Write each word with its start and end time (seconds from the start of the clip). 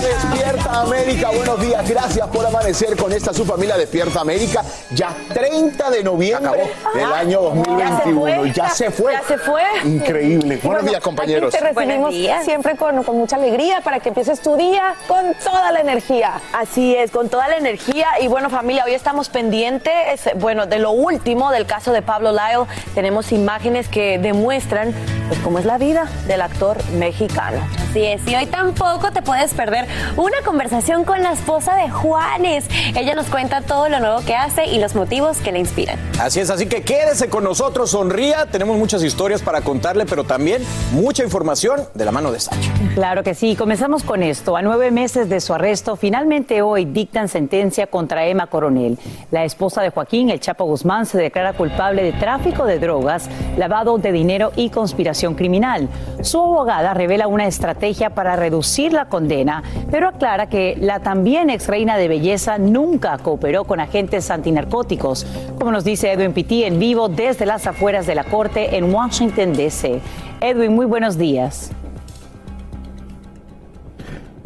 Despierta 0.00 0.82
América, 0.82 1.30
buenos 1.30 1.60
días, 1.60 1.88
gracias 1.88 2.28
por 2.28 2.46
amanecer 2.46 2.96
con 2.96 3.12
esta 3.12 3.32
su 3.32 3.44
familia 3.44 3.76
Despierta 3.76 4.20
América. 4.20 4.62
Ya 4.90 5.14
30 5.32 5.90
de 5.90 6.04
noviembre 6.04 6.74
del 6.94 7.12
año 7.12 7.40
2021. 7.42 8.46
Ya 8.46 8.70
se 8.70 8.90
fue. 8.90 9.12
Ya 9.12 9.22
se 9.22 9.38
fue. 9.38 9.62
Increíble. 9.84 10.60
Buenos 10.62 10.84
días, 10.84 11.00
compañeros. 11.00 11.54
Aquí 11.54 11.64
te 11.64 11.72
recibimos 11.72 12.10
días. 12.10 12.44
siempre 12.44 12.76
con, 12.76 13.02
con 13.02 13.16
mucha 13.16 13.36
alegría 13.36 13.80
para 13.80 14.00
que 14.00 14.10
empieces 14.10 14.40
tu 14.40 14.56
día 14.56 14.94
con 15.08 15.34
toda 15.42 15.72
la 15.72 15.80
energía. 15.80 16.40
Así 16.52 16.94
es, 16.94 17.10
con 17.10 17.28
toda 17.28 17.48
la 17.48 17.56
energía. 17.56 18.06
Y 18.20 18.28
bueno, 18.28 18.48
familia, 18.50 18.84
hoy 18.84 18.94
estamos 18.94 19.28
pendientes, 19.28 20.30
bueno, 20.36 20.66
de 20.66 20.78
lo 20.78 20.92
último 20.92 21.50
del 21.50 21.66
caso 21.66 21.92
de 21.92 22.02
Pablo 22.02 22.32
Lyle. 22.32 22.66
Tenemos 22.94 23.32
imágenes 23.32 23.88
que 23.88 24.18
demuestran, 24.18 24.94
pues, 25.28 25.40
cómo 25.40 25.58
es 25.58 25.64
la 25.64 25.78
vida 25.78 26.06
del 26.26 26.42
actor 26.42 26.78
mexicano. 26.92 27.58
Así 27.90 28.04
es, 28.04 28.20
y 28.26 28.34
hoy 28.36 28.46
tampoco 28.46 29.05
te 29.12 29.22
puedes 29.22 29.54
perder 29.54 29.86
una 30.16 30.36
conversación 30.44 31.04
con 31.04 31.22
la 31.22 31.32
esposa 31.32 31.74
de 31.76 31.90
Juanes. 31.90 32.64
Ella 32.94 33.14
nos 33.14 33.26
cuenta 33.26 33.60
todo 33.60 33.88
lo 33.88 34.00
nuevo 34.00 34.20
que 34.24 34.34
hace 34.34 34.66
y 34.66 34.78
los 34.78 34.94
motivos 34.94 35.38
que 35.38 35.52
le 35.52 35.58
inspiran. 35.58 35.98
Así 36.20 36.40
es, 36.40 36.50
así 36.50 36.66
que 36.66 36.82
quédese 36.82 37.28
con 37.28 37.44
nosotros, 37.44 37.90
sonría. 37.90 38.46
Tenemos 38.46 38.76
muchas 38.78 39.02
historias 39.02 39.42
para 39.42 39.60
contarle, 39.60 40.06
pero 40.06 40.24
también 40.24 40.62
mucha 40.92 41.22
información 41.22 41.82
de 41.94 42.04
la 42.04 42.12
mano 42.12 42.32
de 42.32 42.40
Sacha. 42.40 42.70
Claro 42.94 43.22
que 43.22 43.34
sí. 43.34 43.56
Comenzamos 43.56 44.02
con 44.02 44.22
esto. 44.22 44.56
A 44.56 44.62
nueve 44.62 44.90
meses 44.90 45.28
de 45.28 45.40
su 45.40 45.54
arresto, 45.54 45.96
finalmente 45.96 46.62
hoy 46.62 46.84
dictan 46.84 47.28
sentencia 47.28 47.86
contra 47.86 48.26
Emma 48.26 48.46
Coronel. 48.46 48.98
La 49.30 49.44
esposa 49.44 49.82
de 49.82 49.90
Joaquín, 49.90 50.30
el 50.30 50.40
Chapo 50.40 50.64
Guzmán, 50.64 51.06
se 51.06 51.18
declara 51.18 51.52
culpable 51.52 52.02
de 52.02 52.12
tráfico 52.12 52.64
de 52.64 52.78
drogas, 52.78 53.28
lavado 53.56 53.98
de 53.98 54.12
dinero 54.12 54.52
y 54.56 54.70
conspiración 54.70 55.34
criminal. 55.34 55.88
Su 56.22 56.38
abogada 56.38 56.94
revela 56.94 57.26
una 57.26 57.46
estrategia 57.46 58.10
para 58.10 58.36
reducir 58.36 58.92
la 58.96 59.04
condena, 59.04 59.62
pero 59.90 60.08
aclara 60.08 60.48
que 60.48 60.76
la 60.80 60.98
también 61.00 61.50
ex 61.50 61.68
reina 61.68 61.96
de 61.96 62.08
belleza 62.08 62.58
nunca 62.58 63.18
cooperó 63.18 63.64
con 63.64 63.78
agentes 63.78 64.30
antinarcóticos, 64.30 65.26
como 65.58 65.70
nos 65.70 65.84
dice 65.84 66.10
Edwin 66.10 66.32
Pitti 66.32 66.64
en 66.64 66.80
vivo 66.80 67.08
desde 67.08 67.46
las 67.46 67.66
afueras 67.68 68.06
de 68.06 68.16
la 68.16 68.24
corte 68.24 68.76
en 68.76 68.92
Washington, 68.92 69.52
D.C. 69.52 70.00
Edwin, 70.40 70.74
muy 70.74 70.86
buenos 70.86 71.16
días. 71.16 71.70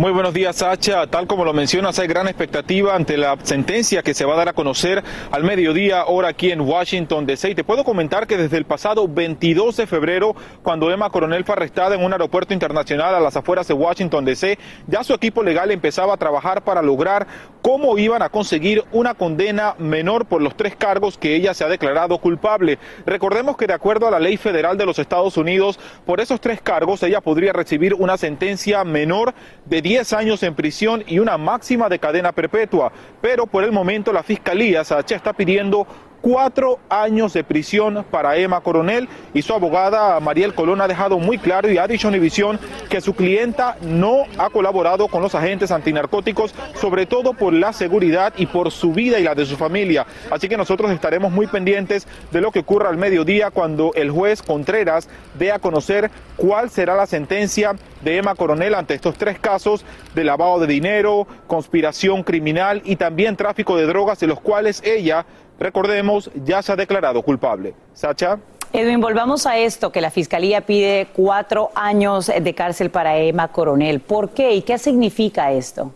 Muy 0.00 0.12
buenos 0.12 0.33
días, 0.33 0.56
Sacha. 0.56 1.06
Tal 1.09 1.27
como 1.27 1.44
lo 1.44 1.53
mencionas, 1.53 1.99
hay 1.99 2.06
gran 2.06 2.27
expectativa 2.27 2.94
ante 2.94 3.19
la 3.19 3.37
sentencia 3.43 4.03
que 4.03 4.15
se 4.15 4.25
va 4.25 4.33
a 4.33 4.38
dar 4.38 4.49
a 4.49 4.55
conocer 4.55 5.05
al 5.31 5.44
mediodía, 5.44 6.06
hora 6.06 6.28
aquí 6.28 6.50
en 6.50 6.62
Washington, 6.62 7.27
D.C. 7.27 7.50
Y 7.50 7.55
te 7.55 7.65
puedo 7.65 7.84
comentar 7.84 8.27
que 8.27 8.39
desde 8.39 8.56
el 8.56 8.65
pasado 8.65 9.06
22 9.06 9.77
de 9.77 9.87
febrero, 9.87 10.34
cuando 10.62 10.91
Emma 10.91 11.10
Coronel 11.10 11.44
fue 11.44 11.55
arrestada 11.55 11.97
en 11.97 12.03
un 12.03 12.15
aeropuerto 12.15 12.55
internacional 12.55 13.15
a 13.15 13.21
las 13.21 13.37
afueras 13.37 13.69
de 13.69 13.75
Washington, 13.75 14.25
D.C., 14.25 14.59
ya 14.87 15.05
su 15.05 15.12
equipo 15.12 15.43
legal 15.43 15.71
empezaba 15.71 16.15
a 16.15 16.16
trabajar 16.16 16.65
para 16.65 16.81
lograr 16.81 17.27
cómo 17.60 17.99
iban 17.99 18.22
a 18.22 18.31
conseguir 18.31 18.83
una 18.93 19.12
condena 19.12 19.75
menor 19.77 20.25
por 20.25 20.41
los 20.41 20.56
tres 20.56 20.77
cargos 20.77 21.19
que 21.19 21.37
ella 21.37 21.53
se 21.53 21.62
ha 21.62 21.69
declarado 21.69 22.16
culpable. 22.16 22.78
Recordemos 23.05 23.59
que 23.59 23.66
de 23.66 23.75
acuerdo 23.75 24.09
a 24.09 24.10
la 24.10 24.19
ley 24.19 24.39
federal 24.39 24.78
de 24.78 24.87
los 24.87 24.99
Estados 24.99 25.37
Unidos, 25.37 25.78
por 26.06 26.22
esos 26.22 26.41
tres 26.41 26.62
cargos 26.62 27.03
ella 27.03 27.21
podría 27.21 27.53
recibir 27.53 27.93
una 27.93 28.16
sentencia 28.16 28.83
menor 28.83 29.34
de 29.66 29.83
10 29.83 29.90
años 30.12 30.43
en 30.43 30.55
prisión 30.55 31.03
y 31.06 31.19
una 31.19 31.37
máxima 31.37 31.89
de 31.89 31.99
cadena 31.99 32.33
perpetua. 32.33 32.93
Pero 33.21 33.47
por 33.47 33.65
el 33.65 33.73
momento 33.73 34.12
la 34.12 34.23
Fiscalía, 34.23 34.84
Sacha, 34.84 35.17
está 35.17 35.33
pidiendo 35.33 35.87
cuatro 36.20 36.78
años 36.88 37.32
de 37.32 37.44
prisión 37.44 38.04
para 38.10 38.36
Emma 38.36 38.60
Coronel 38.60 39.08
y 39.34 39.42
su 39.42 39.54
abogada 39.54 40.19
Mariel 40.20 40.54
Colón 40.54 40.81
ha 40.81 40.88
dejado 40.88 41.19
muy 41.19 41.38
claro 41.38 41.70
y 41.70 41.78
ha 41.78 41.86
dicho 41.86 42.08
a 42.08 42.10
Univisión 42.10 42.58
que 42.88 43.00
su 43.00 43.14
clienta 43.14 43.76
no 43.82 44.25
ha 44.38 44.50
colaborado 44.50 45.09
con 45.09 45.22
los 45.22 45.34
agentes 45.34 45.70
antinarcóticos, 45.70 46.54
sobre 46.75 47.06
todo 47.06 47.32
por 47.32 47.53
la 47.53 47.72
seguridad 47.72 48.32
y 48.36 48.47
por 48.47 48.70
su 48.70 48.92
vida 48.92 49.19
y 49.19 49.25
la 49.25 49.34
de 49.34 49.47
su 49.47 49.56
familia. 49.56 50.06
Así 50.30 50.48
que 50.48 50.56
nosotros 50.56 50.91
estaremos 50.91 51.32
muy 51.32 51.47
pendientes 51.47 52.06
de 52.30 52.41
lo 52.41 52.50
que 52.50 52.60
ocurra 52.60 52.88
al 52.88 52.97
mediodía 52.97 53.50
cuando 53.50 53.92
el 53.94 54.10
juez 54.10 54.42
Contreras 54.42 55.09
dé 55.38 55.53
a 55.53 55.59
conocer 55.59 56.10
cuál 56.36 56.70
será 56.70 56.94
la 56.97 57.06
sentencia 57.06 57.75
de 58.03 58.16
Emma 58.16 58.34
Coronel 58.34 58.75
ante 58.75 58.94
estos 58.94 59.16
tres 59.16 59.38
casos 59.38 59.84
de 60.14 60.25
lavado 60.25 60.59
de 60.60 60.66
dinero, 60.66 61.26
conspiración 61.47 62.22
criminal 62.22 62.82
y 62.84 62.97
también 62.97 63.36
tráfico 63.36 63.76
de 63.76 63.86
drogas 63.86 64.20
de 64.20 64.26
los 64.26 64.41
cuales 64.41 64.82
ella 64.84 65.26
recordemos, 65.60 66.31
ya 66.44 66.60
se 66.62 66.72
ha 66.72 66.76
declarado 66.76 67.22
culpable. 67.22 67.75
Sacha. 67.94 68.38
Edwin, 68.72 69.00
volvamos 69.00 69.47
a 69.47 69.59
esto, 69.59 69.93
que 69.93 70.00
la 70.00 70.10
Fiscalía 70.10 70.60
pide 70.62 71.09
cuatro 71.12 71.71
años 71.75 72.26
de 72.26 72.54
cárcel 72.54 72.91
para 72.91 73.16
Emma 73.19 73.48
Coronel. 73.48 74.00
¿Por 74.00 74.31
qué 74.31 74.54
y 74.54 74.62
qué 74.62 74.78
significa 74.78 75.53
esto? 75.53 75.93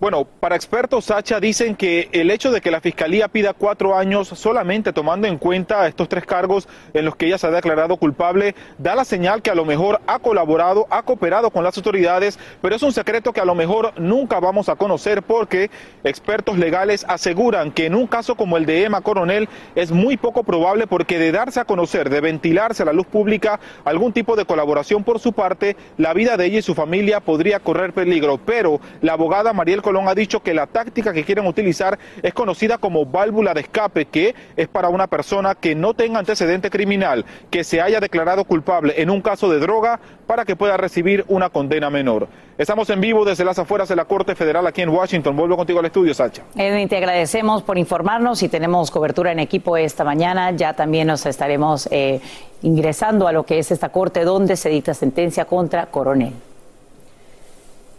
Bueno, 0.00 0.28
para 0.38 0.54
expertos, 0.54 1.06
Sacha, 1.06 1.40
dicen 1.40 1.74
que 1.74 2.08
el 2.12 2.30
hecho 2.30 2.52
de 2.52 2.60
que 2.60 2.70
la 2.70 2.80
Fiscalía 2.80 3.26
pida 3.26 3.52
cuatro 3.52 3.96
años 3.96 4.28
solamente 4.28 4.92
tomando 4.92 5.26
en 5.26 5.38
cuenta 5.38 5.88
estos 5.88 6.08
tres 6.08 6.24
cargos 6.24 6.68
en 6.94 7.04
los 7.04 7.16
que 7.16 7.26
ella 7.26 7.36
se 7.36 7.48
ha 7.48 7.50
declarado 7.50 7.96
culpable, 7.96 8.54
da 8.78 8.94
la 8.94 9.04
señal 9.04 9.42
que 9.42 9.50
a 9.50 9.56
lo 9.56 9.64
mejor 9.64 10.00
ha 10.06 10.20
colaborado, 10.20 10.86
ha 10.90 11.02
cooperado 11.02 11.50
con 11.50 11.64
las 11.64 11.76
autoridades, 11.76 12.38
pero 12.62 12.76
es 12.76 12.82
un 12.84 12.92
secreto 12.92 13.32
que 13.32 13.40
a 13.40 13.44
lo 13.44 13.56
mejor 13.56 13.92
nunca 13.98 14.38
vamos 14.38 14.68
a 14.68 14.76
conocer 14.76 15.24
porque 15.24 15.68
expertos 16.04 16.58
legales 16.58 17.04
aseguran 17.08 17.72
que 17.72 17.86
en 17.86 17.96
un 17.96 18.06
caso 18.06 18.36
como 18.36 18.56
el 18.56 18.66
de 18.66 18.84
Emma 18.84 19.00
Coronel 19.00 19.48
es 19.74 19.90
muy 19.90 20.16
poco 20.16 20.44
probable 20.44 20.86
porque 20.86 21.18
de 21.18 21.32
darse 21.32 21.58
a 21.58 21.64
conocer, 21.64 22.08
de 22.08 22.20
ventilarse 22.20 22.84
a 22.84 22.86
la 22.86 22.92
luz 22.92 23.08
pública 23.08 23.58
algún 23.84 24.12
tipo 24.12 24.36
de 24.36 24.44
colaboración 24.44 25.02
por 25.02 25.18
su 25.18 25.32
parte, 25.32 25.74
la 25.96 26.14
vida 26.14 26.36
de 26.36 26.46
ella 26.46 26.60
y 26.60 26.62
su 26.62 26.76
familia 26.76 27.18
podría 27.18 27.58
correr 27.58 27.92
peligro. 27.92 28.38
Pero 28.38 28.80
la 29.00 29.14
abogada 29.14 29.52
Mariel 29.52 29.82
Colón 29.88 30.06
ha 30.06 30.14
dicho 30.14 30.40
que 30.40 30.52
la 30.52 30.66
táctica 30.66 31.14
que 31.14 31.24
quieren 31.24 31.46
utilizar 31.46 31.98
es 32.22 32.34
conocida 32.34 32.76
como 32.76 33.06
válvula 33.06 33.54
de 33.54 33.62
escape, 33.62 34.04
que 34.04 34.34
es 34.54 34.68
para 34.68 34.90
una 34.90 35.06
persona 35.06 35.54
que 35.54 35.74
no 35.74 35.94
tenga 35.94 36.18
antecedente 36.18 36.68
criminal, 36.68 37.24
que 37.50 37.64
se 37.64 37.80
haya 37.80 37.98
declarado 37.98 38.44
culpable 38.44 39.00
en 39.00 39.08
un 39.08 39.22
caso 39.22 39.48
de 39.48 39.58
droga 39.58 39.98
para 40.26 40.44
que 40.44 40.56
pueda 40.56 40.76
recibir 40.76 41.24
una 41.28 41.48
condena 41.48 41.88
menor. 41.88 42.28
Estamos 42.58 42.90
en 42.90 43.00
vivo 43.00 43.24
desde 43.24 43.46
las 43.46 43.58
afueras 43.58 43.88
de 43.88 43.96
la 43.96 44.04
Corte 44.04 44.34
Federal 44.34 44.66
aquí 44.66 44.82
en 44.82 44.90
Washington. 44.90 45.34
Vuelvo 45.34 45.56
contigo 45.56 45.78
al 45.78 45.86
estudio, 45.86 46.12
Sacha. 46.12 46.42
Edwin, 46.54 46.86
te 46.86 46.98
agradecemos 46.98 47.62
por 47.62 47.78
informarnos 47.78 48.42
y 48.42 48.50
tenemos 48.50 48.90
cobertura 48.90 49.32
en 49.32 49.38
equipo 49.38 49.78
esta 49.78 50.04
mañana. 50.04 50.50
Ya 50.50 50.74
también 50.74 51.06
nos 51.06 51.24
estaremos 51.24 51.88
eh, 51.90 52.20
ingresando 52.60 53.26
a 53.26 53.32
lo 53.32 53.44
que 53.44 53.58
es 53.58 53.70
esta 53.70 53.88
corte 53.88 54.24
donde 54.24 54.56
se 54.56 54.68
dicta 54.68 54.92
sentencia 54.92 55.46
contra 55.46 55.86
Coronel. 55.86 56.34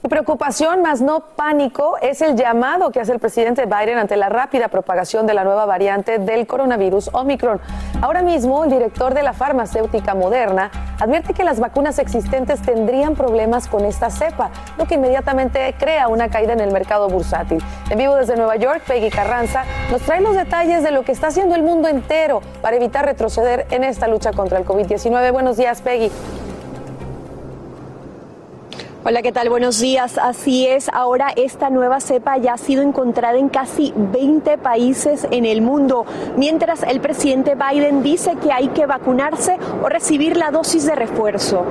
Preocupación 0.08 0.82
más 0.82 1.02
no 1.02 1.20
pánico 1.20 1.98
es 2.02 2.22
el 2.22 2.38
llamado 2.38 2.90
que 2.90 3.02
hace 3.02 3.12
el 3.12 3.20
presidente 3.20 3.66
Biden 3.66 3.98
ante 3.98 4.16
la 4.16 4.30
rápida 4.30 4.70
propagación 4.70 5.28
de 5.28 5.34
la 5.34 5.44
nueva 5.44 5.66
variante 5.66 6.20
del 6.20 6.48
coronavirus 6.48 7.10
Omicron. 7.12 7.60
Ahora 8.02 8.22
mismo, 8.22 8.64
el 8.64 8.70
director 8.70 9.14
de 9.14 9.24
la 9.24 9.34
farmacéutica 9.34 10.16
Moderna 10.16 10.72
advierte 11.02 11.34
que 11.34 11.44
las 11.44 11.60
vacunas 11.60 12.00
existentes 12.00 12.62
tendrían 12.62 13.16
problemas 13.16 13.68
con 13.68 13.84
esta 13.84 14.10
cepa, 14.10 14.52
lo 14.78 14.86
que 14.86 14.96
inmediatamente 14.96 15.76
crea 15.78 16.08
una 16.08 16.30
caída 16.30 16.54
en 16.54 16.62
el 16.62 16.72
mercado 16.72 17.10
bursátil. 17.10 17.62
En 17.90 17.98
vivo 17.98 18.16
desde 18.16 18.38
Nueva 18.38 18.56
York, 18.56 18.84
Peggy 18.88 19.10
Carranza 19.10 19.66
nos 19.92 20.02
trae 20.04 20.22
los 20.22 20.34
detalles 20.34 20.82
de 20.82 20.92
lo 20.92 21.04
que 21.04 21.12
está 21.12 21.28
haciendo 21.28 21.56
el 21.56 21.62
mundo 21.62 21.90
entero 21.90 22.42
para 22.62 22.78
evitar 22.78 23.06
retroceder 23.06 23.68
en 23.70 23.84
esta 23.84 24.08
lucha 24.08 24.32
contra 24.32 24.60
el 24.60 24.66
COVID-19. 24.66 25.34
Buenos 25.34 25.58
días, 25.58 25.82
Peggy. 25.82 26.10
Hola, 29.10 29.24
¿qué 29.24 29.32
tal? 29.32 29.50
Buenos 29.50 29.80
días. 29.80 30.20
Así 30.20 30.68
es, 30.68 30.88
ahora 30.88 31.34
esta 31.36 31.72
nueva 31.72 32.00
cepa 32.00 32.38
ya 32.38 32.54
ha 32.54 32.58
sido 32.60 32.84
encontrada 32.84 33.40
en 33.40 33.50
casi 33.50 33.92
20 33.96 34.60
países 34.60 35.26
en 35.32 35.48
el 35.48 35.64
mundo, 35.64 36.06
mientras 36.38 36.84
el 36.84 37.02
presidente 37.02 37.56
Biden 37.56 38.04
dice 38.04 38.36
que 38.40 38.52
hay 38.52 38.68
que 38.68 38.86
vacunarse 38.86 39.58
o 39.82 39.90
recibir 39.90 40.38
la 40.38 40.52
dosis 40.52 40.86
de 40.86 40.94
refuerzo. 40.94 41.66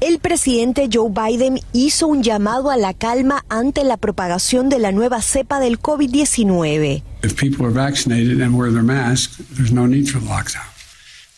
El 0.00 0.20
presidente 0.20 0.88
Joe 0.92 1.10
Biden 1.10 1.58
hizo 1.72 2.06
un 2.06 2.22
llamado 2.22 2.70
a 2.70 2.76
la 2.76 2.94
calma 2.94 3.44
ante 3.48 3.82
la 3.82 3.96
propagación 3.96 4.68
de 4.68 4.78
la 4.78 4.92
nueva 4.92 5.20
cepa 5.20 5.58
del 5.58 5.80
COVID-19. 5.80 7.02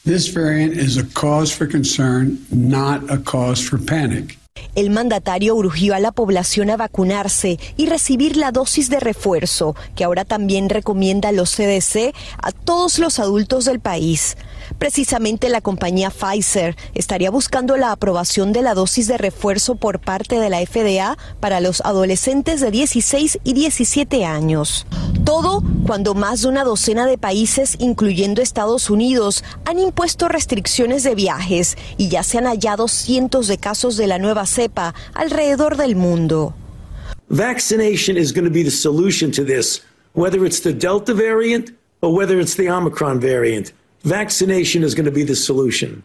This 0.05 0.29
variant 0.29 0.75
is 0.75 0.97
a 0.97 1.05
cause 1.05 1.53
for 1.53 1.67
concern, 1.67 2.39
not 2.51 3.11
a 3.11 3.19
cause 3.19 3.61
for 3.61 3.79
panic. 3.79 4.39
El 4.75 4.91
mandatario 4.91 5.55
urgió 5.55 5.95
a 5.95 6.01
la 6.01 6.13
población 6.13 6.71
a 6.71 6.77
vacunarse 6.77 7.59
y 7.77 7.87
recibir 7.87 8.37
la 8.37 8.53
dosis 8.53 8.91
de 8.91 9.01
refuerzo, 9.01 9.75
que 9.95 10.05
ahora 10.05 10.25
también 10.25 10.69
recomienda 10.69 11.33
los 11.33 11.55
CDC 11.55 12.15
a 12.43 12.53
todos 12.53 12.99
los 12.99 13.19
adultos 13.19 13.65
del 13.65 13.81
país. 13.81 14.37
Precisamente 14.79 15.49
la 15.49 15.61
compañía 15.61 16.11
Pfizer 16.11 16.77
estaría 16.95 17.31
buscando 17.31 17.77
la 17.77 17.91
aprobación 17.91 18.53
de 18.53 18.63
la 18.63 18.75
dosis 18.75 19.09
de 19.09 19.19
refuerzo 19.19 19.75
por 19.75 19.99
parte 19.99 20.39
de 20.39 20.51
la 20.51 20.65
FDA 20.65 21.19
para 21.41 21.61
los 21.61 21.81
adolescentes 21.81 22.61
de 22.61 22.71
16 22.71 23.41
y 23.43 23.53
17 23.55 24.25
años. 24.25 24.87
Todo 25.25 25.65
cuando 25.85 26.15
más 26.15 26.43
de 26.43 26.49
una 26.49 26.63
docena 26.63 27.07
de 27.07 27.19
países, 27.19 27.77
incluyendo 27.81 28.41
Estados 28.41 28.89
Unidos, 28.89 29.43
han 29.65 29.81
impuesto 29.81 30.29
restricciones 30.29 31.03
de 31.03 31.17
viajes 31.17 31.77
y 31.97 32.09
ya 32.09 32.23
se 32.23 32.39
han 32.39 32.45
hallado 32.45 32.87
cientos 32.87 33.49
de 33.49 33.59
casos 33.59 33.97
de 33.97 34.07
la 34.07 34.19
nueva 34.19 34.47
cepa 34.47 34.95
alrededor 35.15 35.77
del 35.77 35.97
mundo. 35.97 36.55
Vaccination 37.31 38.17
is 38.17 38.33
going 38.33 38.47
to 38.47 38.51
be 38.51 38.63
the 38.63 38.71
solution 38.71 39.31
to 39.33 39.45
this, 39.45 39.83
whether 40.15 40.47
it's 40.47 40.63
the 40.63 40.73
Delta 40.73 41.13
variant 41.13 41.73
or 42.01 42.15
whether 42.15 42.41
it's 42.41 42.59
Omicron. 42.59 43.21
Vaccination 44.05 44.85
is 44.85 44.95
going 44.95 45.07
to 45.07 45.15
be 45.15 45.25
the 45.25 45.35
solution. 45.35 46.03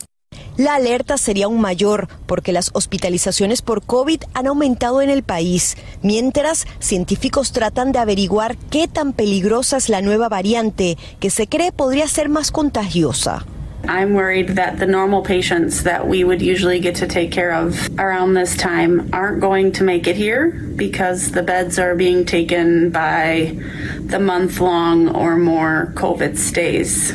La 0.57 0.75
alerta 0.75 1.17
sería 1.17 1.45
aún 1.45 1.61
mayor 1.61 2.07
porque 2.27 2.51
las 2.51 2.69
hospitalizaciones 2.73 3.61
por 3.61 3.83
COVID 3.83 4.21
han 4.33 4.47
aumentado 4.47 5.01
en 5.01 5.09
el 5.09 5.23
país, 5.23 5.77
mientras 6.03 6.67
científicos 6.79 7.51
tratan 7.53 7.91
de 7.91 7.99
averiguar 7.99 8.55
qué 8.69 8.87
tan 8.87 9.13
peligrosa 9.13 9.77
es 9.77 9.89
la 9.89 10.01
nueva 10.01 10.29
variante 10.29 10.97
que 11.19 11.31
se 11.31 11.47
cree 11.47 11.71
podría 11.71 12.07
ser 12.07 12.29
más 12.29 12.51
contagiosa. 12.51 13.45
I'm 13.85 14.13
worried 14.13 14.55
that 14.55 14.77
the 14.77 14.85
normal 14.85 15.23
patients 15.23 15.83
that 15.83 16.07
we 16.07 16.23
would 16.23 16.41
usually 16.41 16.79
get 16.79 16.95
to 16.97 17.07
take 17.07 17.31
care 17.31 17.51
of 17.51 17.89
around 17.99 18.33
this 18.33 18.55
time 18.55 19.09
aren't 19.11 19.41
going 19.41 19.73
to 19.73 19.83
make 19.83 20.07
it 20.07 20.15
here 20.15 20.51
because 20.77 21.31
the 21.31 21.43
beds 21.43 21.77
are 21.77 21.95
being 21.95 22.25
taken 22.25 22.91
by 22.91 23.57
the 23.99 24.19
month 24.19 24.61
long 24.61 25.09
or 25.09 25.35
more 25.35 25.91
COVID 25.95 26.37
stays. 26.37 27.13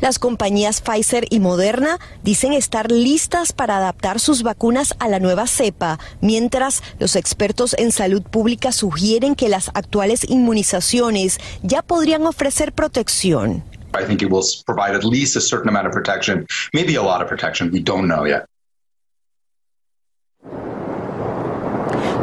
Las 0.00 0.18
compañías 0.18 0.80
Pfizer 0.80 1.26
y 1.28 1.40
Moderna 1.40 1.98
dicen 2.22 2.52
estar 2.54 2.90
listas 2.90 3.52
para 3.52 3.76
adaptar 3.76 4.18
sus 4.18 4.42
vacunas 4.42 4.94
a 4.98 5.08
la 5.08 5.20
nueva 5.20 5.46
cepa, 5.46 5.98
mientras 6.22 6.82
los 6.98 7.16
expertos 7.16 7.74
en 7.78 7.92
salud 7.92 8.22
pública 8.22 8.72
sugieren 8.72 9.34
que 9.34 9.48
las 9.48 9.70
actuales 9.74 10.24
inmunizaciones 10.28 11.38
ya 11.62 11.82
podrían 11.82 12.26
ofrecer 12.26 12.72
protección. 12.72 13.62
I 13.92 14.04
think 14.04 14.22
it 14.22 14.30
will 14.30 14.44
provide 14.66 14.94
at 14.94 15.04
least 15.04 15.36
a 15.36 15.40
certain 15.40 15.68
amount 15.68 15.86
of 15.86 15.92
protection, 15.92 16.46
maybe 16.72 16.96
a 16.96 17.02
lot 17.02 17.20
of 17.20 17.28
protection. 17.28 17.70
We 17.72 17.80
don't 17.82 18.06
know 18.06 18.24
yet. 18.24 18.49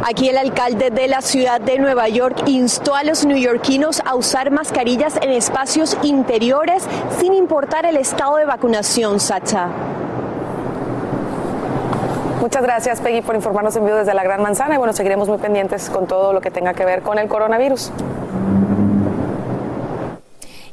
Aquí 0.04 0.28
el 0.28 0.38
alcalde 0.38 0.90
de 0.90 1.08
la 1.08 1.20
ciudad 1.20 1.60
de 1.60 1.78
Nueva 1.78 2.08
York 2.08 2.42
instó 2.46 2.94
a 2.94 3.02
los 3.02 3.24
neoyorquinos 3.24 4.00
a 4.04 4.14
usar 4.14 4.50
mascarillas 4.50 5.16
en 5.20 5.30
espacios 5.30 5.96
interiores 6.02 6.84
sin 7.18 7.34
importar 7.34 7.84
el 7.84 7.96
estado 7.96 8.36
de 8.36 8.44
vacunación, 8.44 9.20
Sacha. 9.20 9.68
Muchas 12.40 12.62
gracias, 12.62 13.00
Peggy, 13.00 13.20
por 13.20 13.34
informarnos 13.34 13.74
en 13.76 13.84
vivo 13.84 13.96
desde 13.96 14.14
la 14.14 14.22
Gran 14.22 14.40
Manzana. 14.40 14.76
Y 14.76 14.78
bueno, 14.78 14.92
seguiremos 14.92 15.28
muy 15.28 15.38
pendientes 15.38 15.90
con 15.90 16.06
todo 16.06 16.32
lo 16.32 16.40
que 16.40 16.50
tenga 16.50 16.72
que 16.72 16.84
ver 16.84 17.02
con 17.02 17.18
el 17.18 17.28
coronavirus. 17.28 17.90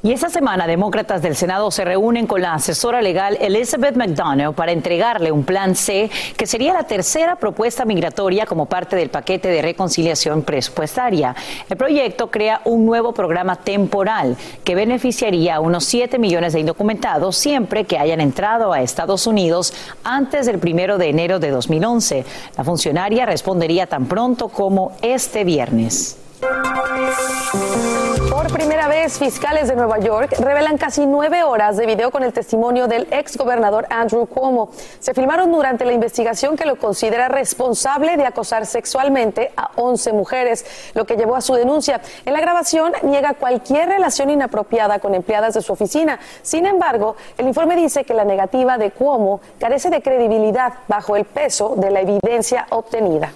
Y 0.06 0.12
esta 0.12 0.30
semana, 0.30 0.68
demócratas 0.68 1.24
del 1.24 1.36
Senado 1.36 1.72
se 1.72 1.84
reúnen 1.84 2.28
con 2.28 2.40
la 2.40 2.54
asesora 2.54 3.02
legal 3.02 3.40
Elizabeth 3.42 3.96
McDonough 3.96 4.54
para 4.54 4.72
entregarle 4.72 5.32
un 5.32 5.44
plan 5.44 5.74
C, 5.74 6.12
que 6.38 6.46
sería 6.46 6.74
la 6.74 6.84
tercera 6.84 7.38
propuesta 7.38 7.86
migratoria 7.86 8.46
como 8.46 8.68
parte 8.68 8.96
del 8.96 9.10
paquete 9.10 9.48
de 9.48 9.64
reconciliación 9.64 10.44
presupuestaria. 10.44 11.36
El 11.68 11.76
proyecto 11.76 12.30
crea 12.30 12.62
un 12.66 12.86
nuevo 12.86 13.16
programa 13.16 13.56
temporal 13.56 14.38
que 14.64 14.76
beneficiaría 14.76 15.56
a 15.56 15.60
unos 15.60 15.86
7 15.86 16.20
millones 16.20 16.54
de 16.54 16.60
indocumentados 16.60 17.36
siempre 17.36 17.86
que 17.86 17.98
hayan 17.98 18.22
entrado 18.22 18.74
a 18.74 18.84
Estados 18.84 19.26
Unidos 19.26 19.74
antes 20.04 20.46
del 20.46 20.60
primero 20.60 21.00
de 21.00 21.10
enero 21.10 21.40
de 21.40 21.50
2011. 21.50 22.26
La 22.56 22.64
funcionaria 22.64 23.26
respondería 23.26 23.88
tan 23.88 24.06
pronto 24.06 24.50
como 24.50 24.92
este 25.02 25.44
viernes. 25.44 26.20
Por 28.30 28.52
primera 28.52 28.88
vez, 28.88 29.18
fiscales 29.18 29.68
de 29.68 29.76
Nueva 29.76 30.00
York 30.00 30.36
revelan 30.40 30.78
casi 30.78 31.06
nueve 31.06 31.44
horas 31.44 31.78
de 31.78 31.86
video 31.86 32.12
con 32.12 32.24
el 32.24 32.34
testimonio 32.34 32.88
del 32.88 33.08
ex 33.12 33.38
gobernador 33.38 33.86
Andrew 33.90 34.26
Cuomo. 34.26 34.70
Se 35.00 35.14
filmaron 35.14 35.52
durante 35.52 35.86
la 35.86 35.94
investigación 35.94 36.56
que 36.56 36.66
lo 36.66 36.78
considera 36.78 37.28
responsable 37.28 38.18
de 38.18 38.26
acosar 38.26 38.66
sexualmente 38.66 39.52
a 39.56 39.72
11 39.76 40.14
mujeres, 40.14 40.66
lo 40.94 41.06
que 41.06 41.16
llevó 41.16 41.36
a 41.36 41.42
su 41.42 41.54
denuncia. 41.54 42.02
En 42.26 42.34
la 42.34 42.42
grabación 42.42 42.94
niega 43.04 43.34
cualquier 43.34 43.90
relación 43.90 44.30
inapropiada 44.30 45.00
con 45.00 45.16
empleadas 45.16 45.54
de 45.54 45.62
su 45.62 45.74
oficina. 45.74 46.20
Sin 46.42 46.66
embargo, 46.66 47.16
el 47.38 47.48
informe 47.48 47.76
dice 47.76 48.04
que 48.04 48.14
la 48.14 48.26
negativa 48.26 48.78
de 48.78 48.92
Cuomo 48.92 49.40
carece 49.60 49.90
de 49.90 50.02
credibilidad 50.02 50.74
bajo 50.88 51.16
el 51.16 51.26
peso 51.26 51.76
de 51.78 51.92
la 51.92 52.02
evidencia 52.02 52.68
obtenida. 52.70 53.32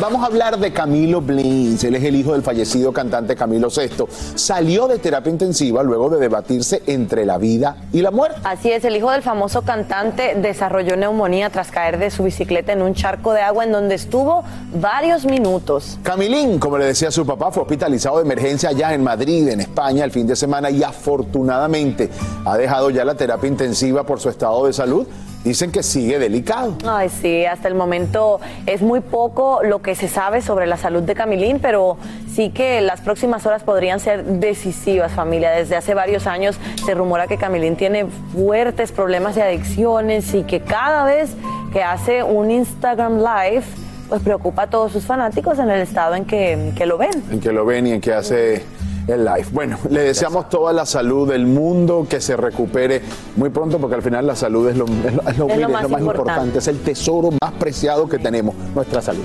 Vamos 0.00 0.24
a 0.24 0.26
hablar 0.26 0.58
de 0.58 0.72
Camilo 0.72 1.20
Blins, 1.20 1.84
él 1.84 1.94
es 1.94 2.02
el 2.02 2.16
hijo 2.16 2.32
del 2.32 2.42
fallecido 2.42 2.92
cantante 2.92 3.36
Camilo 3.36 3.68
VI. 3.68 4.06
Salió 4.34 4.88
de 4.88 4.98
terapia 4.98 5.30
intensiva 5.30 5.84
luego 5.84 6.10
de 6.10 6.18
debatirse 6.18 6.82
entre 6.88 7.24
la 7.24 7.38
vida 7.38 7.76
y 7.92 8.02
la 8.02 8.10
muerte. 8.10 8.40
Así 8.42 8.72
es, 8.72 8.84
el 8.84 8.96
hijo 8.96 9.12
del 9.12 9.22
famoso 9.22 9.62
cantante 9.62 10.34
desarrolló 10.34 10.96
neumonía 10.96 11.48
tras 11.50 11.70
caer 11.70 11.98
de 11.98 12.10
su 12.10 12.24
bicicleta 12.24 12.72
en 12.72 12.82
un 12.82 12.94
charco 12.94 13.32
de 13.32 13.42
agua 13.42 13.62
en 13.62 13.70
donde 13.70 13.94
estuvo 13.94 14.42
varios 14.74 15.26
minutos. 15.26 15.96
Camilín, 16.02 16.58
como 16.58 16.76
le 16.76 16.86
decía 16.86 17.12
su 17.12 17.24
papá, 17.24 17.52
fue 17.52 17.62
hospitalizado 17.62 18.16
de 18.16 18.24
emergencia 18.24 18.70
allá 18.70 18.94
en 18.94 19.04
Madrid, 19.04 19.48
en 19.48 19.60
España, 19.60 20.04
el 20.04 20.10
fin 20.10 20.26
de 20.26 20.34
semana 20.34 20.70
y 20.70 20.82
afortunadamente 20.82 22.10
ha 22.44 22.56
dejado 22.56 22.90
ya 22.90 23.04
la 23.04 23.14
terapia 23.14 23.48
intensiva 23.48 24.04
por 24.04 24.18
su 24.18 24.28
estado 24.28 24.66
de 24.66 24.72
salud 24.72 25.06
dicen 25.44 25.70
que 25.70 25.82
sigue 25.82 26.18
delicado. 26.18 26.74
Ay, 26.86 27.10
sí, 27.10 27.44
hasta 27.44 27.68
el 27.68 27.74
momento 27.74 28.40
es 28.66 28.80
muy 28.80 29.00
poco 29.00 29.60
lo 29.62 29.82
que 29.84 29.94
se 29.94 30.08
sabe 30.08 30.42
sobre 30.42 30.66
la 30.66 30.76
salud 30.76 31.02
de 31.02 31.14
Camilín, 31.14 31.60
pero 31.60 31.96
sí 32.28 32.50
que 32.50 32.80
las 32.80 33.00
próximas 33.00 33.46
horas 33.46 33.62
podrían 33.62 34.00
ser 34.00 34.24
decisivas, 34.24 35.12
familia. 35.12 35.52
Desde 35.52 35.76
hace 35.76 35.94
varios 35.94 36.26
años 36.26 36.58
se 36.84 36.94
rumora 36.94 37.28
que 37.28 37.36
Camilín 37.36 37.76
tiene 37.76 38.06
fuertes 38.32 38.90
problemas 38.90 39.36
de 39.36 39.42
adicciones 39.42 40.34
y 40.34 40.42
que 40.42 40.60
cada 40.60 41.04
vez 41.04 41.34
que 41.72 41.84
hace 41.84 42.24
un 42.24 42.50
Instagram 42.50 43.18
Live, 43.18 43.64
pues 44.08 44.22
preocupa 44.22 44.62
a 44.62 44.66
todos 44.70 44.90
sus 44.90 45.04
fanáticos 45.04 45.60
en 45.60 45.70
el 45.70 45.80
estado 45.80 46.16
en 46.16 46.24
que, 46.24 46.72
que 46.74 46.86
lo 46.86 46.98
ven. 46.98 47.22
En 47.30 47.38
que 47.38 47.52
lo 47.52 47.64
ven 47.64 47.86
y 47.86 47.92
en 47.92 48.00
que 48.00 48.12
hace 48.12 48.64
el 49.06 49.24
live. 49.24 49.46
Bueno, 49.52 49.78
le 49.90 50.00
deseamos 50.00 50.48
toda 50.48 50.72
la 50.72 50.86
salud 50.86 51.28
del 51.28 51.46
mundo, 51.46 52.06
que 52.08 52.20
se 52.20 52.36
recupere 52.36 53.02
muy 53.36 53.50
pronto, 53.50 53.78
porque 53.78 53.96
al 53.96 54.02
final 54.02 54.26
la 54.26 54.36
salud 54.36 54.68
es 54.68 54.76
lo, 54.76 54.86
es 54.86 55.38
lo, 55.38 55.68
más, 55.68 55.90
importante. 55.90 56.58
es 56.58 56.68
el 56.68 56.80
tesoro 56.80 57.30
más 57.42 57.52
preciado 57.52 58.08
que 58.08 58.18
tenemos, 58.18 58.54
nuestra 58.74 59.02
salud. 59.02 59.24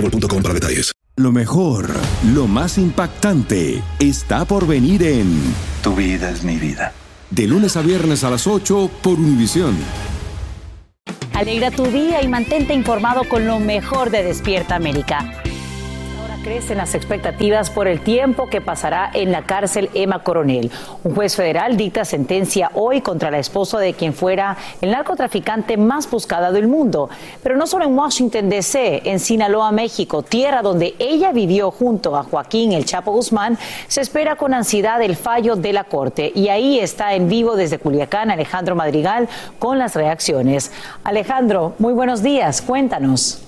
para 0.00 0.54
detalles. 0.54 0.92
Lo 1.16 1.32
mejor, 1.32 1.90
lo 2.32 2.46
más 2.46 2.78
impactante, 2.78 3.82
está 3.98 4.44
por 4.44 4.66
venir 4.66 5.02
en 5.02 5.36
Tu 5.82 5.94
vida 5.96 6.30
es 6.30 6.44
mi 6.44 6.56
vida. 6.56 6.92
De 7.30 7.46
lunes 7.46 7.76
a 7.76 7.82
viernes 7.82 8.22
a 8.24 8.30
las 8.30 8.46
8 8.46 8.90
por 9.02 9.14
Univisión. 9.14 9.76
Alegra 11.34 11.70
tu 11.70 11.84
día 11.86 12.22
y 12.22 12.28
mantente 12.28 12.72
informado 12.72 13.28
con 13.28 13.46
lo 13.46 13.58
mejor 13.58 14.10
de 14.10 14.22
Despierta 14.22 14.76
América. 14.76 15.42
Crecen 16.48 16.78
las 16.78 16.94
expectativas 16.94 17.68
por 17.68 17.88
el 17.88 18.00
tiempo 18.00 18.46
que 18.46 18.62
pasará 18.62 19.10
en 19.12 19.32
la 19.32 19.42
cárcel 19.42 19.90
Emma 19.92 20.22
Coronel. 20.22 20.70
Un 21.04 21.14
juez 21.14 21.36
federal 21.36 21.76
dicta 21.76 22.06
sentencia 22.06 22.70
hoy 22.72 23.02
contra 23.02 23.30
la 23.30 23.38
esposa 23.38 23.78
de 23.78 23.92
quien 23.92 24.14
fuera 24.14 24.56
el 24.80 24.92
narcotraficante 24.92 25.76
más 25.76 26.10
buscado 26.10 26.50
del 26.54 26.66
mundo. 26.66 27.10
Pero 27.42 27.58
no 27.58 27.66
solo 27.66 27.84
en 27.84 27.94
Washington, 27.94 28.48
D.C., 28.48 29.02
en 29.04 29.20
Sinaloa, 29.20 29.72
México, 29.72 30.22
tierra 30.22 30.62
donde 30.62 30.94
ella 30.98 31.32
vivió 31.32 31.70
junto 31.70 32.16
a 32.16 32.22
Joaquín 32.22 32.72
El 32.72 32.86
Chapo 32.86 33.12
Guzmán, 33.12 33.58
se 33.86 34.00
espera 34.00 34.36
con 34.36 34.54
ansiedad 34.54 35.02
el 35.02 35.16
fallo 35.16 35.54
de 35.54 35.74
la 35.74 35.84
Corte. 35.84 36.32
Y 36.34 36.48
ahí 36.48 36.80
está 36.80 37.12
en 37.12 37.28
vivo 37.28 37.56
desde 37.56 37.78
Culiacán 37.78 38.30
Alejandro 38.30 38.74
Madrigal 38.74 39.28
con 39.58 39.78
las 39.78 39.94
reacciones. 39.94 40.72
Alejandro, 41.04 41.74
muy 41.78 41.92
buenos 41.92 42.22
días. 42.22 42.62
Cuéntanos. 42.62 43.47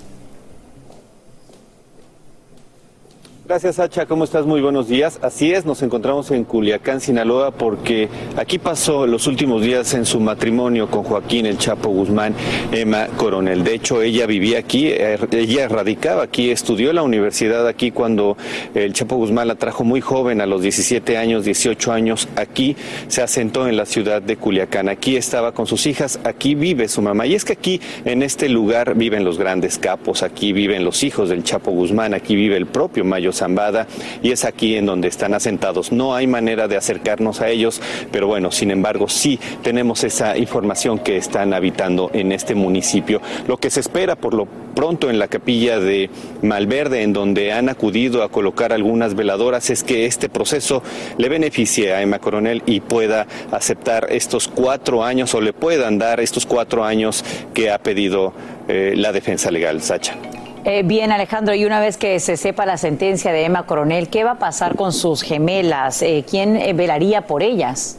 Gracias, 3.51 3.75
Sacha. 3.75 4.07
¿Cómo 4.07 4.23
estás? 4.23 4.47
Muy 4.47 4.61
buenos 4.61 4.87
días. 4.87 5.19
Así 5.23 5.51
es, 5.51 5.67
nos 5.67 5.83
encontramos 5.83 6.31
en 6.31 6.45
Culiacán, 6.45 7.01
Sinaloa, 7.01 7.51
porque 7.51 8.09
aquí 8.37 8.61
pasó 8.61 9.09
los 9.09 9.27
últimos 9.27 9.63
días 9.63 9.93
en 9.95 10.07
su 10.07 10.21
matrimonio 10.21 10.89
con 10.89 11.03
Joaquín 11.03 11.47
El 11.47 11.59
Chapo 11.59 11.89
Guzmán, 11.89 12.33
Emma 12.71 13.09
Coronel. 13.17 13.65
De 13.65 13.75
hecho, 13.75 14.03
ella 14.03 14.27
vivía 14.27 14.61
aquí, 14.61 14.87
eh, 14.87 15.19
ella 15.33 15.67
radicaba 15.67 16.23
aquí, 16.23 16.53
estudió 16.53 16.91
en 16.91 16.95
la 16.95 17.03
universidad 17.03 17.67
aquí 17.67 17.91
cuando 17.91 18.37
el 18.73 18.93
Chapo 18.93 19.17
Guzmán 19.17 19.49
la 19.49 19.57
trajo 19.57 19.83
muy 19.83 20.01
joven, 20.01 20.41
a 20.41 20.47
los 20.47 20.63
17 20.63 21.19
años, 21.19 21.45
18 21.45 21.91
años, 21.91 22.29
aquí 22.37 22.77
se 23.09 23.21
asentó 23.21 23.67
en 23.67 23.77
la 23.77 23.85
ciudad 23.85 24.23
de 24.23 24.37
Culiacán. 24.37 24.89
Aquí 24.89 25.17
estaba 25.17 25.51
con 25.51 25.67
sus 25.67 25.87
hijas, 25.87 26.21
aquí 26.23 26.55
vive 26.55 26.87
su 26.87 27.03
mamá. 27.03 27.27
Y 27.27 27.35
es 27.35 27.45
que 27.45 27.55
aquí, 27.55 27.81
en 28.05 28.23
este 28.23 28.49
lugar, 28.49 28.95
viven 28.95 29.25
los 29.25 29.39
grandes 29.39 29.77
capos, 29.77 30.23
aquí 30.23 30.53
viven 30.53 30.85
los 30.85 31.03
hijos 31.03 31.31
del 31.31 31.43
Chapo 31.43 31.73
Guzmán, 31.73 32.15
aquí 32.15 32.37
vive 32.37 32.57
el 32.57 32.67
propio 32.67 33.05
Mayo 33.05 33.33
Zambada 33.41 33.87
y 34.23 34.33
es 34.33 34.45
aquí 34.45 34.77
en 34.77 34.87
donde 34.87 35.09
están 35.09 35.35
asentados. 35.35 35.93
No 35.93 36.15
hay 36.15 36.27
manera 36.27 36.69
de 36.69 36.77
acercarnos 36.77 37.41
a 37.41 37.49
ellos, 37.49 37.81
pero 38.13 38.27
bueno, 38.27 38.53
sin 38.53 38.71
embargo, 38.71 39.09
sí 39.09 39.39
tenemos 39.63 40.05
esa 40.05 40.37
información 40.37 40.99
que 40.99 41.17
están 41.17 41.55
habitando 41.55 42.11
en 42.13 42.33
este 42.33 42.55
municipio. 42.55 43.21
Lo 43.49 43.57
que 43.57 43.71
se 43.71 43.81
espera 43.81 44.17
por 44.17 44.35
lo 44.35 44.47
pronto 44.75 45.11
en 45.11 45.19
la 45.19 45.29
capilla 45.29 45.81
de 45.81 46.11
Malverde, 46.43 47.03
en 47.03 47.13
donde 47.13 47.53
han 47.53 47.69
acudido 47.69 48.23
a 48.23 48.31
colocar 48.31 48.73
algunas 48.73 49.15
veladoras, 49.15 49.71
es 49.71 49.83
que 49.83 50.07
este 50.07 50.29
proceso 50.29 50.83
le 51.19 51.29
beneficie 51.29 51.93
a 51.93 52.03
Emma 52.03 52.19
Coronel 52.19 52.63
y 52.67 52.81
pueda 52.81 53.27
aceptar 53.51 54.07
estos 54.11 54.49
cuatro 54.49 55.03
años 55.03 55.35
o 55.35 55.41
le 55.41 55.53
puedan 55.53 55.99
dar 55.99 56.21
estos 56.21 56.47
cuatro 56.47 56.85
años 56.85 57.25
que 57.55 57.71
ha 57.71 57.79
pedido 57.79 58.33
eh, 58.69 58.95
la 58.97 59.13
defensa 59.13 59.51
legal, 59.51 59.83
Sacha. 59.83 60.40
Eh, 60.65 60.83
bien, 60.85 61.11
Alejandro, 61.11 61.55
y 61.55 61.65
una 61.65 61.81
vez 61.81 61.97
que 61.97 62.21
se 62.21 62.37
sepa 62.37 62.67
la 62.67 62.77
sentencia 62.77 63.33
de 63.33 63.47
Emma 63.47 63.63
Coronel, 63.65 64.09
¿qué 64.11 64.25
va 64.25 64.33
a 64.33 64.39
pasar 64.39 64.77
con 64.77 64.93
sus 64.93 65.23
gemelas? 65.23 66.03
Eh, 66.03 66.23
¿Quién 66.29 66.55
eh, 66.57 66.75
velaría 66.75 67.23
por 67.23 67.43
ellas? 67.43 67.97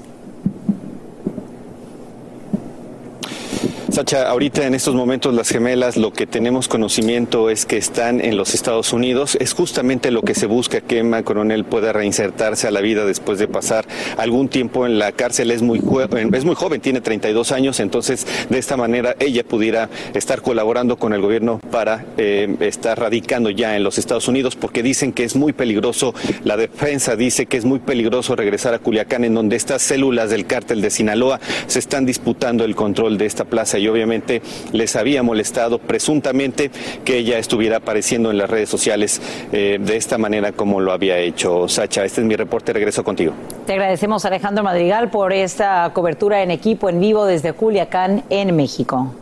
Sacha, 3.91 4.29
ahorita 4.29 4.65
en 4.65 4.73
estos 4.73 4.95
momentos 4.95 5.33
las 5.33 5.49
gemelas 5.49 5.97
lo 5.97 6.13
que 6.13 6.25
tenemos 6.25 6.69
conocimiento 6.69 7.49
es 7.49 7.65
que 7.65 7.75
están 7.75 8.21
en 8.21 8.37
los 8.37 8.53
Estados 8.53 8.93
Unidos. 8.93 9.37
Es 9.41 9.51
justamente 9.51 10.11
lo 10.11 10.21
que 10.21 10.33
se 10.33 10.45
busca 10.45 10.79
que 10.79 10.99
Emma 10.99 11.23
Coronel 11.23 11.65
pueda 11.65 11.91
reinsertarse 11.91 12.69
a 12.69 12.71
la 12.71 12.79
vida 12.79 13.03
después 13.03 13.37
de 13.37 13.49
pasar 13.49 13.85
algún 14.15 14.47
tiempo 14.47 14.85
en 14.85 14.97
la 14.97 15.11
cárcel. 15.11 15.51
Es 15.51 15.61
muy, 15.61 15.81
joven, 15.81 16.33
es 16.33 16.45
muy 16.45 16.55
joven, 16.55 16.79
tiene 16.79 17.01
32 17.01 17.51
años, 17.51 17.81
entonces 17.81 18.25
de 18.49 18.59
esta 18.59 18.77
manera 18.77 19.17
ella 19.19 19.43
pudiera 19.43 19.89
estar 20.13 20.41
colaborando 20.41 20.95
con 20.95 21.11
el 21.11 21.19
gobierno 21.19 21.59
para 21.69 22.05
eh, 22.17 22.55
estar 22.61 22.97
radicando 22.97 23.49
ya 23.49 23.75
en 23.75 23.83
los 23.83 23.97
Estados 23.97 24.29
Unidos 24.29 24.55
porque 24.55 24.83
dicen 24.83 25.11
que 25.11 25.25
es 25.25 25.35
muy 25.35 25.51
peligroso, 25.51 26.15
la 26.45 26.55
defensa 26.55 27.17
dice 27.17 27.45
que 27.45 27.57
es 27.57 27.65
muy 27.65 27.79
peligroso 27.79 28.37
regresar 28.37 28.73
a 28.73 28.79
Culiacán 28.79 29.25
en 29.25 29.33
donde 29.33 29.57
estas 29.57 29.81
células 29.81 30.29
del 30.29 30.45
cártel 30.45 30.79
de 30.79 30.91
Sinaloa 30.91 31.41
se 31.67 31.79
están 31.79 32.05
disputando 32.05 32.63
el 32.63 32.73
control 32.73 33.17
de 33.17 33.25
esta 33.25 33.43
plaza 33.43 33.80
y 33.81 33.87
obviamente 33.87 34.41
les 34.71 34.95
había 34.95 35.23
molestado 35.23 35.79
presuntamente 35.79 36.71
que 37.03 37.17
ella 37.17 37.37
estuviera 37.37 37.77
apareciendo 37.77 38.31
en 38.31 38.37
las 38.37 38.49
redes 38.49 38.69
sociales 38.69 39.21
eh, 39.51 39.79
de 39.81 39.97
esta 39.97 40.17
manera 40.17 40.51
como 40.51 40.79
lo 40.79 40.91
había 40.91 41.17
hecho 41.17 41.67
Sacha. 41.67 42.05
Este 42.05 42.21
es 42.21 42.27
mi 42.27 42.35
reporte, 42.35 42.73
regreso 42.73 43.03
contigo. 43.03 43.33
Te 43.65 43.73
agradecemos 43.73 44.23
Alejandro 44.25 44.63
Madrigal 44.63 45.09
por 45.09 45.33
esta 45.33 45.91
cobertura 45.93 46.43
en 46.43 46.51
equipo 46.51 46.89
en 46.89 46.99
vivo 46.99 47.25
desde 47.25 47.53
Culiacán 47.53 48.23
en 48.29 48.55
México. 48.55 49.15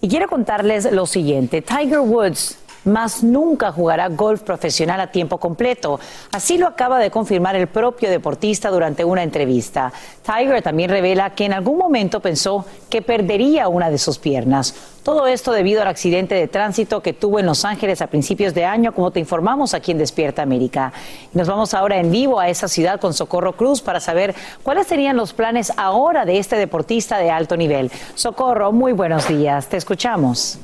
Y 0.00 0.08
quiero 0.08 0.28
contarles 0.28 0.90
lo 0.92 1.06
siguiente, 1.06 1.62
Tiger 1.62 2.00
Woods 2.00 2.58
más 2.84 3.22
nunca 3.22 3.72
jugará 3.72 4.08
golf 4.08 4.42
profesional 4.42 5.00
a 5.00 5.10
tiempo 5.10 5.38
completo. 5.38 6.00
Así 6.32 6.58
lo 6.58 6.66
acaba 6.66 6.98
de 6.98 7.10
confirmar 7.10 7.56
el 7.56 7.66
propio 7.66 8.10
deportista 8.10 8.70
durante 8.70 9.04
una 9.04 9.22
entrevista. 9.22 9.92
Tiger 10.24 10.62
también 10.62 10.90
revela 10.90 11.30
que 11.30 11.44
en 11.44 11.52
algún 11.52 11.78
momento 11.78 12.20
pensó 12.20 12.64
que 12.88 13.02
perdería 13.02 13.68
una 13.68 13.90
de 13.90 13.98
sus 13.98 14.18
piernas. 14.18 14.74
Todo 15.02 15.26
esto 15.26 15.52
debido 15.52 15.82
al 15.82 15.88
accidente 15.88 16.34
de 16.34 16.48
tránsito 16.48 17.02
que 17.02 17.12
tuvo 17.12 17.38
en 17.38 17.44
Los 17.44 17.66
Ángeles 17.66 18.00
a 18.00 18.06
principios 18.06 18.54
de 18.54 18.64
año, 18.64 18.94
como 18.94 19.10
te 19.10 19.20
informamos 19.20 19.74
aquí 19.74 19.92
en 19.92 19.98
Despierta 19.98 20.42
América. 20.42 20.92
Nos 21.34 21.46
vamos 21.46 21.74
ahora 21.74 21.98
en 21.98 22.10
vivo 22.10 22.40
a 22.40 22.48
esa 22.48 22.68
ciudad 22.68 22.98
con 22.98 23.12
Socorro 23.12 23.54
Cruz 23.54 23.82
para 23.82 24.00
saber 24.00 24.34
cuáles 24.62 24.86
serían 24.86 25.16
los 25.16 25.34
planes 25.34 25.72
ahora 25.76 26.24
de 26.24 26.38
este 26.38 26.56
deportista 26.56 27.18
de 27.18 27.30
alto 27.30 27.56
nivel. 27.56 27.92
Socorro, 28.14 28.72
muy 28.72 28.92
buenos 28.92 29.28
días. 29.28 29.68
Te 29.68 29.76
escuchamos. 29.76 30.58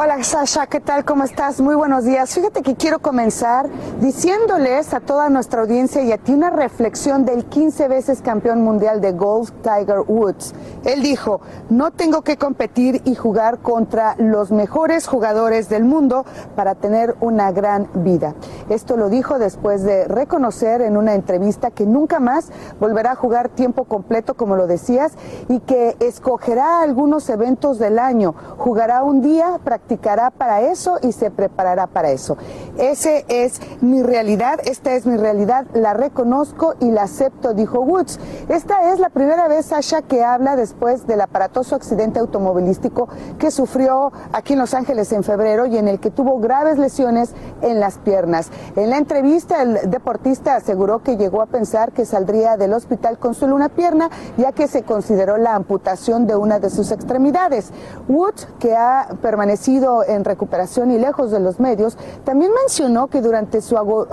Hola 0.00 0.22
Sasha, 0.22 0.68
¿qué 0.68 0.78
tal? 0.78 1.04
¿Cómo 1.04 1.24
estás? 1.24 1.60
Muy 1.60 1.74
buenos 1.74 2.04
días. 2.04 2.32
Fíjate 2.32 2.62
que 2.62 2.76
quiero 2.76 3.00
comenzar 3.00 3.68
diciéndoles 4.00 4.94
a 4.94 5.00
toda 5.00 5.28
nuestra 5.28 5.62
audiencia 5.62 6.04
y 6.04 6.12
a 6.12 6.18
ti 6.18 6.34
una 6.34 6.50
reflexión 6.50 7.24
del 7.24 7.46
15 7.46 7.88
veces 7.88 8.22
campeón 8.22 8.62
mundial 8.62 9.00
de 9.00 9.10
golf, 9.10 9.50
Tiger 9.60 10.02
Woods. 10.06 10.54
Él 10.84 11.02
dijo, 11.02 11.40
no 11.68 11.90
tengo 11.90 12.22
que 12.22 12.36
competir 12.36 13.02
y 13.06 13.16
jugar 13.16 13.58
contra 13.58 14.14
los 14.18 14.52
mejores 14.52 15.08
jugadores 15.08 15.68
del 15.68 15.82
mundo 15.82 16.24
para 16.54 16.76
tener 16.76 17.16
una 17.18 17.50
gran 17.50 17.90
vida. 17.92 18.36
Esto 18.68 18.96
lo 18.96 19.08
dijo 19.08 19.40
después 19.40 19.82
de 19.82 20.04
reconocer 20.04 20.80
en 20.80 20.96
una 20.96 21.14
entrevista 21.14 21.72
que 21.72 21.86
nunca 21.86 22.20
más 22.20 22.52
volverá 22.78 23.12
a 23.12 23.16
jugar 23.16 23.48
tiempo 23.48 23.82
completo, 23.82 24.34
como 24.34 24.54
lo 24.54 24.68
decías, 24.68 25.14
y 25.48 25.58
que 25.58 25.96
escogerá 25.98 26.82
algunos 26.82 27.28
eventos 27.30 27.80
del 27.80 27.98
año. 27.98 28.36
Jugará 28.58 29.02
un 29.02 29.22
día, 29.22 29.58
practicará 29.64 29.87
para 29.96 30.60
eso 30.60 30.98
y 31.02 31.12
se 31.12 31.30
preparará 31.30 31.86
para 31.86 32.10
eso. 32.10 32.36
Ese 32.76 33.24
es 33.28 33.60
mi 33.80 34.02
realidad, 34.02 34.60
esta 34.64 34.92
es 34.94 35.06
mi 35.06 35.16
realidad, 35.16 35.66
la 35.72 35.94
reconozco 35.94 36.74
y 36.80 36.90
la 36.90 37.04
acepto, 37.04 37.54
dijo 37.54 37.80
Woods. 37.80 38.18
Esta 38.48 38.92
es 38.92 39.00
la 39.00 39.08
primera 39.08 39.48
vez, 39.48 39.66
Sasha, 39.66 40.02
que 40.02 40.22
habla 40.22 40.56
después 40.56 41.06
del 41.06 41.20
aparatoso 41.20 41.74
accidente 41.74 42.20
automovilístico 42.20 43.08
que 43.38 43.50
sufrió 43.50 44.12
aquí 44.32 44.52
en 44.52 44.58
Los 44.58 44.74
Ángeles 44.74 45.12
en 45.12 45.24
febrero 45.24 45.66
y 45.66 45.78
en 45.78 45.88
el 45.88 46.00
que 46.00 46.10
tuvo 46.10 46.38
graves 46.38 46.78
lesiones 46.78 47.32
en 47.62 47.80
las 47.80 47.98
piernas. 47.98 48.50
En 48.76 48.90
la 48.90 48.98
entrevista, 48.98 49.62
el 49.62 49.90
deportista 49.90 50.56
aseguró 50.56 51.02
que 51.02 51.16
llegó 51.16 51.42
a 51.42 51.46
pensar 51.46 51.92
que 51.92 52.04
saldría 52.04 52.56
del 52.56 52.72
hospital 52.72 53.18
con 53.18 53.34
solo 53.34 53.54
una 53.54 53.68
pierna, 53.68 54.10
ya 54.36 54.52
que 54.52 54.68
se 54.68 54.82
consideró 54.82 55.38
la 55.38 55.54
amputación 55.54 56.26
de 56.26 56.36
una 56.36 56.58
de 56.58 56.70
sus 56.70 56.90
extremidades. 56.90 57.70
Woods, 58.08 58.48
que 58.58 58.76
ha 58.76 59.08
permanecido 59.22 59.77
en 60.06 60.24
recuperación 60.24 60.90
y 60.90 60.98
lejos 60.98 61.30
de 61.30 61.40
los 61.40 61.60
medios, 61.60 61.96
también 62.24 62.52
mencionó 62.52 63.08
que 63.08 63.20
durante 63.20 63.60
su 63.60 63.76
uh, 63.76 64.06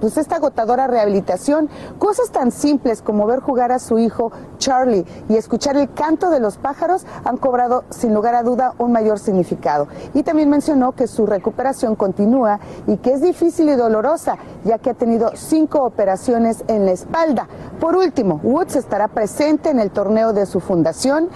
pues 0.00 0.16
esta 0.16 0.36
agotadora 0.36 0.86
rehabilitación, 0.86 1.68
cosas 1.98 2.30
tan 2.30 2.50
simples 2.52 3.02
como 3.02 3.26
ver 3.26 3.40
jugar 3.40 3.72
a 3.72 3.78
su 3.78 3.98
hijo 3.98 4.32
Charlie 4.58 5.04
y 5.28 5.36
escuchar 5.36 5.76
el 5.76 5.92
canto 5.92 6.30
de 6.30 6.40
los 6.40 6.58
pájaros 6.58 7.04
han 7.24 7.36
cobrado 7.36 7.84
sin 7.90 8.14
lugar 8.14 8.34
a 8.34 8.42
duda 8.42 8.74
un 8.78 8.92
mayor 8.92 9.18
significado. 9.18 9.88
Y 10.14 10.22
también 10.22 10.48
mencionó 10.48 10.92
que 10.92 11.06
su 11.06 11.26
recuperación 11.26 11.96
continúa 11.96 12.60
y 12.86 12.96
que 12.98 13.12
es 13.12 13.20
difícil 13.20 13.68
y 13.68 13.74
dolorosa, 13.74 14.36
ya 14.64 14.78
que 14.78 14.90
ha 14.90 14.94
tenido 14.94 15.30
cinco 15.34 15.82
operaciones 15.82 16.64
en 16.68 16.86
la 16.86 16.92
espalda. 16.92 17.48
Por 17.80 17.96
último, 17.96 18.40
Woods 18.42 18.76
estará 18.76 19.08
presente 19.08 19.70
en 19.70 19.78
el 19.78 19.90
torneo 19.90 20.32
de 20.32 20.46
su 20.46 20.60
fundación 20.60 21.28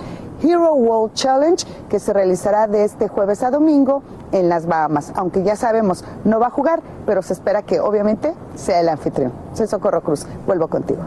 Hero 0.42 0.74
World 0.74 1.14
Challenge 1.14 1.64
que 1.88 1.98
se 1.98 2.12
realizará 2.12 2.66
de 2.66 2.84
este 2.84 3.08
jueves 3.08 3.42
a 3.42 3.50
domingo 3.50 4.02
en 4.32 4.48
las 4.48 4.66
Bahamas. 4.66 5.12
Aunque 5.14 5.42
ya 5.42 5.56
sabemos, 5.56 6.04
no 6.24 6.40
va 6.40 6.48
a 6.48 6.50
jugar, 6.50 6.80
pero 7.06 7.22
se 7.22 7.32
espera 7.32 7.62
que 7.62 7.80
obviamente 7.80 8.32
sea 8.54 8.80
el 8.80 8.88
anfitrión. 8.88 9.32
Soy 9.54 9.66
Socorro 9.66 10.02
Cruz, 10.02 10.26
vuelvo 10.46 10.68
contigo. 10.68 11.02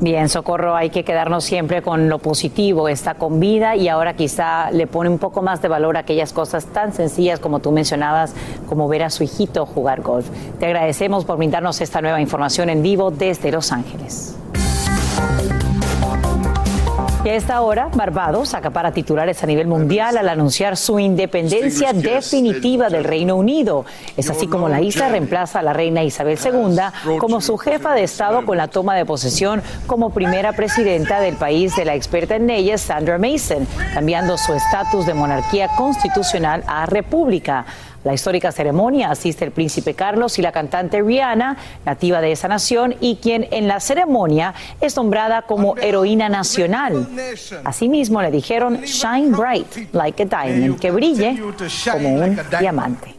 Bien, 0.00 0.28
Socorro, 0.28 0.76
hay 0.76 0.90
que 0.90 1.02
quedarnos 1.02 1.42
siempre 1.42 1.82
con 1.82 2.08
lo 2.08 2.20
positivo, 2.20 2.88
está 2.88 3.14
con 3.14 3.40
vida 3.40 3.74
y 3.74 3.88
ahora 3.88 4.14
quizá 4.14 4.70
le 4.70 4.86
pone 4.86 5.10
un 5.10 5.18
poco 5.18 5.42
más 5.42 5.60
de 5.60 5.66
valor 5.66 5.96
a 5.96 6.00
aquellas 6.00 6.32
cosas 6.32 6.66
tan 6.66 6.92
sencillas 6.92 7.40
como 7.40 7.58
tú 7.58 7.72
mencionabas, 7.72 8.32
como 8.68 8.86
ver 8.86 9.02
a 9.02 9.10
su 9.10 9.24
hijito 9.24 9.66
jugar 9.66 10.02
golf. 10.02 10.28
Te 10.60 10.66
agradecemos 10.66 11.24
por 11.24 11.36
brindarnos 11.36 11.80
esta 11.80 12.00
nueva 12.00 12.20
información 12.20 12.70
en 12.70 12.80
vivo 12.80 13.10
desde 13.10 13.50
Los 13.50 13.72
Ángeles. 13.72 14.36
Y 17.28 17.30
a 17.30 17.34
esta 17.34 17.60
hora, 17.60 17.90
Barbados 17.94 18.54
acapara 18.54 18.90
titulares 18.92 19.42
a 19.42 19.46
nivel 19.46 19.66
mundial 19.66 20.16
al 20.16 20.30
anunciar 20.30 20.78
su 20.78 20.98
independencia 20.98 21.92
definitiva 21.92 22.88
del 22.88 23.04
Reino 23.04 23.36
Unido. 23.36 23.84
Es 24.16 24.30
así 24.30 24.46
como 24.46 24.66
la 24.70 24.80
isla 24.80 25.10
reemplaza 25.10 25.58
a 25.58 25.62
la 25.62 25.74
reina 25.74 26.02
Isabel 26.02 26.38
II 26.42 27.18
como 27.18 27.42
su 27.42 27.58
jefa 27.58 27.92
de 27.92 28.04
Estado 28.04 28.46
con 28.46 28.56
la 28.56 28.68
toma 28.68 28.94
de 28.94 29.04
posesión 29.04 29.62
como 29.86 30.08
primera 30.08 30.54
presidenta 30.54 31.20
del 31.20 31.36
país 31.36 31.76
de 31.76 31.84
la 31.84 31.94
experta 31.94 32.34
en 32.34 32.46
leyes 32.46 32.80
Sandra 32.80 33.18
Mason, 33.18 33.68
cambiando 33.92 34.38
su 34.38 34.54
estatus 34.54 35.04
de 35.04 35.12
monarquía 35.12 35.68
constitucional 35.76 36.64
a 36.66 36.86
república. 36.86 37.66
La 38.08 38.14
histórica 38.14 38.50
ceremonia 38.52 39.10
asiste 39.10 39.44
el 39.44 39.50
príncipe 39.50 39.92
Carlos 39.92 40.38
y 40.38 40.42
la 40.42 40.50
cantante 40.50 41.02
Rihanna, 41.02 41.58
nativa 41.84 42.22
de 42.22 42.32
esa 42.32 42.48
nación, 42.48 42.94
y 43.02 43.16
quien 43.16 43.46
en 43.50 43.68
la 43.68 43.80
ceremonia 43.80 44.54
es 44.80 44.96
nombrada 44.96 45.42
como 45.42 45.76
heroína 45.76 46.30
nacional. 46.30 47.06
Asimismo 47.64 48.22
le 48.22 48.30
dijeron 48.30 48.80
Shine 48.80 49.36
Bright 49.36 49.92
like 49.92 50.22
a 50.22 50.24
diamond, 50.24 50.80
que 50.80 50.90
brille 50.90 51.38
como 51.92 52.14
un 52.14 52.40
diamante. 52.58 53.14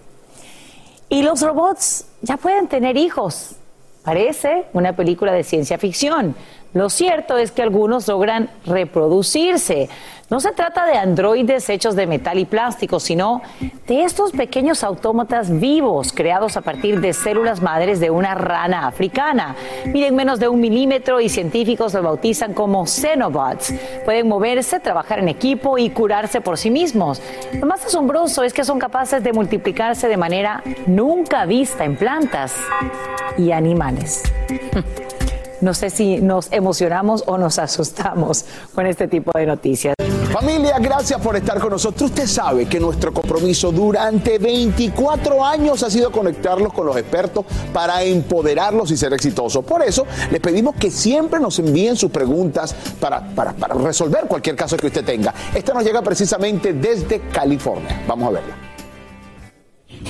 Y 1.07 1.21
los 1.21 1.39
robots 1.43 2.05
ya 2.23 2.37
pueden 2.37 2.67
tener 2.67 2.97
hijos. 2.97 3.57
Parece 4.03 4.65
una 4.73 4.93
película 4.95 5.33
de 5.33 5.43
ciencia 5.43 5.77
ficción. 5.77 6.35
Lo 6.73 6.89
cierto 6.89 7.37
es 7.37 7.51
que 7.51 7.63
algunos 7.63 8.07
logran 8.07 8.49
reproducirse. 8.65 9.89
No 10.29 10.39
se 10.39 10.51
trata 10.51 10.85
de 10.85 10.95
androides 10.95 11.67
hechos 11.71 11.95
de 11.95 12.05
metal 12.05 12.37
y 12.37 12.45
plástico, 12.45 12.99
sino 12.99 13.41
de 13.87 14.03
estos 14.03 14.31
pequeños 14.31 14.83
autómatas 14.83 15.59
vivos 15.59 16.13
creados 16.13 16.55
a 16.55 16.61
partir 16.61 17.01
de 17.01 17.13
células 17.13 17.63
madres 17.63 17.99
de 17.99 18.11
una 18.11 18.35
rana 18.35 18.85
africana. 18.85 19.55
Miden 19.87 20.15
menos 20.15 20.39
de 20.39 20.47
un 20.47 20.61
milímetro 20.61 21.19
y 21.19 21.29
científicos 21.29 21.95
los 21.95 22.03
bautizan 22.03 22.53
como 22.53 22.85
Xenobots. 22.85 23.73
Pueden 24.05 24.27
moverse, 24.27 24.79
trabajar 24.79 25.17
en 25.17 25.29
equipo 25.29 25.79
y 25.79 25.89
curarse 25.89 26.39
por 26.41 26.59
sí 26.59 26.69
mismos. 26.69 27.19
Lo 27.59 27.65
más 27.65 27.83
asombroso 27.83 28.43
es 28.43 28.53
que 28.53 28.63
son 28.63 28.77
capaces 28.77 29.23
de 29.23 29.33
multiplicarse 29.33 30.07
de 30.07 30.17
manera 30.17 30.61
nunca 30.85 31.47
vista 31.47 31.83
en 31.83 31.95
plantas 31.95 32.55
y 33.39 33.51
animales. 33.51 34.21
No 35.61 35.73
sé 35.73 35.89
si 35.89 36.17
nos 36.17 36.51
emocionamos 36.51 37.23
o 37.27 37.37
nos 37.37 37.59
asustamos 37.59 38.45
con 38.73 38.85
este 38.85 39.07
tipo 39.07 39.31
de 39.37 39.45
noticias. 39.45 39.95
Familia, 40.31 40.77
gracias 40.79 41.19
por 41.19 41.35
estar 41.35 41.59
con 41.59 41.71
nosotros. 41.71 42.11
Usted 42.11 42.27
sabe 42.27 42.67
que 42.67 42.79
nuestro 42.79 43.11
compromiso 43.11 43.71
durante 43.71 44.37
24 44.37 45.43
años 45.43 45.81
ha 45.81 45.89
sido 45.89 46.11
conectarlos 46.11 46.71
con 46.71 46.85
los 46.85 46.95
expertos 46.95 47.45
para 47.73 48.03
empoderarlos 48.03 48.91
y 48.91 48.97
ser 48.97 49.11
exitosos. 49.13 49.65
Por 49.65 49.81
eso, 49.81 50.05
les 50.31 50.39
pedimos 50.39 50.75
que 50.75 50.91
siempre 50.91 51.39
nos 51.39 51.57
envíen 51.57 51.95
sus 51.95 52.11
preguntas 52.11 52.75
para, 52.99 53.21
para, 53.33 53.53
para 53.53 53.73
resolver 53.73 54.25
cualquier 54.27 54.55
caso 54.55 54.77
que 54.77 54.87
usted 54.87 55.03
tenga. 55.03 55.33
Esta 55.53 55.73
nos 55.73 55.83
llega 55.83 56.01
precisamente 56.01 56.73
desde 56.73 57.21
California. 57.31 58.03
Vamos 58.07 58.27
a 58.27 58.31
verla. 58.31 58.68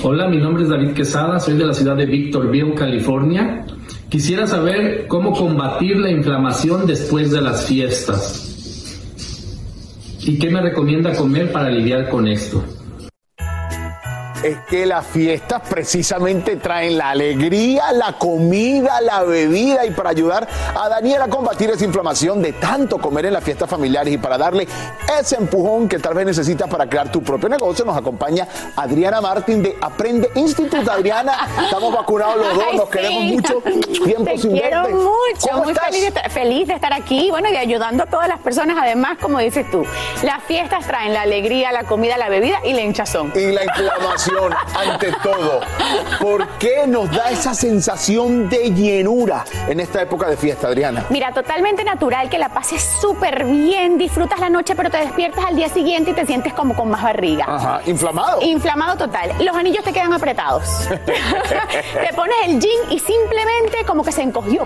Hola, 0.02 0.28
mi 0.28 0.38
nombre 0.38 0.62
es 0.62 0.70
David 0.70 0.92
Quesada, 0.92 1.38
soy 1.38 1.58
de 1.58 1.66
la 1.66 1.74
ciudad 1.74 1.94
de 1.94 2.06
Victorville, 2.06 2.72
California. 2.74 3.66
Quisiera 4.08 4.46
saber 4.46 5.06
cómo 5.06 5.32
combatir 5.32 5.98
la 5.98 6.10
inflamación 6.10 6.86
después 6.86 7.30
de 7.30 7.42
las 7.42 7.66
fiestas. 7.66 8.46
¿Y 10.20 10.38
qué 10.38 10.48
me 10.48 10.62
recomienda 10.62 11.14
comer 11.14 11.52
para 11.52 11.68
lidiar 11.68 12.08
con 12.08 12.28
esto? 12.28 12.64
Es 14.42 14.58
que 14.68 14.86
las 14.86 15.06
fiestas 15.06 15.62
precisamente 15.68 16.56
traen 16.56 16.96
la 16.96 17.10
alegría, 17.10 17.92
la 17.92 18.14
comida, 18.14 19.00
la 19.00 19.22
bebida 19.22 19.84
y 19.84 19.90
para 19.90 20.10
ayudar 20.10 20.48
a 20.74 20.88
Daniel 20.88 21.22
a 21.22 21.28
combatir 21.28 21.70
esa 21.70 21.84
inflamación 21.84 22.40
de 22.40 22.54
tanto 22.54 22.98
comer 22.98 23.26
en 23.26 23.34
las 23.34 23.44
fiestas 23.44 23.68
familiares 23.68 24.14
y 24.14 24.18
para 24.18 24.38
darle 24.38 24.66
ese 25.18 25.36
empujón 25.36 25.88
que 25.88 25.98
tal 25.98 26.14
vez 26.14 26.26
necesitas 26.26 26.68
para 26.68 26.88
crear 26.88 27.10
tu 27.12 27.22
propio 27.22 27.48
negocio, 27.48 27.84
nos 27.84 27.96
acompaña 27.96 28.48
Adriana 28.76 29.20
Martín 29.20 29.62
de 29.62 29.76
Aprende 29.80 30.30
Instituto. 30.34 30.90
Adriana, 30.90 31.48
estamos 31.62 31.92
vacunados 31.92 32.36
los 32.38 32.54
dos, 32.54 32.74
nos 32.74 32.88
queremos 32.88 33.22
mucho 33.24 33.62
tiempo 34.04 34.24
Te 34.24 34.34
quiero 34.36 34.82
mucho, 34.88 35.64
muy 35.64 35.74
feliz 35.74 36.00
de, 36.00 36.06
estar, 36.08 36.30
feliz 36.30 36.68
de 36.68 36.74
estar 36.74 36.92
aquí, 36.92 37.30
bueno, 37.30 37.50
y 37.50 37.56
ayudando 37.56 38.04
a 38.04 38.06
todas 38.06 38.28
las 38.28 38.40
personas, 38.40 38.76
además, 38.80 39.18
como 39.20 39.38
dices 39.38 39.70
tú, 39.70 39.84
las 40.22 40.42
fiestas 40.44 40.86
traen 40.86 41.12
la 41.12 41.22
alegría, 41.22 41.72
la 41.72 41.84
comida, 41.84 42.16
la 42.16 42.28
bebida 42.28 42.58
y 42.64 42.72
la 42.72 42.82
hinchazón. 42.82 43.32
Y 43.34 43.52
la 43.52 43.64
inflamación 43.64 44.29
ante 44.74 45.12
todo. 45.22 45.60
¿Por 46.20 46.46
qué 46.58 46.86
nos 46.86 47.10
da 47.10 47.30
esa 47.30 47.54
sensación 47.54 48.48
de 48.48 48.70
llenura 48.72 49.44
en 49.68 49.80
esta 49.80 50.02
época 50.02 50.28
de 50.28 50.36
fiesta, 50.36 50.68
Adriana? 50.68 51.06
Mira, 51.10 51.32
totalmente 51.32 51.84
natural 51.84 52.28
que 52.28 52.38
la 52.38 52.48
pases 52.48 52.82
súper 53.00 53.44
bien, 53.44 53.98
disfrutas 53.98 54.38
la 54.40 54.48
noche, 54.48 54.74
pero 54.74 54.90
te 54.90 54.98
despiertas 54.98 55.44
al 55.44 55.56
día 55.56 55.68
siguiente 55.68 56.10
y 56.10 56.14
te 56.14 56.26
sientes 56.26 56.52
como 56.52 56.74
con 56.74 56.90
más 56.90 57.02
barriga. 57.02 57.44
Ajá, 57.48 57.80
inflamado. 57.86 58.42
Inflamado 58.42 58.96
total. 58.96 59.32
Los 59.40 59.56
anillos 59.56 59.84
te 59.84 59.92
quedan 59.92 60.12
apretados. 60.12 60.88
te 60.88 62.14
pones 62.14 62.36
el 62.46 62.60
jean 62.60 62.90
y 62.90 62.98
simplemente 62.98 63.84
como 63.86 64.04
que 64.04 64.12
se 64.12 64.22
encogió. 64.22 64.64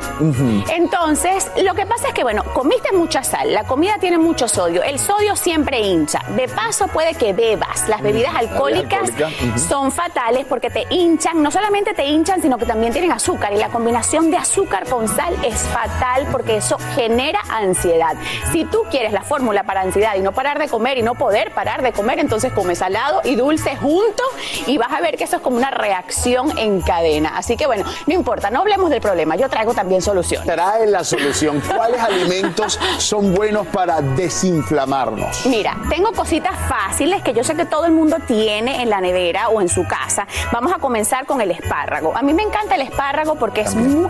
Entonces, 0.68 1.50
lo 1.62 1.74
que 1.74 1.87
pasa 1.87 2.09
es 2.09 2.14
que, 2.14 2.22
bueno, 2.22 2.44
comiste 2.53 2.92
mucha 2.92 3.22
sal, 3.22 3.53
la 3.53 3.64
comida 3.64 3.94
tiene 4.00 4.18
mucho 4.18 4.48
sodio, 4.48 4.83
el 4.83 4.98
sodio 4.98 5.37
siempre 5.37 5.81
hincha. 5.81 6.20
De 6.37 6.48
paso 6.48 6.88
puede 6.88 7.14
que 7.14 7.33
bebas 7.33 7.88
las 7.88 8.03
bebidas 8.03 8.35
alcohólicas 8.35 9.11
son 9.56 9.92
fatales 9.92 10.46
porque 10.48 10.70
te 10.70 10.86
hinchan, 10.90 11.42
no 11.42 11.50
solamente 11.50 11.94
te 11.94 12.04
hinchan, 12.04 12.42
sino 12.42 12.58
que 12.58 12.66
también 12.66 12.92
tienen 12.92 13.12
azúcar 13.12 13.52
y 13.52 13.56
la 13.56 13.68
combinación 13.68 14.30
de 14.30 14.36
azúcar 14.36 14.88
con 14.88 15.08
sal 15.08 15.34
es 15.44 15.62
fatal 15.62 16.26
porque 16.30 16.56
eso 16.56 16.76
genera 16.94 17.40
ansiedad. 17.50 18.14
Si 18.52 18.64
tú 18.64 18.82
quieres 18.90 19.12
la 19.12 19.22
fórmula 19.22 19.62
para 19.64 19.82
ansiedad 19.82 20.14
y 20.16 20.20
no 20.20 20.32
parar 20.32 20.58
de 20.58 20.68
comer 20.68 20.98
y 20.98 21.02
no 21.02 21.14
poder 21.14 21.52
parar 21.52 21.82
de 21.82 21.92
comer, 21.92 22.18
entonces 22.18 22.52
come 22.52 22.74
salado 22.74 23.20
y 23.24 23.36
dulce 23.36 23.76
junto 23.76 24.22
y 24.66 24.78
vas 24.78 24.92
a 24.92 25.00
ver 25.00 25.16
que 25.16 25.24
eso 25.24 25.36
es 25.36 25.42
como 25.42 25.56
una 25.56 25.70
reacción 25.70 26.56
en 26.58 26.80
cadena. 26.80 27.36
Así 27.36 27.56
que 27.56 27.66
bueno, 27.66 27.84
no 28.06 28.14
importa, 28.14 28.50
no 28.50 28.60
hablemos 28.60 28.90
del 28.90 29.00
problema, 29.00 29.36
yo 29.36 29.48
traigo 29.48 29.74
también 29.74 30.02
solución. 30.02 30.44
Trae 30.44 30.86
la 30.86 31.04
solución. 31.04 31.62
¿Cuáles 31.74 32.00
alimentos 32.00 32.78
son 32.98 33.34
buenos 33.34 33.66
para 33.68 34.00
desinflamarnos? 34.00 35.46
Mira, 35.46 35.76
tengo 35.88 36.12
cositas 36.12 36.54
fáciles 36.68 37.22
que 37.22 37.32
yo 37.32 37.44
sé 37.44 37.54
que 37.54 37.64
todo 37.64 37.86
el 37.86 37.92
mundo 37.92 38.16
tiene 38.26 38.82
en 38.82 38.90
la 38.90 39.00
nevera 39.00 39.43
o 39.48 39.61
en 39.61 39.68
su 39.68 39.87
casa. 39.87 40.26
Vamos 40.52 40.72
a 40.72 40.78
comenzar 40.78 41.26
con 41.26 41.40
el 41.40 41.50
espárrago. 41.50 42.16
A 42.16 42.22
mí 42.22 42.33
me 42.33 42.42
encanta 42.42 42.74
el 42.74 42.83
espárrago 42.83 43.37
porque 43.37 43.62
es, 43.62 43.74
muy, 43.74 44.09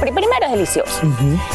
primero 0.00 0.46
es 0.46 0.50
delicioso. 0.50 1.00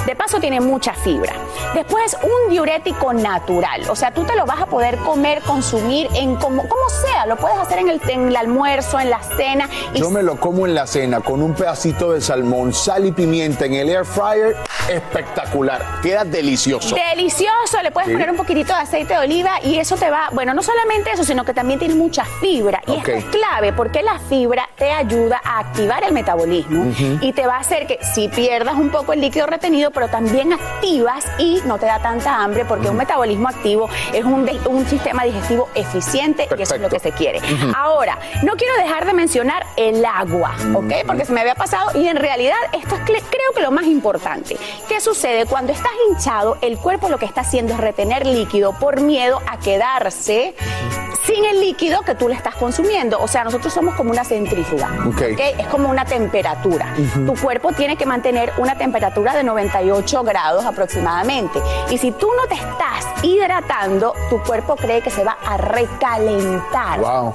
De 0.05 0.15
paso 0.15 0.39
tiene 0.39 0.59
mucha 0.59 0.93
fibra. 0.93 1.33
Después 1.73 2.17
un 2.23 2.51
diurético 2.51 3.13
natural. 3.13 3.89
O 3.89 3.95
sea, 3.95 4.11
tú 4.11 4.23
te 4.23 4.35
lo 4.35 4.45
vas 4.45 4.61
a 4.61 4.65
poder 4.65 4.97
comer, 4.97 5.41
consumir 5.41 6.07
en 6.15 6.35
como, 6.35 6.67
como 6.67 6.89
sea. 6.89 7.25
Lo 7.25 7.37
puedes 7.37 7.57
hacer 7.57 7.79
en 7.79 7.89
el, 7.89 8.01
en 8.07 8.27
el 8.27 8.35
almuerzo, 8.35 8.99
en 8.99 9.09
la 9.09 9.21
cena. 9.21 9.69
Yo 9.93 10.09
me 10.09 10.23
lo 10.23 10.39
como 10.39 10.65
en 10.65 10.75
la 10.75 10.87
cena 10.87 11.21
con 11.21 11.41
un 11.41 11.53
pedacito 11.53 12.11
de 12.11 12.21
salmón, 12.21 12.73
sal 12.73 13.05
y 13.05 13.11
pimienta 13.11 13.65
en 13.65 13.73
el 13.73 13.89
air 13.89 14.05
fryer. 14.05 14.55
Espectacular. 14.89 16.01
Queda 16.01 16.23
delicioso. 16.23 16.95
Delicioso. 16.95 17.81
Le 17.81 17.91
puedes 17.91 18.11
poner 18.11 18.29
un 18.29 18.37
poquitito 18.37 18.73
de 18.73 18.79
aceite 18.79 19.13
de 19.13 19.19
oliva 19.19 19.61
y 19.63 19.77
eso 19.77 19.95
te 19.95 20.09
va, 20.09 20.29
bueno, 20.31 20.53
no 20.53 20.61
solamente 20.61 21.11
eso, 21.11 21.23
sino 21.23 21.43
que 21.43 21.53
también 21.53 21.79
tiene 21.79 21.95
mucha 21.95 22.25
fibra. 22.41 22.81
Y 22.87 22.95
esto 22.97 23.11
es 23.11 23.25
clave 23.25 23.73
porque 23.73 24.01
la 24.01 24.19
fibra 24.19 24.69
te 24.77 24.91
ayuda 24.91 25.41
a 25.43 25.59
activar 25.59 26.03
el 26.03 26.13
metabolismo 26.13 26.85
y 27.21 27.33
te 27.33 27.45
va 27.47 27.57
a 27.57 27.59
hacer 27.59 27.87
que 27.87 27.99
si 28.13 28.27
pierdas 28.27 28.75
un 28.75 28.89
poco 28.89 29.13
el 29.13 29.21
líquido 29.21 29.45
retenido, 29.47 29.91
pero 29.91 30.07
también 30.07 30.53
activas 30.53 31.25
y 31.37 31.61
no 31.65 31.77
te 31.77 31.85
da 31.85 31.99
tanta 31.99 32.43
hambre 32.43 32.65
porque 32.65 32.89
un 32.89 32.97
metabolismo 32.97 33.47
activo 33.47 33.89
es 34.13 34.23
un, 34.23 34.49
un 34.67 34.85
sistema 34.85 35.23
digestivo 35.23 35.69
eficiente 35.75 36.47
y 36.57 36.61
eso 36.61 36.75
es 36.75 36.81
lo 36.81 36.89
que 36.89 36.99
se 36.99 37.11
quiere. 37.11 37.39
Ahora, 37.75 38.17
no 38.43 38.53
quiero 38.53 38.75
dejar 38.77 39.05
de 39.05 39.13
mencionar 39.13 39.65
el 39.77 40.03
agua, 40.05 40.55
¿ok? 40.73 40.93
Porque 41.05 41.25
se 41.25 41.33
me 41.33 41.41
había 41.41 41.55
pasado 41.55 41.97
y 41.97 42.07
en 42.07 42.17
realidad 42.17 42.57
esto 42.73 42.95
es 42.95 43.01
creo 43.03 43.53
que 43.55 43.61
lo 43.61 43.71
más 43.71 43.85
importante. 43.85 44.57
¿Qué 44.87 44.99
sucede? 44.99 45.45
Cuando 45.45 45.71
estás 45.71 45.91
hinchado, 46.09 46.57
el 46.61 46.77
cuerpo 46.77 47.09
lo 47.09 47.17
que 47.17 47.25
está 47.25 47.41
haciendo 47.41 47.73
es 47.73 47.79
retener 47.79 48.25
líquido 48.25 48.73
por 48.73 49.01
miedo 49.01 49.41
a 49.47 49.59
quedarse 49.59 50.55
sin 51.25 51.45
el 51.45 51.61
líquido 51.61 52.01
que 52.01 52.15
tú 52.15 52.27
le 52.27 52.35
estás 52.35 52.55
consumiendo. 52.55 52.72
O 53.19 53.27
sea, 53.27 53.43
nosotros 53.43 53.73
somos 53.73 53.93
como 53.95 54.11
una 54.11 54.23
centrífuga. 54.23 54.89
Okay. 55.13 55.35
Es 55.57 55.67
como 55.67 55.89
una 55.89 56.05
temperatura. 56.05 56.93
Tu 57.25 57.33
cuerpo 57.35 57.71
tiene 57.71 57.95
que 57.97 58.05
mantener 58.05 58.51
una 58.57 58.75
temperatura 58.75 59.33
de 59.35 59.43
98 59.43 60.23
grados 60.23 60.65
aproximadamente. 60.65 61.61
Y 61.89 61.97
si 61.97 62.11
tú 62.11 62.27
no 62.35 62.47
te 62.47 62.55
estás 62.55 63.23
hidratando, 63.23 64.13
tu 64.29 64.41
cuerpo 64.41 64.75
cree 64.75 65.01
que 65.01 65.09
se 65.09 65.23
va 65.23 65.37
a 65.45 65.57
recalentar. 65.57 66.99
Wow. 66.99 67.33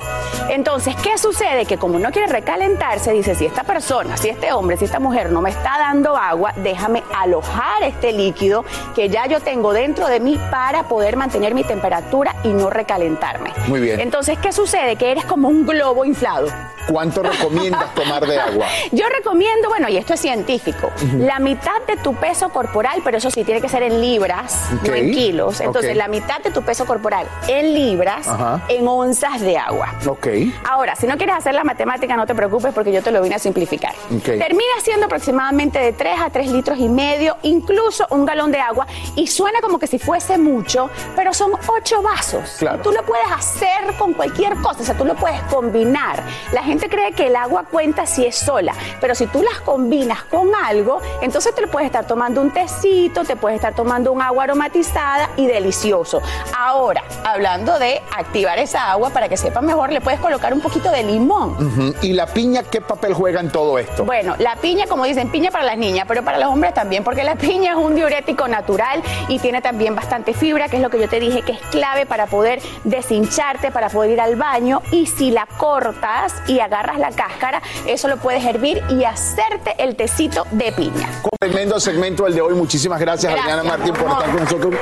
Entonces, 0.48 0.96
¿qué 0.96 1.18
sucede? 1.18 1.66
Que 1.66 1.78
como 1.78 1.98
no 1.98 2.10
quiere 2.10 2.32
recalentarse, 2.32 3.12
dice, 3.12 3.34
si 3.34 3.46
esta 3.46 3.64
persona, 3.64 4.16
si 4.16 4.28
este 4.28 4.52
hombre, 4.52 4.76
si 4.76 4.86
esta 4.86 4.98
mujer 4.98 5.30
no 5.30 5.40
me 5.40 5.50
está 5.50 5.78
dando 5.78 6.16
agua, 6.16 6.52
déjame 6.56 7.02
alojar 7.14 7.82
este 7.82 8.12
líquido 8.12 8.64
que 8.94 9.08
ya 9.08 9.26
yo 9.26 9.40
tengo 9.40 9.72
dentro 9.72 10.08
de 10.08 10.20
mí 10.20 10.38
para 10.50 10.84
poder 10.84 11.16
mantener 11.16 11.54
mi 11.54 11.64
temperatura 11.64 12.34
y 12.44 12.48
no 12.48 12.70
recalentarme. 12.70 13.52
Muy 13.66 13.80
bien. 13.80 14.00
Entonces, 14.00 14.38
¿qué 14.38 14.52
sucede? 14.52 14.96
Que 14.96 15.12
eres 15.12 15.24
como 15.28 15.48
un 15.48 15.64
globo 15.64 16.04
inflado. 16.04 16.48
¿Cuánto 16.90 17.22
recomiendas 17.22 17.94
tomar 17.94 18.26
de 18.26 18.38
agua? 18.38 18.66
Yo 18.92 19.04
recomiendo, 19.08 19.68
bueno, 19.68 19.88
y 19.88 19.96
esto 19.96 20.14
es 20.14 20.20
científico, 20.20 20.90
la 21.18 21.38
mitad 21.38 21.82
de 21.86 21.96
tu 21.96 22.14
peso 22.14 22.48
corporal, 22.48 23.00
pero 23.04 23.18
eso 23.18 23.30
sí 23.30 23.44
tiene 23.44 23.60
que 23.60 23.68
ser 23.68 23.82
en 23.82 24.00
libras, 24.00 24.70
no 24.86 24.94
en 24.94 25.12
kilos. 25.12 25.60
Entonces, 25.60 25.96
la 25.96 26.08
mitad 26.08 26.40
de 26.40 26.50
tu 26.50 26.62
peso 26.62 26.86
corporal 26.86 27.26
en 27.46 27.74
libras, 27.74 28.28
en 28.68 28.88
onzas 28.88 29.40
de 29.40 29.58
agua. 29.58 29.94
Ok. 30.06 30.26
Ahora, 30.68 30.96
si 30.96 31.06
no 31.06 31.16
quieres 31.16 31.36
hacer 31.36 31.54
la 31.54 31.64
matemática, 31.64 32.16
no 32.16 32.26
te 32.26 32.34
preocupes 32.34 32.72
porque 32.72 32.92
yo 32.92 33.02
te 33.02 33.10
lo 33.10 33.22
vine 33.22 33.34
a 33.34 33.38
simplificar. 33.38 33.94
Termina 34.24 34.80
siendo 34.82 35.06
aproximadamente 35.06 35.78
de 35.78 35.92
3 35.92 36.20
a 36.20 36.30
3 36.30 36.50
litros 36.50 36.78
y 36.78 36.88
medio, 36.88 37.36
incluso 37.42 38.06
un 38.10 38.24
galón 38.24 38.50
de 38.50 38.60
agua, 38.60 38.86
y 39.16 39.26
suena 39.26 39.60
como 39.60 39.78
que 39.78 39.86
si 39.86 39.98
fuese 39.98 40.38
mucho, 40.38 40.90
pero 41.14 41.32
son 41.34 41.52
8 41.66 42.02
vasos. 42.02 42.56
Claro. 42.58 42.82
tú 42.82 42.92
lo 42.92 43.02
puedes 43.04 43.30
hacer 43.30 43.94
con 43.98 44.14
cualquier 44.14 44.54
cosa, 44.56 44.82
o 44.82 44.84
sea, 44.84 44.96
tú 44.96 45.04
lo 45.04 45.14
puedes 45.14 45.40
combinar. 45.42 46.22
La 46.52 46.62
gente 46.62 46.77
cree 46.86 47.12
que 47.12 47.26
el 47.26 47.36
agua 47.36 47.64
cuenta 47.70 48.06
si 48.06 48.26
es 48.26 48.36
sola, 48.36 48.74
pero 49.00 49.14
si 49.14 49.26
tú 49.26 49.42
las 49.42 49.60
combinas 49.60 50.22
con 50.24 50.54
algo, 50.54 51.00
entonces 51.20 51.54
te 51.54 51.66
puedes 51.66 51.86
estar 51.86 52.06
tomando 52.06 52.40
un 52.40 52.50
tecito, 52.50 53.24
te 53.24 53.36
puedes 53.36 53.56
estar 53.56 53.74
tomando 53.74 54.12
un 54.12 54.22
agua 54.22 54.44
aromatizada 54.44 55.30
y 55.36 55.46
delicioso. 55.46 56.22
Ahora, 56.56 57.02
hablando 57.24 57.78
de 57.78 58.00
activar 58.16 58.58
esa 58.58 58.90
agua 58.90 59.10
para 59.10 59.28
que 59.28 59.36
sepa 59.36 59.60
mejor, 59.60 59.92
le 59.92 60.00
puedes 60.00 60.20
colocar 60.20 60.52
un 60.52 60.60
poquito 60.60 60.90
de 60.90 61.02
limón. 61.02 61.94
¿Y 62.02 62.12
la 62.12 62.26
piña 62.26 62.62
qué 62.62 62.80
papel 62.80 63.14
juega 63.14 63.40
en 63.40 63.50
todo 63.50 63.78
esto? 63.78 64.04
Bueno, 64.04 64.34
la 64.38 64.56
piña, 64.56 64.86
como 64.86 65.04
dicen, 65.04 65.30
piña 65.30 65.50
para 65.50 65.64
las 65.64 65.78
niñas, 65.78 66.04
pero 66.08 66.22
para 66.24 66.38
los 66.38 66.48
hombres 66.48 66.74
también, 66.74 67.04
porque 67.04 67.24
la 67.24 67.36
piña 67.36 67.72
es 67.72 67.76
un 67.76 67.94
diurético 67.94 68.48
natural 68.48 69.02
y 69.28 69.38
tiene 69.38 69.60
también 69.62 69.94
bastante 69.94 70.34
fibra, 70.34 70.68
que 70.68 70.76
es 70.76 70.82
lo 70.82 70.90
que 70.90 71.00
yo 71.00 71.08
te 71.08 71.20
dije 71.20 71.42
que 71.42 71.52
es 71.52 71.60
clave 71.70 72.06
para 72.06 72.26
poder 72.26 72.60
deshincharte, 72.84 73.70
para 73.70 73.88
poder 73.88 74.12
ir 74.12 74.20
al 74.20 74.36
baño. 74.36 74.82
Y 74.90 75.06
si 75.06 75.30
la 75.30 75.46
cortas 75.46 76.34
y 76.46 76.60
agarras 76.68 76.98
la 76.98 77.10
cáscara, 77.10 77.62
eso 77.86 78.08
lo 78.08 78.18
puedes 78.18 78.44
hervir 78.44 78.82
y 78.90 79.04
hacerte 79.04 79.74
el 79.78 79.96
tecito 79.96 80.46
de 80.50 80.70
piña. 80.72 81.08
Tremendo 81.40 81.80
segmento 81.80 82.26
el 82.26 82.34
de 82.34 82.40
hoy. 82.42 82.54
Muchísimas 82.54 83.00
gracias, 83.00 83.32
Adriana 83.32 83.62
Martín, 83.62 83.94
por 83.94 84.10
estar 84.10 84.30
con 84.30 84.44
nosotros 84.44 84.74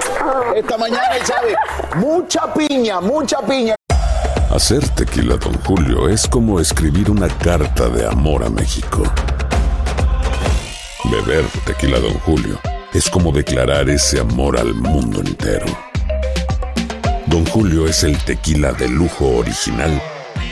esta 0.54 0.76
mañana, 0.76 1.02
sabe, 1.24 1.54
mucha 1.96 2.52
piña, 2.52 3.00
mucha 3.00 3.40
piña. 3.42 3.74
Hacer 4.50 4.88
tequila, 4.90 5.36
don 5.36 5.54
Julio, 5.64 6.08
es 6.08 6.26
como 6.26 6.60
escribir 6.60 7.10
una 7.10 7.28
carta 7.28 7.88
de 7.88 8.06
amor 8.06 8.44
a 8.44 8.48
México. 8.48 9.02
Beber 11.04 11.44
tequila, 11.64 12.00
don 12.00 12.14
Julio, 12.20 12.58
es 12.92 13.08
como 13.08 13.32
declarar 13.32 13.88
ese 13.90 14.20
amor 14.20 14.58
al 14.58 14.74
mundo 14.74 15.20
entero. 15.20 15.66
Don 17.26 17.44
Julio 17.46 17.86
es 17.86 18.02
el 18.02 18.16
tequila 18.24 18.72
de 18.72 18.88
lujo 18.88 19.26
original 19.36 20.00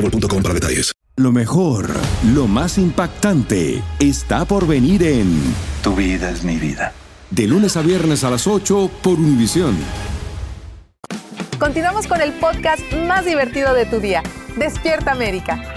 boostmobile.com 0.00 0.42
para 0.42 0.54
detalles. 0.54 0.92
Lo 1.16 1.32
mejor, 1.32 1.90
lo 2.32 2.46
más 2.46 2.78
impactante, 2.78 3.82
está 3.98 4.44
por 4.46 4.66
venir 4.66 5.02
en 5.02 5.38
Tu 5.82 5.94
vida 5.94 6.30
es 6.30 6.44
mi 6.44 6.56
vida. 6.56 6.94
De 7.30 7.46
lunes 7.46 7.76
a 7.76 7.82
viernes 7.82 8.24
a 8.24 8.30
las 8.30 8.46
8 8.46 8.90
por 9.02 9.18
Univisión. 9.18 9.76
Continuamos 11.58 12.06
con 12.06 12.22
el 12.22 12.32
podcast 12.32 12.80
más 13.06 13.26
divertido 13.26 13.74
de 13.74 13.84
tu 13.84 14.00
día. 14.00 14.22
Despierta 14.56 15.12
América. 15.12 15.74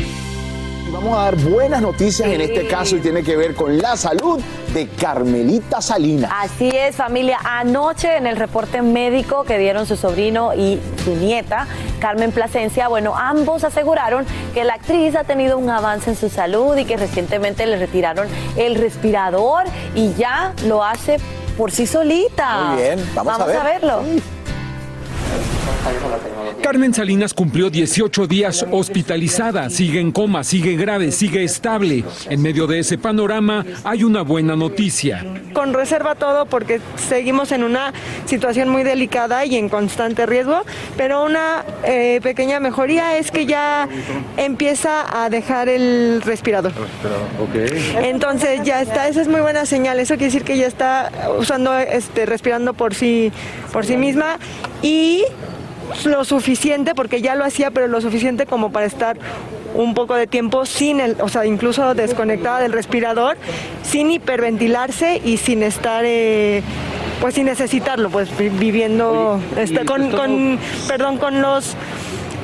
Vamos 0.94 1.18
a 1.18 1.24
dar 1.24 1.36
buenas 1.38 1.82
noticias 1.82 2.30
en 2.30 2.40
este 2.40 2.68
caso 2.68 2.96
y 2.96 3.00
tiene 3.00 3.24
que 3.24 3.36
ver 3.36 3.56
con 3.56 3.80
la 3.80 3.98
salud 3.98 4.40
de 4.76 4.88
Carmelita 4.90 5.82
Salinas. 5.82 6.32
Así 6.32 6.70
es, 6.70 6.96
familia. 6.96 7.40
Anoche 7.44 8.16
en 8.16 8.28
el 8.28 8.36
reporte 8.36 8.84
médico 8.84 9.44
que 9.44 9.58
dieron 9.58 9.88
su 9.88 9.98
sobrino 9.98 10.54
y 10.54 10.80
su 11.04 11.16
nieta, 11.16 11.66
Carmen 12.00 12.32
Plasencia, 12.32 12.90
bueno, 12.90 13.16
ambos 13.18 13.64
aseguraron 13.64 14.24
que 14.54 14.64
la 14.66 14.76
actriz 14.76 15.16
ha 15.16 15.24
tenido 15.24 15.58
un 15.58 15.72
avance 15.72 16.12
en 16.12 16.16
su 16.16 16.30
salud 16.30 16.78
y 16.78 16.86
que 16.86 16.96
recientemente 16.96 17.66
le 17.66 17.78
retiraron 17.78 18.28
el 18.56 18.76
respirador 18.76 19.64
y 19.96 20.14
ya 20.14 20.54
lo 20.68 20.84
hace 20.84 21.18
por 21.58 21.72
sí 21.72 21.88
solita. 21.88 22.66
Muy 22.66 22.84
bien, 22.84 23.10
vamos, 23.16 23.40
a, 23.40 23.64
verlo. 23.64 24.04
Carmen 26.62 26.94
Salinas 26.94 27.34
cumplió 27.34 27.70
18 27.70 28.26
días 28.26 28.66
hospitalizada, 28.72 29.70
sigue 29.70 30.00
en 30.00 30.12
coma, 30.12 30.44
sigue 30.44 30.76
grave, 30.76 31.12
sigue 31.12 31.44
estable. 31.44 32.06
En 32.30 32.42
medio 32.42 32.68
de 32.68 32.80
ese 32.80 32.98
panorama 32.98 33.66
hay 33.84 34.04
una 34.04 34.22
buena 34.22 34.56
noticia. 34.56 35.26
Con 35.54 35.74
reserva 35.74 36.16
todo 36.16 36.46
porque 36.46 36.80
seguimos 36.96 37.52
en 37.52 37.64
una 37.64 37.94
situación 38.26 38.70
muy 38.70 38.84
delicada 38.84 39.46
y 39.46 39.58
en 39.58 39.68
constante 39.68 40.26
riesgo, 40.26 40.62
pero 40.96 41.26
una 41.26 41.66
eh, 41.84 42.22
pequeña 42.24 42.62
mejoría 42.62 43.18
es 43.18 43.30
que 43.30 43.46
ya 43.46 43.90
empieza 44.38 45.24
a 45.24 45.30
dejar 45.30 45.68
el 45.68 46.22
respirador. 46.22 46.72
Entonces 48.02 48.62
ya 48.64 48.82
está, 48.82 49.10
esa 49.10 49.22
es 49.22 49.28
muy 49.28 49.42
buena 49.42 49.66
señal, 49.66 50.00
eso 50.00 50.16
quiere 50.16 50.28
decir 50.28 50.44
que 50.44 50.58
ya 50.58 50.68
está 50.68 51.12
usando, 51.38 51.78
este, 51.78 52.26
respirando 52.26 52.74
por 52.74 52.96
sí, 52.96 53.32
por 53.72 53.86
sí 53.86 53.98
misma 53.98 54.38
y 54.82 55.24
lo 56.06 56.26
suficiente, 56.26 56.96
porque 56.96 57.22
ya 57.22 57.36
lo 57.36 57.46
hacía, 57.46 57.72
pero 57.72 57.88
lo 57.88 58.02
suficiente 58.02 58.46
como 58.46 58.72
para 58.72 58.86
estar 58.86 59.18
un 59.74 59.94
poco 59.94 60.16
de 60.16 60.28
tiempo 60.28 60.66
sin 60.66 61.00
el, 61.00 61.18
o 61.20 61.30
sea, 61.30 61.46
incluso 61.46 61.96
desconectada 61.96 62.60
del 62.60 62.72
respirador, 62.72 63.38
sin 63.82 64.12
hiperventilarse 64.12 65.22
y 65.24 65.38
sin 65.38 65.64
estar, 65.64 66.04
eh, 66.06 66.62
pues 67.22 67.36
sin 67.36 67.46
necesitarlo, 67.46 68.10
pues 68.10 68.30
viviendo, 68.38 69.40
este, 69.58 69.86
con, 69.86 70.12
con, 70.12 70.60
perdón, 70.88 71.18
con 71.18 71.42
los 71.42 71.76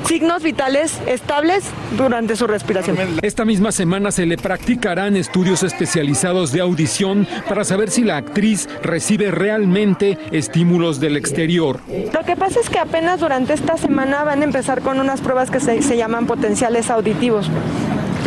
signos 0.06 0.42
vitales 0.42 1.00
estables 1.06 1.64
durante 1.96 2.36
su 2.36 2.46
respiración. 2.46 2.96
Esta 3.22 3.44
misma 3.44 3.72
semana 3.72 4.10
se 4.10 4.26
le 4.26 4.36
practicarán 4.36 5.16
estudios 5.16 5.62
especializados 5.62 6.52
de 6.52 6.60
audición 6.60 7.26
para 7.48 7.64
saber 7.64 7.90
si 7.90 8.04
la 8.04 8.16
actriz 8.16 8.68
recibe 8.82 9.30
realmente 9.30 10.18
estímulos 10.32 11.00
del 11.00 11.16
exterior. 11.16 11.80
Lo 12.12 12.24
que 12.24 12.36
pasa 12.36 12.60
es 12.60 12.68
que 12.68 12.78
apenas 12.78 13.20
durante 13.20 13.52
esta 13.52 13.76
semana 13.76 14.24
van 14.24 14.42
a 14.42 14.44
empezar 14.44 14.82
con 14.82 15.00
unas 15.00 15.20
pruebas 15.20 15.50
que 15.50 15.60
se, 15.60 15.96
llaman 15.96 16.26
potenciales 16.26 16.90
auditivos 16.90 17.50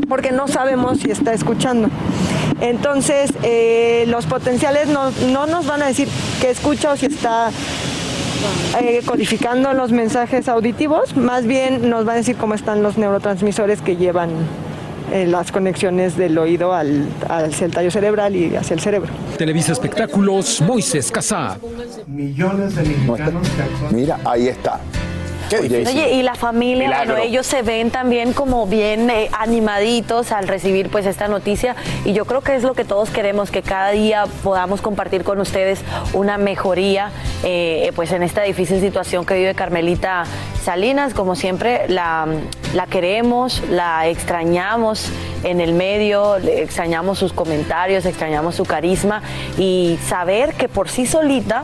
porque 0.08 0.32
no 0.32 0.48
sabemos 0.48 1.00
si 1.00 1.10
está 1.10 1.34
escuchando. 1.34 1.90
Entonces, 2.62 3.32
eh, 3.42 4.06
los 4.08 4.26
potenciales 4.26 4.88
no, 4.88 5.12
no, 5.32 5.48
nos 5.48 5.66
van 5.66 5.82
a 5.82 5.88
decir 5.88 6.08
que 6.40 6.50
escucha 6.52 6.92
o 6.92 6.98
si 6.98 7.08
está 7.08 7.50
eh, 8.80 9.02
codificando 9.06 9.74
los 9.74 9.92
mensajes 9.92 10.48
auditivos, 10.48 11.16
más 11.16 11.46
bien 11.46 11.90
nos 11.90 12.08
va 12.08 12.14
a 12.14 12.16
decir 12.16 12.36
cómo 12.36 12.54
están 12.54 12.84
los 12.84 12.98
neurotransmisores 12.98 13.82
que 13.82 13.96
llevan 13.96 14.30
eh, 15.12 15.26
las 15.28 15.52
conexiones 15.52 16.18
del 16.18 16.38
oído 16.38 16.74
al, 16.74 17.08
hacia 17.30 17.66
el 17.66 17.72
tallo 17.72 17.92
cerebral 17.92 18.36
y 18.36 18.56
hacia 18.56 18.74
el 18.74 18.80
cerebro. 18.80 19.10
Televisa 19.38 19.72
Espectáculos, 19.72 20.62
Moisés 20.62 21.12
Casá. 21.12 21.58
Millones 22.08 22.76
de 22.76 22.84
mexicanos 22.84 23.48
Mira, 23.92 24.20
ahí 24.26 24.48
está. 24.48 24.80
Oye, 25.60 26.14
y 26.14 26.24
la 26.24 26.36
familia, 26.36 26.90
bueno, 26.98 27.18
ellos 27.18 27.46
se 27.46 27.62
ven 27.62 27.92
también 27.92 28.34
como 28.34 28.66
bien 28.68 29.10
eh, 29.10 29.30
animaditos 29.32 30.32
al 30.32 30.48
recibir 30.48 30.90
pues 30.90 31.06
esta 31.06 31.28
noticia. 31.28 31.76
Y 32.06 32.14
yo 32.14 32.26
creo 32.26 32.42
que 32.42 32.56
es 32.56 32.64
lo 32.64 32.74
que 32.74 32.86
todos 32.86 33.10
queremos, 33.10 33.52
que 33.52 33.62
cada 33.62 33.92
día 33.92 34.26
podamos 34.44 34.82
compartir 34.82 35.24
con 35.24 35.40
ustedes 35.40 35.82
una 36.14 36.38
mejoría 36.38 37.12
eh, 37.44 37.92
pues 37.96 38.12
en 38.12 38.24
esta 38.24 38.44
difícil 38.44 38.80
situación 38.80 39.26
que 39.26 39.36
vive 39.36 39.56
Carmelita 39.56 40.24
Salinas, 40.64 41.14
como 41.14 41.36
siempre 41.36 41.86
la, 41.90 42.28
la 42.74 42.88
queremos, 42.88 43.62
la 43.70 44.08
extrañamos 44.08 45.10
en 45.44 45.60
el 45.62 45.74
medio, 45.74 46.38
extrañamos 46.38 47.20
sus 47.20 47.34
comentarios, 47.34 48.06
extrañamos 48.06 48.56
su 48.56 48.64
carisma. 48.64 49.22
Y 49.58 50.00
saber 50.08 50.54
que 50.54 50.70
por 50.70 50.90
sí 50.90 51.06
solita 51.06 51.64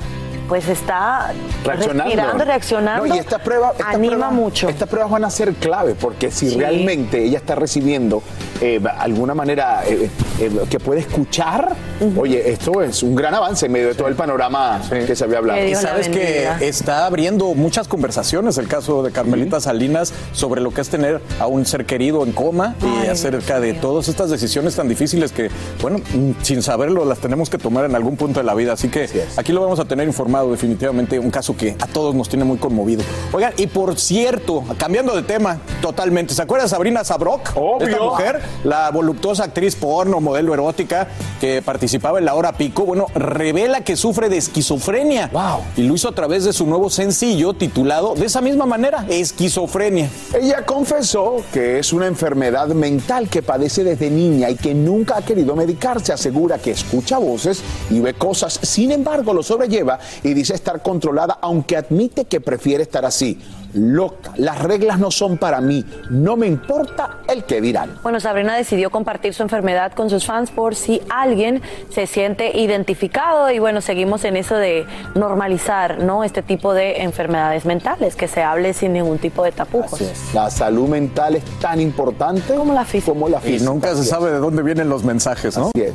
pues 0.50 0.68
está 0.68 1.32
reaccionando, 1.64 2.44
reaccionando. 2.44 3.06
y 3.06 3.20
esta 3.20 3.38
prueba, 3.38 3.74
anima 3.86 4.32
mucho. 4.32 4.68
Estas 4.68 4.90
pruebas 4.90 5.12
van 5.12 5.24
a 5.24 5.30
ser 5.30 5.54
clave 5.54 5.94
porque 5.94 6.32
si 6.32 6.50
realmente 6.58 7.24
ella 7.24 7.38
está 7.38 7.54
recibiendo 7.54 8.24
eh, 8.60 8.82
alguna 8.98 9.36
manera 9.36 9.84
eh, 9.88 10.10
eh, 10.40 10.52
que 10.68 10.80
puede 10.80 11.02
escuchar, 11.02 11.76
oye, 12.18 12.50
esto 12.50 12.82
es 12.82 13.04
un 13.04 13.16
gran 13.16 13.34
avance 13.34 13.66
en 13.66 13.72
medio 13.72 13.90
de 13.90 13.96
todo 13.96 14.08
el 14.08 14.16
panorama 14.16 14.82
que 14.90 15.16
se 15.16 15.24
había 15.24 15.40
hablado. 15.40 15.64
Y 15.64 15.76
sabes 15.76 16.10
que 16.10 16.48
está 16.62 17.06
abriendo 17.06 17.54
muchas 17.54 17.88
conversaciones 17.88 18.58
el 18.58 18.68
caso 18.68 19.04
de 19.04 19.12
Carmelita 19.12 19.60
Salinas 19.60 20.14
sobre 20.34 20.62
lo 20.62 20.72
que 20.72 20.82
es 20.82 20.90
tener 20.90 21.22
a 21.40 21.48
un 21.48 21.66
ser 21.66 21.86
querido 21.86 22.24
en 22.24 22.32
coma 22.32 22.76
y 22.82 23.08
acerca 23.08 23.60
de 23.60 23.74
todas 23.74 24.08
estas 24.08 24.30
decisiones 24.30 24.76
tan 24.76 24.88
difíciles 24.88 25.32
que, 25.32 25.50
bueno, 25.82 26.00
sin 26.42 26.62
saberlo 26.62 27.06
las 27.06 27.20
tenemos 27.20 27.50
que 27.50 27.58
tomar 27.58 27.86
en 27.86 27.96
algún 27.96 28.18
punto 28.18 28.40
de 28.40 28.46
la 28.46 28.54
vida. 28.54 28.74
Así 28.74 28.90
que 28.90 29.10
aquí 29.38 29.52
lo 29.52 29.62
vamos 29.62 29.80
a 29.80 29.86
tener 29.86 30.08
informado 30.08 30.52
definitivamente, 30.52 31.20
un 31.20 31.32
caso 31.32 31.56
que 31.56 31.76
a 31.80 31.88
todos 31.88 32.16
nos 32.16 32.30
tiene 32.30 32.46
muy 32.46 32.58
conmovido. 32.58 33.04
Oigan, 33.32 33.54
y 33.58 33.68
por 33.68 34.00
cierto, 34.00 34.64
cambiando 34.78 35.16
de 35.16 35.24
tema 35.24 35.60
totalmente, 35.82 36.34
¿se 36.34 36.42
acuerdan 36.42 36.66
de 36.66 36.70
Sabrina 36.70 37.04
Sabrok? 37.04 37.54
Esta 37.80 38.00
mujer, 38.00 38.42
la 38.64 38.90
voluptuosa 38.92 39.44
actriz 39.44 39.76
porno, 39.76 40.20
modelo 40.20 40.54
erótica, 40.54 41.08
que 41.40 41.62
participaba 41.90 42.20
en 42.20 42.26
La 42.26 42.36
Hora 42.36 42.52
Pico, 42.52 42.86
bueno, 42.86 43.08
revela 43.16 43.84
que 43.84 43.96
sufre 43.96 44.30
de 44.30 44.38
esquizofrenia. 44.38 45.28
Wow. 45.34 45.64
Y 45.76 45.88
lo 45.88 45.96
hizo 45.96 46.08
a 46.08 46.12
través 46.12 46.46
de 46.46 46.54
su 46.54 46.68
nuevo 46.68 46.92
sencillo 46.92 47.56
titulado 47.56 48.14
de 48.14 48.28
esa 48.28 48.42
misma 48.42 48.68
manera, 48.68 49.08
Esquizofrenia. 49.10 50.08
Ella 50.40 50.68
confesó 50.68 51.38
que 51.52 51.80
es 51.80 51.92
una 51.92 52.06
enfermedad 52.06 52.68
mental 52.68 53.28
que 53.28 53.42
padece 53.42 53.84
desde 53.84 54.12
niña 54.12 54.52
y 54.52 54.56
que 54.56 54.76
nunca 54.76 55.18
ha 55.18 55.24
querido 55.24 55.56
medicarse. 55.56 56.14
Asegura 56.14 56.60
que 56.60 56.70
escucha 56.70 57.18
voces 57.18 57.64
y 57.90 58.00
ve 58.02 58.14
cosas, 58.14 58.60
sin 58.62 58.92
embargo 58.92 59.34
lo 59.34 59.42
sobrelleva 59.42 59.98
y 60.22 60.36
dice 60.36 60.54
estar 60.54 60.84
controlada, 60.84 61.40
aunque 61.42 61.76
admite 61.76 62.26
que 62.26 62.40
prefiere 62.40 62.84
estar 62.84 63.04
así. 63.04 63.40
Loca, 63.74 64.32
las 64.38 64.60
reglas 64.62 65.00
no 65.00 65.12
son 65.12 65.38
para 65.38 65.62
mí, 65.62 65.86
no 66.10 66.36
me 66.38 66.48
importa 66.48 67.18
el 67.28 67.44
que 67.44 67.62
dirán. 67.62 67.98
Bueno, 68.04 68.20
Sabrina 68.20 68.56
decidió 68.56 68.90
compartir 68.90 69.34
su 69.34 69.44
enfermedad 69.44 69.92
con 69.94 70.10
sus 70.10 70.26
fans 70.26 70.52
por 70.52 70.76
si 70.76 71.02
alguien 71.10 71.62
se 71.90 72.08
siente 72.08 72.58
identificado 72.58 73.52
y 73.52 73.60
bueno, 73.60 73.82
seguimos 73.82 74.24
en 74.24 74.38
eso 74.38 74.56
de 74.56 74.86
normalizar, 75.16 76.00
¿no? 76.00 76.24
Este 76.24 76.42
tipo 76.42 76.74
de 76.74 77.02
enfermedades 77.02 77.66
mentales, 77.66 78.16
que 78.16 78.28
se 78.28 78.42
hable 78.42 78.74
sin 78.74 78.94
ningún 78.94 79.20
tipo 79.20 79.44
de 79.44 79.52
tapujos. 79.52 80.02
La 80.34 80.50
salud 80.50 80.88
mental 80.88 81.36
es 81.36 81.44
tan 81.60 81.80
importante 81.80 82.56
como 82.56 82.74
la 82.74 82.86
física. 82.86 83.12
Como 83.12 83.30
la 83.30 83.40
física. 83.40 83.64
Y 83.64 83.66
nunca 83.66 83.96
se 83.96 84.04
sabe 84.04 84.32
de 84.32 84.40
dónde 84.40 84.64
vienen 84.64 84.90
los 84.90 85.04
mensajes, 85.04 85.58
¿no? 85.58 85.68
Así 85.76 85.82
es. 85.82 85.94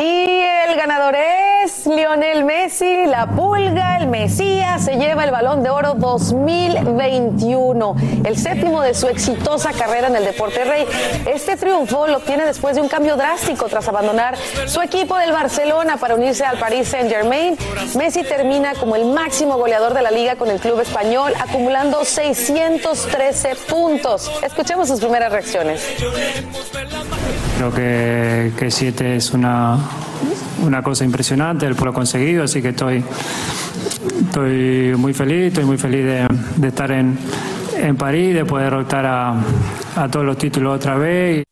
Y 0.00 0.04
el 0.04 0.76
ganador 0.76 1.16
es 1.16 1.84
Lionel 1.84 2.44
Messi, 2.44 3.06
la 3.06 3.26
pulga, 3.26 3.96
el 3.96 4.06
Mesías, 4.06 4.84
se 4.84 4.94
lleva 4.94 5.24
el 5.24 5.32
balón 5.32 5.64
de 5.64 5.70
oro 5.70 5.94
2021, 5.94 7.96
el 8.24 8.38
séptimo 8.38 8.80
de 8.80 8.94
su 8.94 9.08
exitosa 9.08 9.72
carrera 9.72 10.06
en 10.06 10.14
el 10.14 10.24
deporte 10.24 10.64
rey. 10.64 10.86
Este 11.26 11.56
triunfo 11.56 12.06
lo 12.06 12.20
tiene 12.20 12.46
después 12.46 12.76
de 12.76 12.82
un 12.82 12.88
cambio 12.88 13.16
drástico 13.16 13.66
tras 13.66 13.88
abandonar 13.88 14.36
su 14.66 14.80
equipo 14.80 15.18
del 15.18 15.32
Barcelona 15.32 15.96
para 15.96 16.14
unirse 16.14 16.44
al 16.44 16.60
Paris 16.60 16.86
Saint 16.86 17.10
Germain. 17.10 17.58
Messi 17.96 18.22
termina 18.22 18.74
como 18.74 18.94
el 18.94 19.04
máximo 19.04 19.56
goleador 19.56 19.94
de 19.94 20.02
la 20.02 20.12
liga 20.12 20.36
con 20.36 20.48
el 20.48 20.60
club 20.60 20.78
español, 20.78 21.32
acumulando 21.40 22.04
613 22.04 23.56
puntos. 23.68 24.30
Escuchemos 24.44 24.86
sus 24.86 25.00
primeras 25.00 25.32
reacciones. 25.32 25.82
Creo 27.58 27.74
que, 27.74 28.52
que 28.56 28.70
siete 28.70 29.16
es 29.16 29.32
una, 29.32 29.76
una 30.64 30.80
cosa 30.80 31.04
impresionante 31.04 31.66
el 31.66 31.74
lo 31.74 31.92
conseguido, 31.92 32.44
así 32.44 32.62
que 32.62 32.68
estoy, 32.68 33.02
estoy 34.26 34.94
muy 34.96 35.12
feliz, 35.12 35.48
estoy 35.48 35.64
muy 35.64 35.76
feliz 35.76 36.04
de, 36.04 36.68
estar 36.68 36.92
en, 36.92 37.18
en, 37.76 37.96
París, 37.96 38.36
de 38.36 38.44
poder 38.44 38.70
derrotar 38.70 39.04
a, 39.06 39.34
a 39.96 40.08
todos 40.08 40.24
los 40.24 40.38
títulos 40.38 40.76
otra 40.76 40.94
vez. 40.94 41.42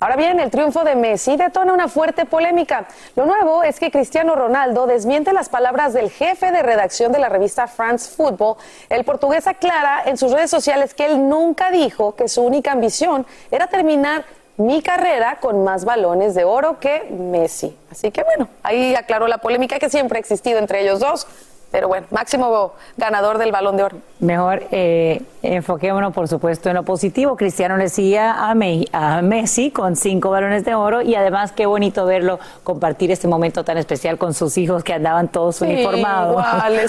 Ahora 0.00 0.16
bien, 0.16 0.40
el 0.40 0.50
triunfo 0.50 0.82
de 0.82 0.96
Messi 0.96 1.36
detona 1.36 1.72
una 1.72 1.86
fuerte 1.86 2.24
polémica. 2.24 2.88
Lo 3.14 3.24
nuevo 3.24 3.62
es 3.62 3.78
que 3.78 3.92
Cristiano 3.92 4.34
Ronaldo 4.34 4.88
desmiente 4.88 5.32
las 5.32 5.48
palabras 5.48 5.92
del 5.92 6.10
jefe 6.10 6.50
de 6.50 6.64
redacción 6.64 7.12
de 7.12 7.20
la 7.20 7.28
revista 7.28 7.68
France 7.68 8.10
Football. 8.16 8.56
El 8.88 9.04
portugués 9.04 9.46
aclara 9.46 10.02
en 10.06 10.16
sus 10.16 10.32
redes 10.32 10.50
sociales 10.50 10.92
que 10.92 11.06
él 11.06 11.28
nunca 11.28 11.70
dijo 11.70 12.16
que 12.16 12.26
su 12.26 12.42
única 12.42 12.72
ambición 12.72 13.24
era 13.52 13.68
terminar 13.68 14.24
mi 14.58 14.82
carrera 14.82 15.38
con 15.40 15.64
más 15.64 15.84
balones 15.84 16.34
de 16.34 16.44
oro 16.44 16.78
que 16.80 17.08
Messi. 17.10 17.76
Así 17.90 18.10
que 18.10 18.24
bueno, 18.24 18.48
ahí 18.62 18.94
aclaró 18.94 19.28
la 19.28 19.38
polémica 19.38 19.78
que 19.78 19.88
siempre 19.88 20.18
ha 20.18 20.20
existido 20.20 20.58
entre 20.58 20.82
ellos 20.82 21.00
dos. 21.00 21.26
Pero 21.70 21.86
bueno, 21.86 22.06
máximo 22.10 22.72
ganador 22.96 23.36
del 23.36 23.52
balón 23.52 23.76
de 23.76 23.82
oro. 23.82 23.96
Mejor 24.20 24.62
eh, 24.70 25.22
enfoquémonos, 25.42 26.14
por 26.14 26.26
supuesto, 26.26 26.70
en 26.70 26.76
lo 26.76 26.82
positivo. 26.82 27.36
Cristiano 27.36 27.76
le 27.76 27.84
decía 27.84 28.32
a, 28.32 28.52
a, 28.92 29.22
Messi 29.22 29.70
con 29.70 29.94
cinco 29.94 30.30
balones 30.30 30.64
de 30.64 30.74
oro 30.74 31.02
y 31.02 31.14
además 31.14 31.52
qué 31.52 31.66
bonito 31.66 32.06
verlo 32.06 32.38
compartir 32.64 33.10
este 33.10 33.28
momento 33.28 33.64
tan 33.64 33.76
especial 33.76 34.16
con 34.16 34.32
sus 34.32 34.56
hijos 34.56 34.82
que 34.82 34.94
andaban 34.94 35.28
todos 35.28 35.60
uniformados, 35.60 36.42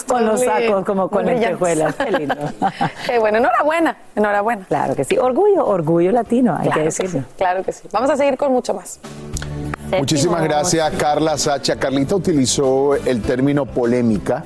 con 0.08 0.26
los 0.26 0.42
sacos 0.42 0.86
como 0.86 1.10
con 1.10 1.26
lentejuelas. 1.26 1.96
Qué 1.96 2.12
lindo. 2.12 2.36
qué 3.06 3.20
bueno, 3.20 3.40
enhorabuena, 3.40 3.98
enhorabuena. 4.16 4.66
Claro 4.66 4.96
que 4.96 5.04
sí, 5.04 5.18
orgullo, 5.18 5.66
orgullo 5.66 6.12
latino, 6.12 6.58
hay 6.58 6.70
que 6.70 6.84
decirlo. 6.84 7.24
claro 7.38 7.64
que 7.64 7.74
sí. 7.74 7.88
Vamos 7.92 8.10
a 8.10 8.16
seguir 8.16 8.38
con 8.38 8.54
mucho 8.54 8.74
más. 8.74 9.00
Muchísimas 9.98 10.44
gracias, 10.44 10.92
Carla 10.98 11.38
Sacha. 11.38 11.76
Carlita 11.76 12.16
utilizó 12.16 12.96
el 12.96 13.22
término 13.22 13.66
polémica. 13.66 14.44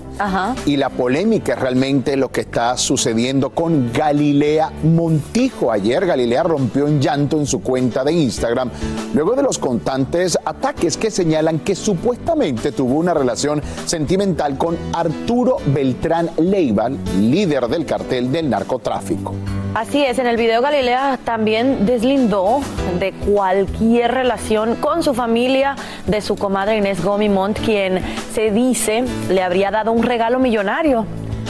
Y 0.66 0.78
la 0.78 0.90
polémica 0.90 1.54
es 1.54 1.60
realmente 1.60 2.16
lo 2.18 2.32
que 2.32 2.42
está 2.42 2.78
sucediendo 2.78 3.50
con 3.50 3.92
Galilea 3.92 4.72
Montijo. 4.84 5.72
Ayer 5.72 6.06
Galilea 6.06 6.44
rompió 6.44 6.88
en 6.88 7.02
llanto 7.02 7.38
en 7.38 7.46
su 7.46 7.62
cuenta 7.62 8.04
de 8.04 8.14
Instagram 8.14 8.70
luego 9.14 9.36
de 9.36 9.44
los 9.44 9.60
constantes 9.60 10.38
ataques 10.46 10.98
que 10.98 11.12
señalan 11.12 11.60
que 11.60 11.76
supuestamente 11.76 12.72
tuvo 12.72 12.96
una 12.96 13.14
relación 13.14 13.62
sentimental 13.86 14.58
con 14.58 14.78
Arturo 14.94 15.58
Beltrán 15.66 16.30
Leiva, 16.38 16.90
líder 17.20 17.68
del 17.68 17.86
cartel 17.86 18.32
del 18.32 18.50
narcotráfico. 18.50 19.34
Así 19.74 20.06
es, 20.06 20.20
en 20.20 20.28
el 20.28 20.38
video 20.38 20.62
Galilea 20.62 21.18
también 21.26 21.88
deslindó 21.88 22.60
de 23.00 23.12
cualquier 23.12 24.12
relación 24.12 24.76
con 24.76 25.02
su 25.02 25.16
familia 25.16 25.76
de 26.06 26.22
su 26.22 26.36
comadre 26.36 26.78
Inés 26.78 27.04
Gomimont, 27.04 27.58
quien 27.58 28.00
se 28.36 28.52
dice 28.52 29.04
le 29.30 29.42
habría 29.42 29.72
dado 29.72 29.92
un 29.92 30.03
regalo 30.04 30.40
millonario. 30.40 31.06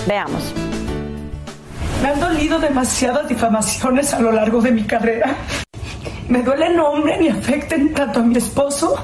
Veamos. 0.07 0.53
Me 2.01 2.09
han 2.09 2.19
dolido 2.19 2.59
demasiadas 2.59 3.27
difamaciones 3.27 4.13
a 4.13 4.19
lo 4.19 4.31
largo 4.31 4.61
de 4.61 4.71
mi 4.71 4.83
carrera. 4.83 5.35
Me 6.27 6.41
duele 6.41 6.67
el 6.67 6.77
nombre 6.77 7.17
y 7.21 7.29
afecten 7.29 7.93
tanto 7.93 8.19
a 8.19 8.23
mi 8.23 8.37
esposo, 8.37 8.95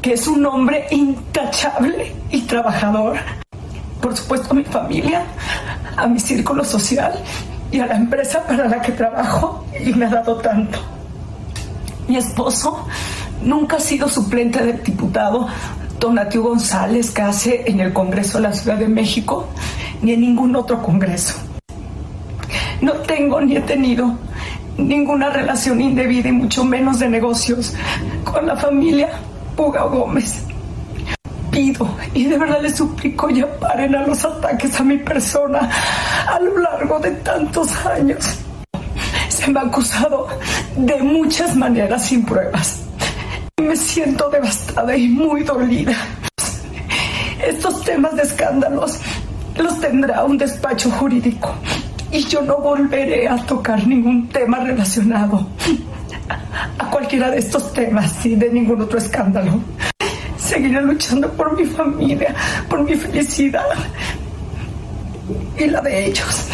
que 0.00 0.14
es 0.14 0.26
un 0.26 0.44
hombre 0.46 0.86
intachable 0.90 2.14
y 2.30 2.42
trabajador. 2.42 3.18
Por 4.00 4.16
supuesto 4.16 4.52
a 4.52 4.54
mi 4.54 4.64
familia, 4.64 5.24
a 5.96 6.06
mi 6.06 6.18
círculo 6.18 6.64
social 6.64 7.12
y 7.70 7.80
a 7.80 7.86
la 7.86 7.96
empresa 7.96 8.44
para 8.46 8.68
la 8.68 8.80
que 8.80 8.92
trabajo 8.92 9.66
y 9.78 9.92
me 9.92 10.06
ha 10.06 10.10
dado 10.10 10.36
tanto. 10.36 10.78
Mi 12.08 12.16
esposo 12.16 12.86
nunca 13.42 13.76
ha 13.76 13.80
sido 13.80 14.08
suplente 14.08 14.64
del 14.64 14.82
diputado 14.82 15.48
Donatio 16.02 16.42
González 16.42 17.12
Case 17.12 17.62
en 17.64 17.78
el 17.78 17.92
Congreso 17.92 18.38
de 18.38 18.48
la 18.48 18.52
Ciudad 18.52 18.76
de 18.76 18.88
México 18.88 19.48
ni 20.02 20.14
en 20.14 20.20
ningún 20.20 20.56
otro 20.56 20.82
Congreso. 20.82 21.34
No 22.80 22.92
tengo 22.94 23.40
ni 23.40 23.56
he 23.56 23.60
tenido 23.60 24.18
ninguna 24.76 25.30
relación 25.30 25.80
indebida 25.80 26.28
y 26.28 26.32
mucho 26.32 26.64
menos 26.64 26.98
de 26.98 27.08
negocios 27.08 27.74
con 28.24 28.48
la 28.48 28.56
familia 28.56 29.10
Puga 29.56 29.84
Gómez. 29.84 30.42
Pido 31.52 31.88
y 32.14 32.24
de 32.24 32.36
verdad 32.36 32.60
les 32.62 32.74
suplico 32.74 33.30
ya 33.30 33.46
paren 33.60 33.94
a 33.94 34.04
los 34.04 34.24
ataques 34.24 34.80
a 34.80 34.82
mi 34.82 34.98
persona 34.98 35.70
a 36.26 36.40
lo 36.40 36.58
largo 36.58 36.98
de 36.98 37.12
tantos 37.12 37.68
años. 37.86 38.40
Se 39.28 39.48
me 39.52 39.60
ha 39.60 39.62
acusado 39.62 40.26
de 40.76 41.00
muchas 41.00 41.54
maneras 41.54 42.06
sin 42.06 42.24
pruebas. 42.24 42.81
Me 43.62 43.76
siento 43.76 44.28
devastada 44.28 44.96
y 44.96 45.08
muy 45.08 45.44
dolida. 45.44 45.94
Estos 47.46 47.84
temas 47.84 48.14
de 48.16 48.22
escándalos 48.22 48.98
los 49.56 49.80
tendrá 49.80 50.24
un 50.24 50.36
despacho 50.36 50.90
jurídico 50.90 51.54
y 52.10 52.24
yo 52.24 52.42
no 52.42 52.58
volveré 52.58 53.28
a 53.28 53.36
tocar 53.46 53.86
ningún 53.86 54.28
tema 54.28 54.58
relacionado 54.58 55.46
a 56.78 56.90
cualquiera 56.90 57.30
de 57.30 57.38
estos 57.38 57.72
temas 57.72 58.26
y 58.26 58.34
de 58.34 58.50
ningún 58.50 58.82
otro 58.82 58.98
escándalo. 58.98 59.60
Seguiré 60.36 60.82
luchando 60.82 61.30
por 61.32 61.56
mi 61.56 61.64
familia, 61.64 62.34
por 62.68 62.82
mi 62.82 62.94
felicidad 62.94 63.64
y 65.56 65.66
la 65.66 65.80
de 65.80 66.06
ellos. 66.06 66.48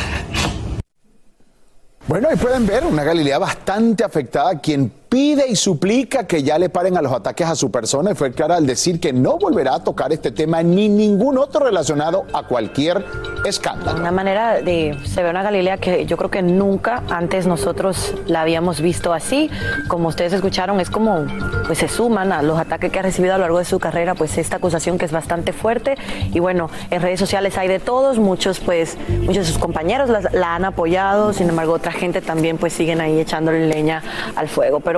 Bueno, 2.07 2.29
ahí 2.29 2.37
pueden 2.37 2.67
ver 2.67 2.85
una 2.85 3.03
Galilea 3.03 3.39
bastante 3.39 4.05
afectada, 4.05 4.59
quien 4.61 4.93
pide 5.09 5.49
y 5.49 5.57
suplica 5.57 6.27
que 6.27 6.43
ya 6.43 6.59
le 6.59 6.69
paren 6.69 6.97
a 6.97 7.03
los 7.03 7.13
ataques 7.13 7.47
a 7.47 7.55
su 7.55 7.71
persona 7.71 8.13
y 8.13 8.15
fue 8.15 8.33
clara 8.33 8.57
al 8.57 8.67
decir 8.67 9.01
que 9.01 9.13
no 9.13 9.39
volverá 9.39 9.77
a 9.77 9.85
tocar 9.85 10.13
este 10.13 10.31
tema 10.31 10.63
ni 10.63 10.89
ningún 10.89 11.39
otro 11.39 11.65
relacionado 11.65 12.27
a 12.33 12.47
cualquier 12.47 13.05
escándalo. 13.45 13.99
Una 13.99 14.13
manera 14.13 14.61
de 14.61 14.97
se 15.05 15.23
ve 15.23 15.31
una 15.31 15.43
Galilea 15.43 15.79
que 15.79 16.07
yo 16.07 16.17
creo 16.17 16.31
que 16.31 16.43
nunca 16.43 17.03
antes 17.09 17.47
nosotros 17.47 18.15
la 18.27 18.43
habíamos 18.43 18.81
visto 18.81 19.13
así. 19.13 19.51
Como 19.89 20.09
ustedes 20.09 20.33
escucharon, 20.33 20.81
es 20.81 20.91
como 20.91 21.25
pues 21.67 21.79
se 21.79 21.89
suman 21.89 22.33
a 22.33 22.43
los 22.43 22.59
ataques 22.59 22.91
que 22.91 22.99
ha 22.99 23.03
recibido 23.03 23.35
a 23.35 23.39
lo 23.39 23.43
largo 23.43 23.59
de 23.59 23.65
su 23.65 23.79
carrera, 23.79 24.15
pues 24.15 24.37
esta 24.39 24.57
acusación 24.57 24.99
que 24.99 25.05
es 25.05 25.13
bastante 25.13 25.53
fuerte 25.53 25.97
y 26.33 26.41
bueno, 26.41 26.71
en 26.91 27.03
redes 27.03 27.21
sociales 27.21 27.57
hay 27.59 27.69
de 27.69 27.79
todos, 27.79 28.19
muchos 28.19 28.61
pues 28.61 28.97
muchos 29.21 29.47
de 29.47 29.53
sus 29.53 29.59
compañeros 29.59 30.09
la, 30.11 30.21
la 30.33 30.55
han 30.55 30.65
apoyado, 30.65 31.33
sin 31.33 31.49
embargo 31.49 31.73
otra 31.73 31.93
gente 31.93 32.21
también 32.21 32.59
pues 32.59 32.73
siguen 32.73 33.01
ahí 33.01 33.19
echándole 33.21 33.67
leña 33.67 34.03
al 34.37 34.49
fuego. 34.49 34.81
Pero 34.81 34.98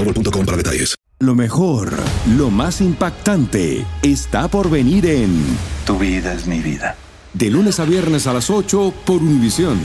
boostmobile.com 0.03 0.45
para 0.45 0.57
detalles. 0.57 0.95
Lo 1.19 1.35
mejor, 1.35 1.93
lo 2.35 2.49
más 2.49 2.81
impactante, 2.81 3.85
está 4.01 4.47
por 4.47 4.71
venir 4.71 5.05
en 5.05 5.31
Tu 5.85 5.99
vida 5.99 6.33
es 6.33 6.47
mi 6.47 6.59
vida. 6.59 6.95
De 7.33 7.51
lunes 7.51 7.79
a 7.79 7.85
viernes 7.85 8.25
a 8.25 8.33
las 8.33 8.49
8 8.49 8.93
por 9.05 9.17
Univisión. 9.17 9.79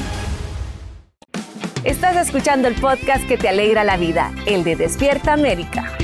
Estás 1.84 2.16
escuchando 2.16 2.68
el 2.68 2.74
podcast 2.74 3.28
que 3.28 3.36
te 3.36 3.48
alegra 3.48 3.84
la 3.84 3.96
vida, 3.96 4.32
el 4.46 4.64
de 4.64 4.76
Despierta 4.76 5.34
América. 5.34 5.96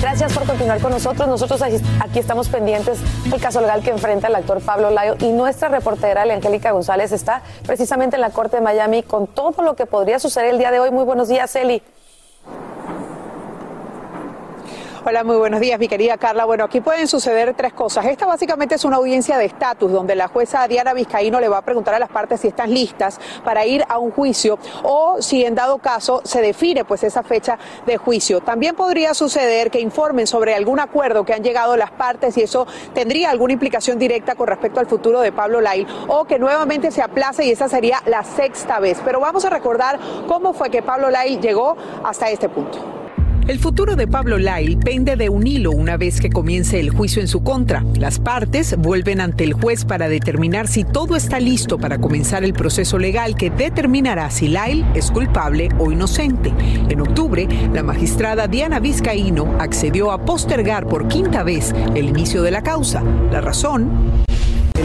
Gracias 0.00 0.32
por 0.32 0.46
continuar 0.46 0.80
con 0.80 0.90
nosotros. 0.92 1.26
Nosotros 1.26 1.62
aquí 1.62 2.18
estamos 2.18 2.48
pendientes 2.48 2.98
del 3.30 3.40
caso 3.40 3.60
legal 3.60 3.82
que 3.82 3.90
enfrenta 3.90 4.28
el 4.28 4.34
actor 4.34 4.60
Pablo 4.60 4.90
Layo 4.90 5.16
y 5.20 5.32
nuestra 5.32 5.68
reportera, 5.68 6.22
Angélica 6.22 6.70
González, 6.72 7.12
está 7.12 7.42
precisamente 7.66 8.16
en 8.16 8.22
la 8.22 8.30
Corte 8.30 8.56
de 8.56 8.62
Miami 8.62 9.02
con 9.02 9.26
todo 9.26 9.62
lo 9.62 9.74
que 9.74 9.86
podría 9.86 10.18
suceder 10.18 10.50
el 10.50 10.58
día 10.58 10.70
de 10.70 10.80
hoy. 10.80 10.90
Muy 10.90 11.04
buenos 11.04 11.28
días, 11.28 11.54
Eli. 11.56 11.82
Hola, 15.08 15.22
muy 15.22 15.36
buenos 15.36 15.60
días, 15.60 15.78
mi 15.78 15.86
querida 15.86 16.16
Carla. 16.16 16.46
Bueno, 16.46 16.64
aquí 16.64 16.80
pueden 16.80 17.06
suceder 17.06 17.54
tres 17.54 17.72
cosas. 17.72 18.06
Esta 18.06 18.26
básicamente 18.26 18.74
es 18.74 18.84
una 18.84 18.96
audiencia 18.96 19.38
de 19.38 19.44
estatus 19.44 19.92
donde 19.92 20.16
la 20.16 20.26
jueza 20.26 20.66
Diana 20.66 20.94
Vizcaíno 20.94 21.38
le 21.38 21.48
va 21.48 21.58
a 21.58 21.62
preguntar 21.62 21.94
a 21.94 22.00
las 22.00 22.08
partes 22.08 22.40
si 22.40 22.48
están 22.48 22.74
listas 22.74 23.20
para 23.44 23.64
ir 23.64 23.84
a 23.88 23.98
un 23.98 24.10
juicio 24.10 24.58
o 24.82 25.22
si 25.22 25.44
en 25.44 25.54
dado 25.54 25.78
caso 25.78 26.22
se 26.24 26.42
define 26.42 26.84
pues 26.84 27.04
esa 27.04 27.22
fecha 27.22 27.56
de 27.86 27.98
juicio. 27.98 28.40
También 28.40 28.74
podría 28.74 29.14
suceder 29.14 29.70
que 29.70 29.78
informen 29.78 30.26
sobre 30.26 30.56
algún 30.56 30.80
acuerdo 30.80 31.24
que 31.24 31.34
han 31.34 31.44
llegado 31.44 31.76
las 31.76 31.92
partes 31.92 32.36
y 32.36 32.42
eso 32.42 32.66
tendría 32.92 33.30
alguna 33.30 33.52
implicación 33.52 34.00
directa 34.00 34.34
con 34.34 34.48
respecto 34.48 34.80
al 34.80 34.88
futuro 34.88 35.20
de 35.20 35.30
Pablo 35.30 35.60
Lail 35.60 35.86
o 36.08 36.24
que 36.24 36.40
nuevamente 36.40 36.90
se 36.90 37.00
aplace 37.00 37.44
y 37.44 37.52
esa 37.52 37.68
sería 37.68 38.02
la 38.06 38.24
sexta 38.24 38.80
vez. 38.80 39.00
Pero 39.04 39.20
vamos 39.20 39.44
a 39.44 39.50
recordar 39.50 40.00
cómo 40.26 40.52
fue 40.52 40.68
que 40.68 40.82
Pablo 40.82 41.10
Lail 41.10 41.40
llegó 41.40 41.76
hasta 42.02 42.28
este 42.28 42.48
punto. 42.48 42.95
El 43.48 43.60
futuro 43.60 43.94
de 43.94 44.08
Pablo 44.08 44.38
Lyle 44.38 44.76
pende 44.76 45.14
de 45.14 45.28
un 45.28 45.46
hilo 45.46 45.70
una 45.70 45.96
vez 45.96 46.20
que 46.20 46.30
comience 46.30 46.80
el 46.80 46.90
juicio 46.90 47.22
en 47.22 47.28
su 47.28 47.44
contra. 47.44 47.84
Las 47.94 48.18
partes 48.18 48.76
vuelven 48.76 49.20
ante 49.20 49.44
el 49.44 49.52
juez 49.52 49.84
para 49.84 50.08
determinar 50.08 50.66
si 50.66 50.82
todo 50.82 51.14
está 51.14 51.38
listo 51.38 51.78
para 51.78 51.98
comenzar 51.98 52.42
el 52.42 52.54
proceso 52.54 52.98
legal 52.98 53.36
que 53.36 53.50
determinará 53.50 54.30
si 54.32 54.48
Lyle 54.48 54.84
es 54.96 55.12
culpable 55.12 55.68
o 55.78 55.92
inocente. 55.92 56.52
En 56.88 57.00
octubre, 57.00 57.46
la 57.72 57.84
magistrada 57.84 58.48
Diana 58.48 58.80
Vizcaíno 58.80 59.54
accedió 59.60 60.10
a 60.10 60.24
postergar 60.24 60.88
por 60.88 61.06
quinta 61.06 61.44
vez 61.44 61.72
el 61.94 62.08
inicio 62.08 62.42
de 62.42 62.50
la 62.50 62.62
causa. 62.62 63.04
La 63.30 63.40
razón 63.40 64.26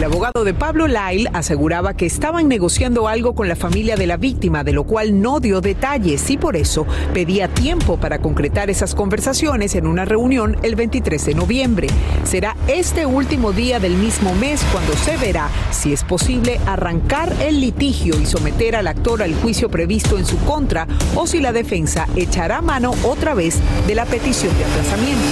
el 0.02 0.06
abogado 0.06 0.42
de 0.42 0.52
Pablo 0.52 0.88
Lyle 0.88 1.30
aseguraba 1.32 1.94
que 1.94 2.06
estaban 2.06 2.48
negociando 2.48 3.06
algo 3.06 3.36
con 3.36 3.46
la 3.46 3.54
familia 3.54 3.94
de 3.94 4.08
la 4.08 4.16
víctima, 4.16 4.64
de 4.64 4.72
lo 4.72 4.82
cual 4.82 5.22
no 5.22 5.38
dio 5.38 5.60
detalles 5.60 6.28
y 6.28 6.36
por 6.36 6.56
eso 6.56 6.88
pedía 7.14 7.46
tiempo 7.46 7.98
para 7.98 8.18
concretar 8.18 8.68
esas 8.68 8.96
conversaciones 8.96 9.76
en 9.76 9.86
una 9.86 10.04
reunión 10.04 10.56
el 10.64 10.74
23 10.74 11.24
de 11.24 11.34
noviembre. 11.36 11.86
Será 12.24 12.56
este 12.66 13.06
último 13.06 13.52
día 13.52 13.78
del 13.78 13.94
mismo 13.94 14.34
mes 14.34 14.64
cuando 14.72 14.92
se 14.94 15.16
verá 15.18 15.48
si 15.70 15.92
es 15.92 16.02
posible 16.02 16.58
arrancar 16.66 17.32
el 17.40 17.60
litigio 17.60 18.18
y 18.20 18.26
someter 18.26 18.74
al 18.74 18.88
actor 18.88 19.22
al 19.22 19.36
juicio 19.36 19.68
previsto 19.68 20.18
en 20.18 20.26
su 20.26 20.36
contra 20.38 20.88
o 21.14 21.28
si 21.28 21.40
la 21.40 21.52
defensa 21.52 22.08
echará 22.16 22.60
mano 22.60 22.92
otra 23.04 23.34
vez 23.34 23.60
de 23.86 23.94
la 23.94 24.04
petición 24.04 24.52
de 24.58 24.64
aplazamiento. 24.64 25.22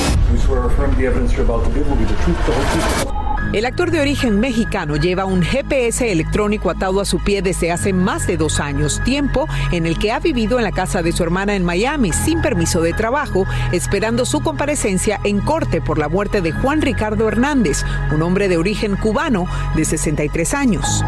El 3.52 3.64
actor 3.64 3.90
de 3.90 4.00
origen 4.00 4.38
mexicano 4.38 4.94
lleva 4.94 5.24
un 5.24 5.42
GPS 5.42 6.12
electrónico 6.12 6.70
atado 6.70 7.00
a 7.00 7.04
su 7.04 7.18
pie 7.18 7.42
desde 7.42 7.72
hace 7.72 7.92
más 7.92 8.28
de 8.28 8.36
dos 8.36 8.60
años, 8.60 9.00
tiempo 9.02 9.48
en 9.72 9.86
el 9.86 9.98
que 9.98 10.12
ha 10.12 10.20
vivido 10.20 10.58
en 10.58 10.64
la 10.64 10.70
casa 10.70 11.02
de 11.02 11.10
su 11.10 11.24
hermana 11.24 11.56
en 11.56 11.64
Miami 11.64 12.12
sin 12.12 12.40
permiso 12.42 12.80
de 12.80 12.92
trabajo, 12.92 13.46
esperando 13.72 14.24
su 14.24 14.40
comparecencia 14.40 15.18
en 15.24 15.40
corte 15.40 15.80
por 15.80 15.98
la 15.98 16.08
muerte 16.08 16.40
de 16.40 16.52
Juan 16.52 16.80
Ricardo 16.80 17.26
Hernández, 17.26 17.84
un 18.14 18.22
hombre 18.22 18.48
de 18.48 18.56
origen 18.56 18.94
cubano 18.94 19.46
de 19.74 19.84
63 19.84 20.54
años. 20.54 21.04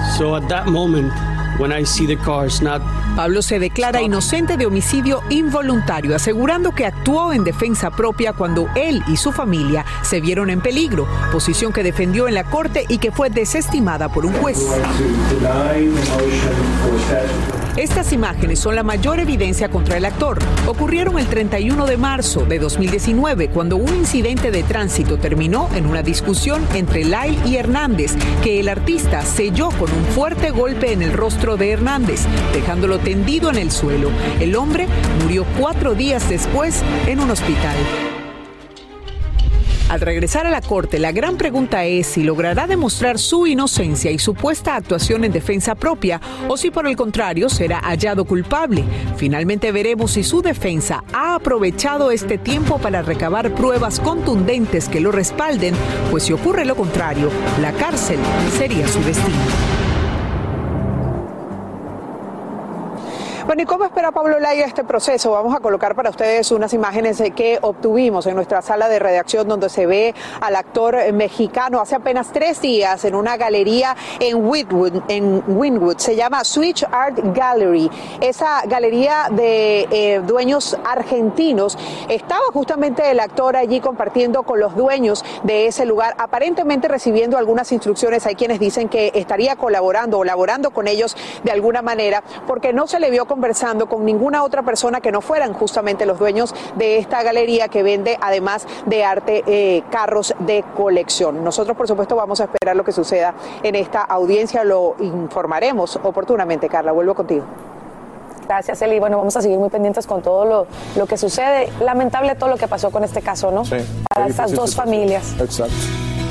Pablo 3.16 3.42
se 3.42 3.58
declara 3.58 4.00
inocente 4.00 4.56
de 4.56 4.66
homicidio 4.66 5.22
involuntario, 5.28 6.16
asegurando 6.16 6.72
que 6.72 6.86
actuó 6.86 7.32
en 7.32 7.44
defensa 7.44 7.90
propia 7.90 8.32
cuando 8.32 8.68
él 8.74 9.02
y 9.06 9.16
su 9.16 9.32
familia 9.32 9.84
se 10.02 10.20
vieron 10.20 10.50
en 10.50 10.60
peligro, 10.60 11.06
posición 11.30 11.72
que 11.72 11.82
defendió 11.82 12.28
en 12.28 12.34
la 12.34 12.44
corte 12.44 12.84
y 12.88 12.98
que 12.98 13.12
fue 13.12 13.30
desestimada 13.30 14.08
por 14.08 14.26
un 14.26 14.32
juez. 14.34 14.58
Estas 17.76 18.12
imágenes 18.12 18.58
son 18.58 18.76
la 18.76 18.82
mayor 18.82 19.18
evidencia 19.18 19.70
contra 19.70 19.96
el 19.96 20.04
actor. 20.04 20.38
Ocurrieron 20.66 21.18
el 21.18 21.26
31 21.26 21.86
de 21.86 21.96
marzo 21.96 22.44
de 22.44 22.58
2019, 22.58 23.48
cuando 23.48 23.76
un 23.76 23.88
incidente 23.88 24.50
de 24.50 24.62
tránsito 24.62 25.16
terminó 25.16 25.70
en 25.74 25.86
una 25.86 26.02
discusión 26.02 26.62
entre 26.74 27.04
Lyle 27.04 27.38
y 27.46 27.56
Hernández, 27.56 28.14
que 28.42 28.60
el 28.60 28.68
artista 28.68 29.22
selló 29.22 29.70
con 29.70 29.90
un 29.90 30.04
fuerte 30.14 30.50
golpe 30.50 30.92
en 30.92 31.00
el 31.00 31.14
rostro 31.14 31.56
de 31.56 31.70
Hernández, 31.70 32.26
dejándolo 32.52 32.98
tendido 32.98 33.48
en 33.48 33.56
el 33.56 33.70
suelo. 33.70 34.10
El 34.38 34.54
hombre 34.56 34.86
murió 35.22 35.46
cuatro 35.58 35.94
días 35.94 36.28
después 36.28 36.82
en 37.06 37.20
un 37.20 37.30
hospital. 37.30 37.76
Al 39.92 40.00
regresar 40.00 40.46
a 40.46 40.50
la 40.50 40.62
corte, 40.62 40.98
la 40.98 41.12
gran 41.12 41.36
pregunta 41.36 41.84
es 41.84 42.06
si 42.06 42.22
logrará 42.22 42.66
demostrar 42.66 43.18
su 43.18 43.46
inocencia 43.46 44.10
y 44.10 44.18
supuesta 44.18 44.74
actuación 44.74 45.22
en 45.22 45.32
defensa 45.32 45.74
propia 45.74 46.18
o 46.48 46.56
si 46.56 46.70
por 46.70 46.86
el 46.86 46.96
contrario 46.96 47.50
será 47.50 47.78
hallado 47.80 48.24
culpable. 48.24 48.84
Finalmente 49.18 49.70
veremos 49.70 50.12
si 50.12 50.22
su 50.22 50.40
defensa 50.40 51.04
ha 51.12 51.34
aprovechado 51.34 52.10
este 52.10 52.38
tiempo 52.38 52.78
para 52.78 53.02
recabar 53.02 53.54
pruebas 53.54 54.00
contundentes 54.00 54.88
que 54.88 55.00
lo 55.02 55.12
respalden, 55.12 55.74
pues 56.10 56.22
si 56.22 56.32
ocurre 56.32 56.64
lo 56.64 56.74
contrario, 56.74 57.28
la 57.60 57.72
cárcel 57.72 58.18
sería 58.56 58.88
su 58.88 58.98
destino. 59.00 59.71
Bueno, 63.52 63.64
¿y 63.64 63.66
cómo 63.66 63.84
espera 63.84 64.12
Pablo 64.12 64.40
Laya 64.40 64.64
este 64.64 64.82
proceso? 64.82 65.32
Vamos 65.32 65.54
a 65.54 65.60
colocar 65.60 65.94
para 65.94 66.08
ustedes 66.08 66.50
unas 66.52 66.72
imágenes 66.72 67.22
que 67.36 67.58
obtuvimos 67.60 68.26
en 68.26 68.34
nuestra 68.34 68.62
sala 68.62 68.88
de 68.88 68.98
redacción 68.98 69.46
donde 69.46 69.68
se 69.68 69.84
ve 69.84 70.14
al 70.40 70.56
actor 70.56 70.96
mexicano 71.12 71.78
hace 71.78 71.94
apenas 71.94 72.32
tres 72.32 72.62
días 72.62 73.04
en 73.04 73.14
una 73.14 73.36
galería 73.36 73.94
en 74.20 74.48
Winwood, 74.48 75.02
en 75.08 75.44
Winwood. 75.46 75.98
Se 75.98 76.16
llama 76.16 76.44
Switch 76.44 76.82
Art 76.90 77.18
Gallery. 77.34 77.90
Esa 78.22 78.62
galería 78.64 79.28
de 79.30 79.86
eh, 79.90 80.22
dueños 80.26 80.78
argentinos. 80.86 81.76
Estaba 82.08 82.46
justamente 82.54 83.10
el 83.10 83.20
actor 83.20 83.58
allí 83.58 83.80
compartiendo 83.80 84.44
con 84.44 84.60
los 84.60 84.74
dueños 84.76 85.26
de 85.42 85.66
ese 85.66 85.84
lugar, 85.84 86.14
aparentemente 86.16 86.88
recibiendo 86.88 87.36
algunas 87.36 87.70
instrucciones. 87.70 88.24
Hay 88.24 88.34
quienes 88.34 88.60
dicen 88.60 88.88
que 88.88 89.12
estaría 89.14 89.56
colaborando 89.56 90.20
o 90.20 90.24
laborando 90.24 90.70
con 90.70 90.88
ellos 90.88 91.14
de 91.44 91.52
alguna 91.52 91.82
manera 91.82 92.22
porque 92.46 92.72
no 92.72 92.86
se 92.86 92.98
le 92.98 93.10
vio 93.10 93.26
conversando 93.42 93.88
con 93.88 94.04
ninguna 94.04 94.44
otra 94.44 94.62
persona 94.62 95.00
que 95.00 95.10
no 95.10 95.20
fueran 95.20 95.52
justamente 95.52 96.06
los 96.06 96.16
dueños 96.16 96.54
de 96.76 96.98
esta 96.98 97.24
galería 97.24 97.66
que 97.66 97.82
vende 97.82 98.16
además 98.20 98.68
de 98.86 99.02
arte 99.02 99.42
eh, 99.48 99.82
carros 99.90 100.32
de 100.38 100.64
colección. 100.76 101.42
Nosotros 101.42 101.76
por 101.76 101.88
supuesto 101.88 102.14
vamos 102.14 102.40
a 102.40 102.44
esperar 102.44 102.76
lo 102.76 102.84
que 102.84 102.92
suceda 102.92 103.34
en 103.64 103.74
esta 103.74 104.02
audiencia, 104.02 104.62
lo 104.62 104.94
informaremos 105.00 105.98
oportunamente. 106.04 106.68
Carla, 106.68 106.92
vuelvo 106.92 107.16
contigo. 107.16 107.44
Gracias, 108.46 108.80
Eli. 108.80 109.00
Bueno, 109.00 109.18
vamos 109.18 109.36
a 109.36 109.42
seguir 109.42 109.58
muy 109.58 109.70
pendientes 109.70 110.06
con 110.06 110.22
todo 110.22 110.44
lo, 110.44 110.66
lo, 110.94 111.06
que 111.06 111.16
sucede. 111.16 111.72
Lamentable 111.80 112.36
todo 112.36 112.48
lo 112.48 112.56
que 112.56 112.68
pasó 112.68 112.92
con 112.92 113.02
este 113.02 113.22
caso, 113.22 113.50
¿no? 113.50 113.64
Sí. 113.64 113.78
Para 114.08 114.28
estas 114.28 114.52
dos 114.52 114.76
familias. 114.76 115.34
Exacto. 115.40 115.74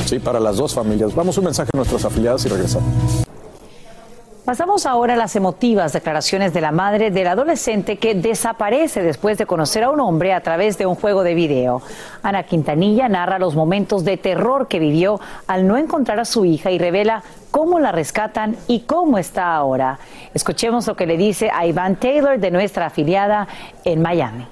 Sí, 0.05 0.17
para 0.19 0.39
las 0.39 0.55
dos 0.55 0.73
familias. 0.73 1.13
Vamos 1.13 1.37
un 1.37 1.43
mensaje 1.43 1.71
a 1.73 1.77
nuestros 1.77 2.05
afiliados 2.05 2.45
y 2.45 2.47
regresamos. 2.47 3.30
Pasamos 4.45 4.87
ahora 4.87 5.13
a 5.13 5.17
las 5.17 5.35
emotivas 5.35 5.93
declaraciones 5.93 6.51
de 6.51 6.61
la 6.61 6.71
madre 6.71 7.11
del 7.11 7.27
adolescente 7.27 7.97
que 7.97 8.15
desaparece 8.15 9.03
después 9.03 9.37
de 9.37 9.45
conocer 9.45 9.83
a 9.83 9.91
un 9.91 9.99
hombre 9.99 10.33
a 10.33 10.41
través 10.41 10.79
de 10.79 10.87
un 10.87 10.95
juego 10.95 11.23
de 11.23 11.35
video. 11.35 11.83
Ana 12.23 12.41
Quintanilla 12.41 13.07
narra 13.07 13.37
los 13.37 13.55
momentos 13.55 14.03
de 14.03 14.17
terror 14.17 14.67
que 14.67 14.79
vivió 14.79 15.19
al 15.45 15.67
no 15.67 15.77
encontrar 15.77 16.19
a 16.19 16.25
su 16.25 16.43
hija 16.43 16.71
y 16.71 16.79
revela 16.79 17.21
cómo 17.51 17.79
la 17.79 17.91
rescatan 17.91 18.57
y 18.67 18.79
cómo 18.79 19.19
está 19.19 19.53
ahora. 19.53 19.99
Escuchemos 20.33 20.87
lo 20.87 20.95
que 20.95 21.05
le 21.05 21.17
dice 21.17 21.51
a 21.53 21.67
Iván 21.67 21.97
Taylor 21.97 22.39
de 22.39 22.49
nuestra 22.49 22.87
afiliada 22.87 23.47
en 23.85 24.01
Miami. 24.01 24.47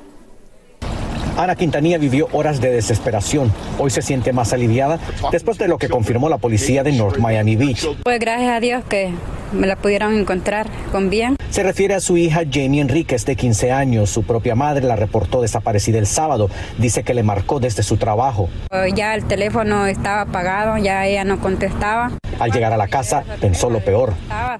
Ana 1.35 1.55
Quintanilla 1.55 1.97
vivió 1.97 2.27
horas 2.33 2.61
de 2.61 2.69
desesperación. 2.69 3.51
Hoy 3.79 3.89
se 3.89 4.03
siente 4.03 4.33
más 4.33 4.53
aliviada 4.53 4.99
después 5.31 5.57
de 5.57 5.67
lo 5.67 5.79
que 5.79 5.89
confirmó 5.89 6.29
la 6.29 6.37
policía 6.37 6.83
de 6.83 6.91
North 6.91 7.17
Miami 7.17 7.55
Beach. 7.55 7.87
Pues 8.03 8.19
gracias 8.19 8.51
a 8.51 8.59
Dios 8.59 8.83
que 8.83 9.13
me 9.51 9.67
la 9.67 9.75
pudieron 9.75 10.17
encontrar 10.17 10.67
con 10.91 11.09
bien. 11.09 11.35
Se 11.49 11.63
refiere 11.63 11.95
a 11.95 11.99
su 11.99 12.17
hija 12.17 12.41
Jamie 12.49 12.81
Enríquez, 12.81 13.25
de 13.25 13.35
15 13.35 13.71
años. 13.71 14.09
Su 14.09 14.23
propia 14.23 14.55
madre 14.55 14.85
la 14.85 14.95
reportó 14.95 15.41
desaparecida 15.41 15.97
el 15.97 16.05
sábado. 16.05 16.49
Dice 16.77 17.03
que 17.03 17.13
le 17.13 17.23
marcó 17.23 17.59
desde 17.59 17.81
su 17.83 17.97
trabajo. 17.97 18.49
Ya 18.95 19.15
el 19.15 19.25
teléfono 19.25 19.87
estaba 19.87 20.21
apagado, 20.21 20.77
ya 20.77 21.07
ella 21.07 21.23
no 21.23 21.39
contestaba. 21.39 22.11
Al 22.39 22.51
llegar 22.51 22.71
a 22.71 22.77
la 22.77 22.87
casa 22.87 23.23
pensó 23.41 23.69
lo 23.69 23.79
peor. 23.79 24.13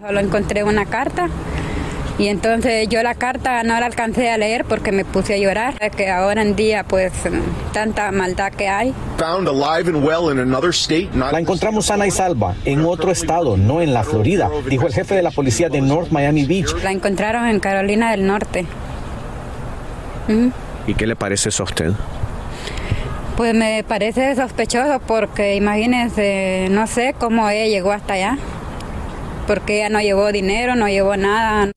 Solo 0.06 0.20
encontré 0.20 0.64
una 0.64 0.86
carta 0.86 1.30
y 2.20 2.28
entonces 2.28 2.90
yo 2.90 3.02
la 3.02 3.16
carta 3.16 3.64
no 3.64 3.80
la 3.80 3.86
alcancé 3.86 4.30
a 4.30 4.38
leer 4.38 4.66
porque 4.66 4.92
me 4.92 5.06
puse 5.06 5.36
a 5.36 5.38
llorar, 5.38 5.76
que 5.92 6.10
ahora 6.10 6.42
en 6.42 6.54
día 6.56 6.84
pues 6.84 7.14
tanta 7.72 8.12
maldad 8.12 8.52
que 8.52 8.68
hay. 8.68 8.94
La 11.32 11.40
encontramos 11.40 11.86
sana 11.86 12.06
y 12.06 12.12
salva 12.12 12.56
en 12.66 12.86
otro 12.86 13.12
estado, 13.12 13.56
no 13.56 13.82
en 13.82 13.94
la 13.94 14.04
Florida, 14.04 14.50
dijo 14.70 14.86
el 14.86 14.94
jefe 14.94 15.16
de 15.16 15.22
la 15.22 15.32
policía 15.32 15.70
de 15.70 15.80
North 15.80 16.12
Miami 16.12 16.46
Beach. 16.46 16.76
La 16.84 16.92
encontraron 16.92 17.48
en 17.48 17.62
Carolina 17.62 18.12
del 18.12 18.28
Norte. 18.28 18.66
¿Y 20.88 20.94
qué 20.94 21.08
le 21.08 21.16
parece 21.16 21.50
eso 21.50 21.64
a 21.64 21.66
usted? 21.68 21.94
Pues 23.38 23.54
me 23.56 23.86
parece 23.88 24.36
sospechoso 24.36 25.00
porque 25.08 25.56
imagínense, 25.56 26.68
no 26.70 26.86
sé 26.86 27.16
cómo 27.18 27.50
ella 27.50 27.68
llegó 27.68 27.94
hasta 27.94 28.16
allá 28.16 28.38
porque 29.50 29.78
ella 29.78 29.90
no 29.90 30.00
llevó 30.00 30.32
dinero, 30.32 30.76
no 30.76 30.88
llevó 30.88 31.18
nada. 31.18 31.72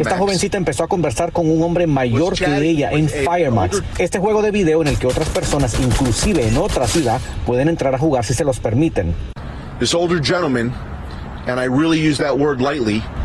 Esta 0.00 0.18
jovencita 0.18 0.56
empezó 0.56 0.82
a 0.82 0.88
conversar 0.88 1.30
con 1.30 1.48
un 1.48 1.62
hombre 1.62 1.86
mayor 1.86 2.34
que 2.34 2.68
ella 2.68 2.90
en 2.90 3.08
Firemax, 3.08 3.80
este 3.98 4.18
juego 4.18 4.42
de 4.42 4.50
video 4.50 4.82
en 4.82 4.88
el 4.88 4.98
que 4.98 5.06
otras 5.06 5.28
personas, 5.28 5.78
inclusive 5.78 6.48
en 6.48 6.56
otra 6.56 6.88
ciudad, 6.88 7.20
pueden 7.46 7.68
entrar 7.68 7.94
a 7.94 7.98
jugar 7.98 8.24
si 8.24 8.34
se 8.34 8.42
los 8.42 8.58
permiten. 8.58 9.14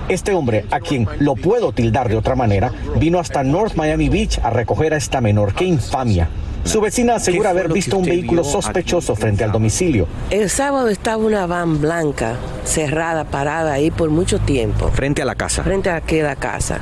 Este 0.08 0.32
hombre, 0.36 0.66
a 0.70 0.82
quien 0.82 1.08
lo 1.18 1.34
puedo 1.34 1.72
tildar 1.72 2.08
de 2.08 2.18
otra 2.18 2.36
manera, 2.36 2.72
vino 2.98 3.18
hasta 3.18 3.44
North 3.44 3.74
Miami 3.74 4.10
Beach 4.10 4.38
a 4.44 4.52
recoger 4.52 4.94
a 4.94 4.98
esta 4.98 5.22
menor. 5.22 5.56
¡Qué 5.56 5.66
infamia! 5.66 6.30
Su 6.66 6.82
vecina 6.82 7.16
asegura 7.16 7.52
haber 7.52 7.72
visto 7.72 7.98
un 7.98 8.06
vehículo 8.06 8.44
sospechoso 8.44 9.16
frente 9.16 9.44
al 9.44 9.52
domicilio. 9.52 10.08
El 10.32 10.50
sábado 10.50 10.90
estaba 10.90 11.18
una 11.18 11.46
van 11.46 11.80
blanca 11.80 12.36
cerrada, 12.66 13.24
parada 13.24 13.74
ahí 13.74 13.92
por 13.92 14.10
mucho 14.10 14.40
tiempo. 14.40 14.90
Frente 14.90 15.22
a 15.22 15.26
la 15.26 15.36
casa. 15.36 15.64
Frente 15.64 15.92
a 15.92 15.98
aquella 15.98 16.36
casa. 16.36 16.80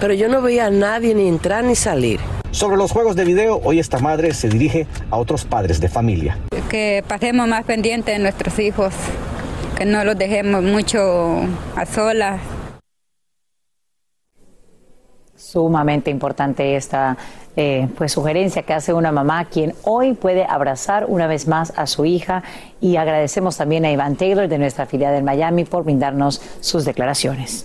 Pero 0.00 0.14
yo 0.14 0.28
no 0.28 0.40
veía 0.40 0.66
a 0.66 0.70
nadie 0.70 1.14
ni 1.14 1.28
entrar 1.28 1.62
ni 1.64 1.76
salir. 1.76 2.18
Sobre 2.50 2.78
los 2.78 2.90
juegos 2.90 3.14
de 3.14 3.26
video, 3.26 3.60
hoy 3.62 3.78
esta 3.78 3.98
madre 3.98 4.32
se 4.32 4.48
dirige 4.48 4.86
a 5.10 5.18
otros 5.18 5.44
padres 5.44 5.80
de 5.80 5.88
familia. 5.90 6.38
Que 6.70 7.04
pasemos 7.06 7.46
más 7.46 7.64
pendientes 7.64 8.16
de 8.16 8.22
nuestros 8.22 8.58
hijos, 8.58 8.94
que 9.76 9.84
no 9.84 10.02
los 10.04 10.16
dejemos 10.16 10.62
mucho 10.62 11.42
a 11.76 11.84
solas. 11.84 12.40
Sumamente 15.46 16.10
importante 16.10 16.74
esta 16.74 17.16
eh, 17.54 17.86
pues 17.96 18.10
sugerencia 18.10 18.64
que 18.64 18.72
hace 18.72 18.92
una 18.92 19.12
mamá 19.12 19.44
quien 19.44 19.74
hoy 19.84 20.14
puede 20.14 20.44
abrazar 20.44 21.06
una 21.06 21.28
vez 21.28 21.46
más 21.46 21.72
a 21.76 21.86
su 21.86 22.04
hija 22.04 22.42
y 22.80 22.96
agradecemos 22.96 23.56
también 23.56 23.84
a 23.84 23.92
Iván 23.92 24.16
Taylor 24.16 24.48
de 24.48 24.58
nuestra 24.58 24.86
filial 24.86 25.14
en 25.14 25.24
Miami 25.24 25.64
por 25.64 25.84
brindarnos 25.84 26.42
sus 26.58 26.84
declaraciones. 26.84 27.64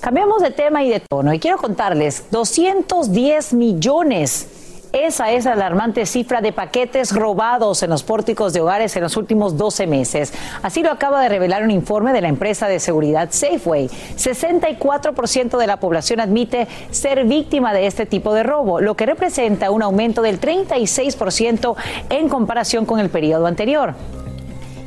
Cambiamos 0.00 0.40
de 0.40 0.52
tema 0.52 0.84
y 0.84 0.88
de 0.88 1.00
tono 1.00 1.34
y 1.34 1.38
quiero 1.38 1.58
contarles 1.58 2.30
210 2.30 3.52
millones 3.52 4.61
esa 4.92 5.30
es 5.32 5.46
la 5.46 5.52
alarmante 5.52 6.04
cifra 6.04 6.40
de 6.40 6.52
paquetes 6.52 7.12
robados 7.14 7.82
en 7.82 7.90
los 7.90 8.02
pórticos 8.02 8.52
de 8.52 8.60
hogares 8.60 8.94
en 8.96 9.02
los 9.02 9.16
últimos 9.16 9.56
12 9.56 9.86
meses. 9.86 10.34
Así 10.62 10.82
lo 10.82 10.90
acaba 10.90 11.22
de 11.22 11.30
revelar 11.30 11.62
un 11.62 11.70
informe 11.70 12.12
de 12.12 12.20
la 12.20 12.28
empresa 12.28 12.68
de 12.68 12.78
seguridad 12.78 13.28
Safeway. 13.30 13.88
64% 13.88 15.56
de 15.56 15.66
la 15.66 15.78
población 15.78 16.20
admite 16.20 16.68
ser 16.90 17.24
víctima 17.24 17.72
de 17.72 17.86
este 17.86 18.04
tipo 18.04 18.34
de 18.34 18.42
robo, 18.42 18.80
lo 18.80 18.94
que 18.94 19.06
representa 19.06 19.70
un 19.70 19.82
aumento 19.82 20.20
del 20.20 20.40
36% 20.40 21.74
en 22.10 22.28
comparación 22.28 22.84
con 22.84 23.00
el 23.00 23.08
periodo 23.08 23.46
anterior. 23.46 23.94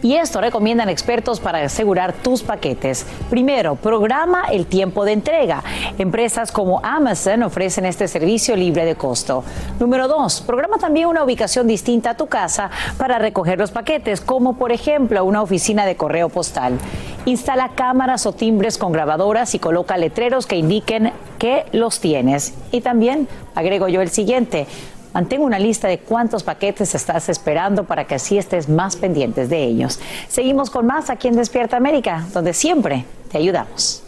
Y 0.06 0.18
esto 0.18 0.40
recomiendan 0.40 0.88
expertos 0.88 1.40
para 1.40 1.64
asegurar 1.64 2.14
tus 2.14 2.44
paquetes. 2.44 3.08
Primero, 3.28 3.74
programa 3.74 4.44
el 4.52 4.68
tiempo 4.68 5.04
de 5.04 5.14
entrega. 5.14 5.64
Empresas 5.98 6.52
como 6.52 6.80
Amazon 6.84 7.42
ofrecen 7.42 7.88
este 7.88 8.08
servicio 8.08 8.56
libre 8.56 8.86
de 8.86 8.94
costo. 8.94 9.44
Número 9.80 10.08
dos, 10.08 10.42
programa 10.42 10.78
también 10.78 11.08
una 11.08 11.24
ubicación 11.24 11.66
distinta 11.66 12.12
a 12.12 12.18
tu 12.18 12.28
casa 12.28 12.70
para 13.00 13.18
recoger 13.18 13.58
los 13.58 13.72
paquetes, 13.72 14.22
como 14.22 14.60
por 14.60 14.72
ejemplo 14.72 15.26
una 15.26 15.42
oficina 15.42 15.88
de 15.88 15.96
correo 15.96 16.30
postal. 16.30 16.78
Instala 17.26 17.70
cámaras 17.70 18.28
o 18.28 18.32
timbres 18.32 18.78
con 18.78 18.92
grabadoras 18.92 19.56
y 19.56 19.60
coloca 19.60 19.98
letreros 19.98 20.46
que 20.46 20.58
indiquen 20.58 21.14
que 21.40 21.66
los 21.72 22.00
tienes. 22.00 22.54
Y 22.72 22.82
también 22.82 23.28
agrego 23.56 23.88
yo 23.88 24.04
el 24.04 24.10
siguiente 24.10 24.68
Mantengo 25.16 25.46
una 25.46 25.60
lista 25.60 25.88
de 25.88 26.00
cuántos 26.00 26.44
paquetes 26.44 26.94
estás 26.94 27.30
esperando 27.30 27.86
para 27.86 28.06
que 28.06 28.16
así 28.16 28.38
estés 28.38 28.68
más 28.68 28.98
pendientes 28.98 29.50
de 29.50 29.64
ellos. 29.64 29.98
Seguimos 30.28 30.70
con 30.70 30.86
más 30.86 31.10
aquí 31.10 31.30
en 31.30 31.38
Despierta 31.38 31.78
América, 31.78 32.28
donde 32.34 32.54
siempre 32.54 33.06
te 33.32 33.38
ayudamos 33.38 34.05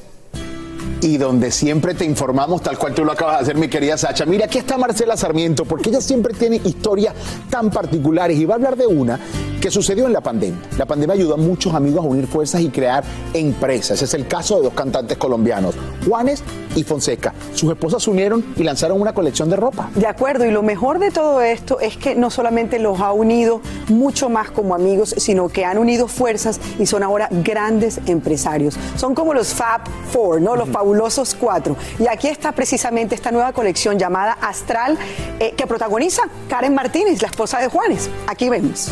y 1.01 1.17
donde 1.17 1.51
siempre 1.51 1.93
te 1.93 2.05
informamos 2.05 2.61
tal 2.61 2.77
cual 2.77 2.93
tú 2.93 3.03
lo 3.05 3.11
acabas 3.11 3.37
de 3.37 3.41
hacer, 3.43 3.55
mi 3.57 3.67
querida 3.67 3.97
Sacha. 3.97 4.25
Mira, 4.25 4.45
aquí 4.45 4.57
está 4.57 4.77
Marcela 4.77 5.15
Sarmiento, 5.17 5.65
porque 5.65 5.89
ella 5.89 6.01
siempre 6.01 6.33
tiene 6.33 6.61
historias 6.63 7.13
tan 7.49 7.69
particulares 7.69 8.37
y 8.37 8.45
va 8.45 8.55
a 8.55 8.57
hablar 8.57 8.75
de 8.75 8.87
una 8.87 9.19
que 9.61 9.71
sucedió 9.71 10.05
en 10.05 10.13
la 10.13 10.21
pandemia. 10.21 10.59
La 10.77 10.85
pandemia 10.85 11.15
ayudó 11.15 11.33
a 11.33 11.37
muchos 11.37 11.73
amigos 11.73 12.05
a 12.05 12.07
unir 12.07 12.27
fuerzas 12.27 12.61
y 12.61 12.69
crear 12.69 13.03
empresas. 13.33 13.97
Ese 13.97 14.05
es 14.05 14.13
el 14.13 14.27
caso 14.27 14.57
de 14.57 14.63
dos 14.63 14.73
cantantes 14.73 15.17
colombianos, 15.17 15.75
Juanes 16.07 16.43
y 16.75 16.83
Fonseca. 16.83 17.33
Sus 17.53 17.71
esposas 17.71 18.03
se 18.03 18.09
unieron 18.09 18.45
y 18.55 18.63
lanzaron 18.63 19.01
una 19.01 19.13
colección 19.13 19.49
de 19.49 19.55
ropa. 19.55 19.89
De 19.95 20.07
acuerdo, 20.07 20.45
y 20.45 20.51
lo 20.51 20.61
mejor 20.61 20.99
de 20.99 21.11
todo 21.11 21.41
esto 21.41 21.79
es 21.79 21.97
que 21.97 22.15
no 22.15 22.29
solamente 22.29 22.79
los 22.79 22.99
ha 22.99 23.11
unido 23.11 23.61
mucho 23.89 24.29
más 24.29 24.51
como 24.51 24.75
amigos, 24.75 25.15
sino 25.17 25.49
que 25.49 25.65
han 25.65 25.77
unido 25.77 26.07
fuerzas 26.07 26.59
y 26.77 26.85
son 26.85 27.03
ahora 27.03 27.27
grandes 27.31 27.99
empresarios. 28.05 28.77
Son 28.95 29.15
como 29.15 29.33
los 29.33 29.53
Fab 29.53 29.81
Four, 30.11 30.41
¿no? 30.41 30.55
Los 30.55 30.69
fabulosos 30.77 31.33
cuatro. 31.33 31.75
Y 31.97 32.07
aquí 32.07 32.27
está 32.27 32.51
precisamente 32.51 33.15
esta 33.15 33.31
nueva 33.31 33.51
colección 33.51 33.97
llamada 33.97 34.33
Astral, 34.33 34.95
eh, 35.39 35.53
que 35.57 35.65
protagoniza 35.65 36.21
Karen 36.47 36.75
Martínez, 36.75 37.19
la 37.21 37.29
esposa 37.29 37.59
de 37.59 37.67
Juanes. 37.67 38.11
Aquí 38.27 38.47
vemos. 38.47 38.91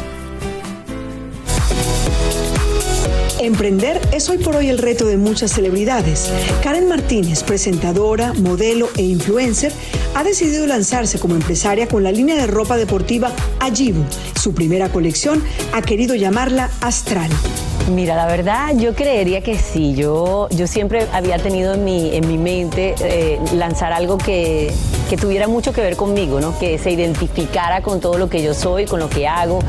Emprender 3.39 3.99
es 4.13 4.29
hoy 4.29 4.37
por 4.37 4.55
hoy 4.55 4.69
el 4.69 4.77
reto 4.77 5.05
de 5.05 5.17
muchas 5.17 5.51
celebridades. 5.51 6.31
Karen 6.63 6.87
Martínez, 6.87 7.43
presentadora, 7.43 8.33
modelo 8.33 8.87
e 8.95 9.03
influencer, 9.03 9.73
ha 10.15 10.23
decidido 10.23 10.65
lanzarse 10.65 11.19
como 11.19 11.35
empresaria 11.35 11.87
con 11.87 12.01
la 12.03 12.13
línea 12.13 12.35
de 12.35 12.47
ropa 12.47 12.77
deportiva 12.77 13.33
Ajibu. 13.59 14.03
Su 14.41 14.53
primera 14.53 14.89
colección 14.89 15.43
ha 15.73 15.81
querido 15.81 16.15
llamarla 16.15 16.71
Astral. 16.79 17.29
Mira, 17.91 18.15
la 18.15 18.25
verdad, 18.25 18.75
yo 18.75 18.95
creería 18.95 19.41
que 19.41 19.59
sí. 19.59 19.93
Yo, 19.93 20.47
yo 20.49 20.65
siempre 20.65 21.05
había 21.13 21.37
tenido 21.37 21.75
en 21.75 21.83
mi, 21.83 22.15
en 22.15 22.27
mi 22.27 22.37
mente 22.37 22.95
eh, 22.99 23.39
lanzar 23.53 23.93
algo 23.93 24.17
que, 24.17 24.71
que, 25.07 25.17
tuviera 25.17 25.47
mucho 25.47 25.71
que 25.71 25.81
ver 25.81 25.95
conmigo, 25.95 26.41
¿no? 26.41 26.57
Que 26.57 26.79
se 26.79 26.89
identificara 26.89 27.83
con 27.83 27.99
todo 27.99 28.17
lo 28.17 28.27
que 28.27 28.41
yo 28.41 28.55
soy, 28.55 28.85
con 28.85 28.99
lo 28.99 29.07
que 29.07 29.27
hago, 29.27 29.59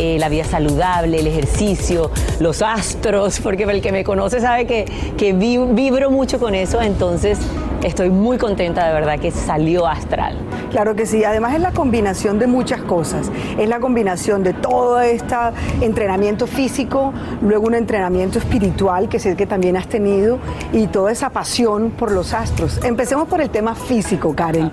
eh, 0.00 0.18
la 0.18 0.28
vida 0.28 0.44
saludable, 0.44 1.20
el 1.20 1.28
ejercicio, 1.28 2.10
los 2.40 2.60
astros, 2.60 3.09
porque 3.42 3.64
el 3.64 3.82
que 3.82 3.92
me 3.92 4.04
conoce 4.04 4.40
sabe 4.40 4.66
que, 4.66 4.84
que 5.16 5.32
vibro 5.32 6.10
mucho 6.10 6.38
con 6.38 6.54
eso. 6.54 6.80
Entonces, 6.80 7.38
estoy 7.82 8.10
muy 8.10 8.38
contenta 8.38 8.86
de 8.86 8.92
verdad 8.92 9.18
que 9.18 9.30
salió 9.30 9.86
astral. 9.86 10.36
Claro 10.70 10.94
que 10.94 11.06
sí, 11.06 11.24
además 11.24 11.54
es 11.54 11.60
la 11.60 11.72
combinación 11.72 12.38
de 12.38 12.46
muchas 12.46 12.80
cosas, 12.82 13.30
es 13.58 13.68
la 13.68 13.80
combinación 13.80 14.44
de 14.44 14.52
todo 14.52 15.00
este 15.00 15.34
entrenamiento 15.80 16.46
físico, 16.46 17.12
luego 17.42 17.66
un 17.66 17.74
entrenamiento 17.74 18.38
espiritual 18.38 19.08
que 19.08 19.18
sé 19.18 19.34
que 19.36 19.46
también 19.46 19.76
has 19.76 19.88
tenido 19.88 20.38
y 20.72 20.86
toda 20.86 21.10
esa 21.10 21.30
pasión 21.30 21.90
por 21.90 22.12
los 22.12 22.32
astros. 22.34 22.78
Empecemos 22.84 23.26
por 23.26 23.40
el 23.40 23.50
tema 23.50 23.74
físico, 23.74 24.34
Karen. 24.34 24.70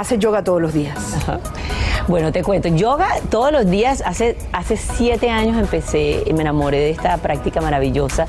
Hace 0.00 0.16
yoga 0.16 0.42
todos 0.42 0.62
los 0.62 0.72
días. 0.72 0.96
Bueno, 2.08 2.32
te 2.32 2.42
cuento, 2.42 2.68
yoga 2.68 3.06
todos 3.28 3.52
los 3.52 3.70
días, 3.70 4.02
hace, 4.06 4.38
hace 4.50 4.78
siete 4.78 5.28
años 5.28 5.58
empecé, 5.58 6.24
y 6.26 6.32
me 6.32 6.40
enamoré 6.40 6.78
de 6.78 6.90
esta 6.90 7.18
práctica 7.18 7.60
maravillosa 7.60 8.26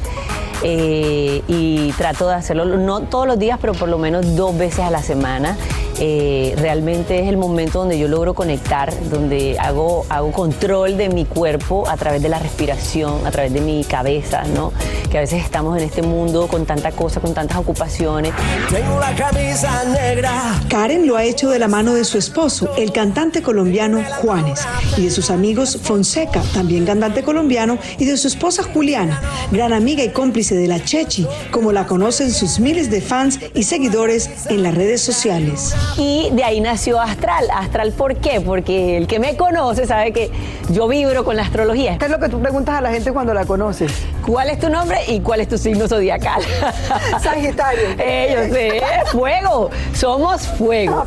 eh, 0.64 1.42
y 1.48 1.94
trato 1.94 2.28
de 2.28 2.36
hacerlo, 2.36 2.66
no 2.66 3.04
todos 3.04 3.26
los 3.26 3.40
días, 3.40 3.58
pero 3.62 3.74
por 3.74 3.88
lo 3.88 3.98
menos 3.98 4.36
dos 4.36 4.56
veces 4.58 4.82
a 4.82 4.92
la 4.92 5.02
semana. 5.02 5.56
Eh, 6.04 6.56
realmente 6.58 7.20
es 7.20 7.28
el 7.28 7.38
momento 7.38 7.78
donde 7.78 8.00
yo 8.00 8.08
logro 8.08 8.34
conectar, 8.34 8.92
donde 9.12 9.60
hago, 9.60 10.04
hago 10.10 10.32
control 10.32 10.98
de 10.98 11.10
mi 11.10 11.26
cuerpo 11.26 11.88
a 11.88 11.96
través 11.96 12.24
de 12.24 12.30
la 12.30 12.40
respiración, 12.40 13.28
a 13.28 13.30
través 13.30 13.54
de 13.54 13.62
mi 13.62 13.84
cabeza, 13.84 14.42
¿no? 14.56 14.74
Que 15.12 15.20
a 15.20 15.22
veces 15.22 15.44
estamos 15.44 15.78
en 15.78 15.84
este 15.84 16.02
mundo 16.02 16.48
con 16.48 16.66
tanta 16.66 16.92
cosa, 16.92 17.20
con 17.20 17.36
tantas 17.36 17.60
ocupaciones. 17.60 18.34
Tengo 18.72 19.00
la 19.00 19.14
camisa 19.14 19.84
negra. 19.84 20.60
Karen 20.70 21.06
lo 21.06 21.18
ha 21.18 21.24
hecho 21.24 21.52
de 21.52 21.60
la 21.60 21.68
mano 21.68 21.94
de 21.94 22.04
su 22.04 22.18
esposo, 22.18 22.74
el 22.78 22.92
cantante 22.92 23.44
colombiano 23.44 24.04
Juanes, 24.22 24.62
y 24.98 25.04
de 25.04 25.12
sus 25.12 25.30
amigos 25.30 25.78
Fonseca, 25.84 26.42
también 26.52 26.84
cantante 26.84 27.22
colombiano, 27.22 27.78
y 28.00 28.06
de 28.06 28.18
su 28.18 28.28
esposa 28.28 28.64
Juliana, 28.64 29.22
gran 29.52 29.72
amiga 29.72 30.04
y 30.04 30.10
cómplice 30.10 30.56
de 30.56 30.68
la 30.68 30.84
Chechi, 30.84 31.28
como 31.52 31.72
la 31.72 31.86
conocen 31.86 32.32
sus 32.32 32.60
miles 32.60 32.90
de 32.90 33.02
fans 33.02 33.40
y 33.54 33.62
seguidores 33.62 34.32
en 34.50 34.64
las 34.64 34.74
redes 34.74 35.02
sociales. 35.02 35.76
Y 35.98 36.30
de 36.32 36.44
ahí 36.44 36.62
nació 36.62 37.00
Astral. 37.00 37.48
Astral, 37.54 37.92
¿por 37.92 38.16
qué? 38.16 38.42
Porque 38.42 38.98
el 38.98 39.08
que 39.08 39.20
me 39.20 39.36
conoce 39.36 39.86
sabe 39.86 40.12
que 40.12 40.32
yo 40.70 40.88
vibro 40.88 41.24
con 41.24 41.36
la 41.36 41.44
astrología. 41.44 41.98
¿Qué 41.98 42.06
es 42.06 42.12
lo 42.12 42.20
que 42.20 42.30
tú 42.30 42.40
preguntas 42.40 42.76
a 42.76 42.82
la 42.82 42.92
gente 42.92 43.12
cuando 43.12 43.34
la 43.34 43.46
conoces? 43.46 43.92
¿Cuál 44.26 44.50
es 44.50 44.60
tu 44.60 44.70
nombre 44.70 45.00
y 45.08 45.20
cuál 45.20 45.42
es 45.42 45.48
tu 45.48 45.58
signo 45.58 45.88
zodiacal? 45.88 46.42
Sagitario. 47.22 47.90
Ellos, 48.00 48.54
sé, 48.54 48.82
fuego. 49.12 49.70
Somos 49.94 50.48
fuego. 50.48 51.06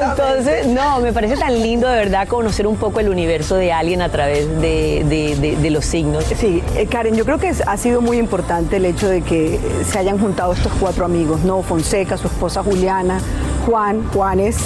Entonces, 0.00 0.66
no, 0.66 1.00
me 1.00 1.12
parece 1.12 1.36
tan 1.36 1.60
lindo 1.60 1.88
de 1.88 1.96
verdad 1.96 2.28
conocer 2.28 2.66
un 2.66 2.76
poco 2.76 3.00
el 3.00 3.08
universo 3.08 3.56
de 3.56 3.72
alguien 3.72 4.02
a 4.02 4.08
través 4.08 4.48
de, 4.60 5.68
los 5.70 5.84
signos. 5.84 6.24
Sí, 6.24 6.62
eh, 6.76 6.86
Karen, 6.86 7.14
yo 7.14 7.24
creo 7.24 7.38
que 7.38 7.52
ha 7.66 7.76
sido 7.76 8.00
muy 8.00 8.18
importante 8.18 8.76
el 8.76 8.86
hecho 8.86 9.08
de 9.08 9.22
que 9.22 9.60
se 9.90 9.98
hayan 9.98 10.18
juntado 10.18 10.52
estos 10.52 10.72
cuatro 10.80 11.04
amigos, 11.04 11.40
¿no? 11.40 11.62
Fonseca, 11.62 12.16
su 12.16 12.26
esposa 12.26 12.62
Juliana, 12.62 13.20
Juan, 13.66 14.02
Juanes 14.18 14.56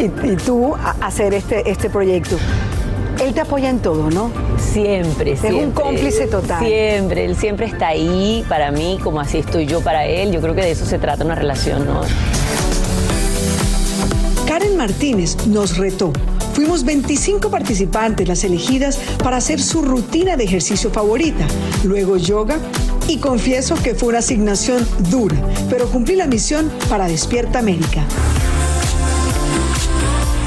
y, 0.00 0.08
tú 0.36 0.74
a 0.74 0.96
hacer 1.00 1.32
este, 1.32 1.70
este 1.70 1.88
proyecto. 1.88 2.36
él 3.24 3.32
te 3.34 3.40
apoya 3.40 3.70
en 3.70 3.78
todo, 3.78 4.10
¿no? 4.10 4.32
Siempre, 4.58 5.36
siempre. 5.36 5.60
Es 5.60 5.64
un 5.64 5.70
cómplice 5.70 6.26
total. 6.26 6.58
Siempre, 6.64 7.24
él 7.24 7.36
siempre 7.36 7.66
está 7.66 7.88
ahí 7.88 8.44
para 8.48 8.72
mí, 8.72 8.98
como 9.04 9.20
así 9.20 9.38
estoy 9.38 9.66
yo 9.66 9.80
para 9.80 10.06
él. 10.06 10.32
Yo 10.32 10.40
creo 10.40 10.56
que 10.56 10.62
de 10.62 10.72
eso 10.72 10.84
se 10.86 10.98
trata 10.98 11.24
una 11.24 11.36
relación, 11.36 11.86
¿no? 11.86 12.00
Karen 14.44 14.76
Martínez 14.76 15.46
nos 15.46 15.78
retó. 15.78 16.12
Fuimos 16.52 16.82
25 16.82 17.48
participantes 17.48 18.26
las 18.26 18.42
elegidas 18.42 18.98
para 19.22 19.36
hacer 19.36 19.62
su 19.62 19.82
rutina 19.82 20.36
de 20.36 20.42
ejercicio 20.42 20.90
favorita, 20.90 21.46
luego 21.84 22.16
yoga 22.16 22.56
y 23.06 23.18
confieso 23.18 23.76
que 23.76 23.94
fue 23.94 24.08
una 24.08 24.18
asignación 24.18 24.84
dura, 25.10 25.36
pero 25.70 25.86
cumplí 25.88 26.16
la 26.16 26.26
misión 26.26 26.72
para 26.88 27.06
Despierta 27.06 27.60
América. 27.60 28.02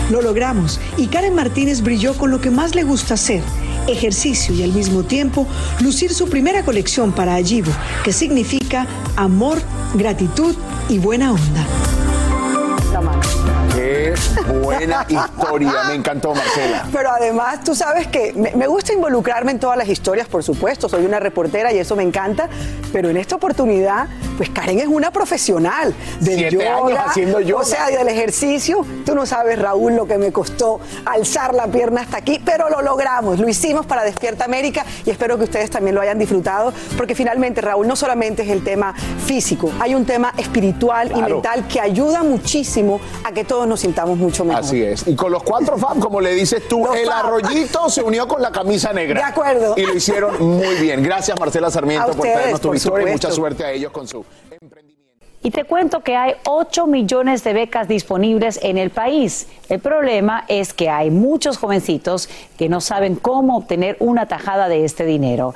Lo 0.09 0.21
logramos 0.21 0.79
y 0.97 1.07
Karen 1.07 1.35
Martínez 1.35 1.81
brilló 1.81 2.15
con 2.15 2.31
lo 2.31 2.41
que 2.41 2.49
más 2.49 2.73
le 2.73 2.83
gusta 2.83 3.13
hacer, 3.13 3.43
ejercicio 3.87 4.53
y 4.55 4.63
al 4.63 4.73
mismo 4.73 5.03
tiempo 5.03 5.47
lucir 5.81 6.13
su 6.13 6.27
primera 6.27 6.63
colección 6.63 7.11
para 7.11 7.35
Ayivo, 7.35 7.71
que 8.03 8.11
significa 8.11 8.87
amor, 9.15 9.61
gratitud 9.93 10.55
y 10.89 10.97
buena 10.97 11.31
onda. 11.31 12.08
Buena 14.61 15.05
historia, 15.07 15.71
me 15.87 15.95
encantó 15.95 16.33
Marcela. 16.33 16.85
Pero 16.91 17.11
además 17.11 17.63
tú 17.63 17.75
sabes 17.75 18.07
que 18.07 18.33
me, 18.33 18.51
me, 18.55 18.67
gusta 18.67 18.93
involucrarme 18.93 19.51
en 19.51 19.59
todas 19.59 19.77
las 19.77 19.87
historias, 19.87 20.27
por 20.27 20.43
supuesto, 20.43 20.87
soy 20.89 21.05
una 21.05 21.19
reportera 21.19 21.71
y 21.73 21.77
eso 21.77 21.95
me 21.95 22.03
encanta, 22.03 22.49
pero 22.91 23.09
en 23.09 23.17
esta 23.17 23.35
oportunidad, 23.35 24.07
pues 24.37 24.49
Karen 24.49 24.79
es 24.79 24.87
una 24.87 25.11
profesional 25.11 25.93
del 26.19 26.37
Siete 26.39 26.55
yoga, 26.55 26.77
años 26.77 26.99
haciendo 27.05 27.39
yoga. 27.39 27.61
o 27.61 27.65
sea, 27.65 27.87
del 27.87 28.07
ejercicio. 28.07 28.85
Tú 29.05 29.15
no 29.15 29.25
sabes, 29.25 29.59
Raúl, 29.59 29.95
lo 29.95 30.07
que 30.07 30.17
me 30.17 30.31
costó 30.31 30.79
alzar 31.05 31.53
la 31.53 31.67
pierna 31.67 32.01
hasta 32.01 32.17
aquí, 32.17 32.41
pero 32.43 32.69
lo 32.69 32.81
logramos, 32.81 33.39
lo 33.39 33.47
hicimos 33.49 33.85
para 33.85 34.03
Despierta 34.03 34.45
América 34.45 34.85
y 35.05 35.09
espero 35.09 35.37
que 35.37 35.43
ustedes 35.45 35.69
también 35.69 35.95
lo 35.95 36.01
hayan 36.01 36.17
disfrutado, 36.19 36.73
porque 36.97 37.15
finalmente, 37.15 37.61
Raúl, 37.61 37.87
no 37.87 37.95
solamente 37.95 38.43
es 38.43 38.49
el 38.49 38.63
tema 38.63 38.93
físico, 39.25 39.71
hay 39.79 39.95
un 39.95 40.05
tema 40.05 40.33
espiritual 40.37 41.07
y 41.11 41.19
Claro. 41.19 41.35
mental 41.35 41.67
que 41.67 41.79
ayuda 41.81 42.23
muchísimo 42.23 43.01
a 43.23 43.31
que 43.31 43.43
todos 43.43 43.67
nos 43.67 43.81
sintamos 43.81 44.08
mucho 44.17 44.45
mejor. 44.45 44.63
Así 44.63 44.81
es. 44.81 45.07
Y 45.07 45.15
con 45.15 45.31
los 45.31 45.43
cuatro 45.43 45.77
FAB, 45.77 45.99
como 45.99 46.21
le 46.21 46.33
dices 46.33 46.67
tú, 46.67 46.85
Los 46.85 46.95
el 46.95 47.05
FAB. 47.07 47.25
arroyito 47.25 47.89
se 47.89 48.01
unió 48.01 48.27
con 48.27 48.41
la 48.41 48.51
camisa 48.51 48.93
negra. 48.93 49.19
De 49.21 49.25
acuerdo. 49.25 49.73
Y 49.77 49.85
lo 49.85 49.95
hicieron 49.95 50.41
muy 50.57 50.75
bien. 50.75 51.03
Gracias, 51.03 51.39
Marcela 51.39 51.69
Sarmiento, 51.71 52.11
por 52.13 52.21
traernos 52.21 52.61
tu 52.61 52.67
por 52.69 52.75
victoria 52.75 53.09
y 53.09 53.11
mucha 53.11 53.31
suerte 53.31 53.63
a 53.63 53.71
ellos 53.71 53.91
con 53.91 54.07
su 54.07 54.25
Y 55.41 55.51
te 55.51 55.63
cuento 55.63 56.01
que 56.01 56.15
hay 56.15 56.33
8 56.45 56.87
millones 56.87 57.43
de 57.43 57.53
becas 57.53 57.87
disponibles 57.87 58.59
en 58.61 58.77
el 58.77 58.89
país. 58.89 59.47
El 59.69 59.79
problema 59.79 60.45
es 60.47 60.73
que 60.73 60.89
hay 60.89 61.11
muchos 61.11 61.57
jovencitos 61.57 62.29
que 62.57 62.69
no 62.69 62.81
saben 62.81 63.15
cómo 63.15 63.57
obtener 63.57 63.95
una 63.99 64.27
tajada 64.27 64.67
de 64.67 64.85
este 64.85 65.05
dinero. 65.05 65.53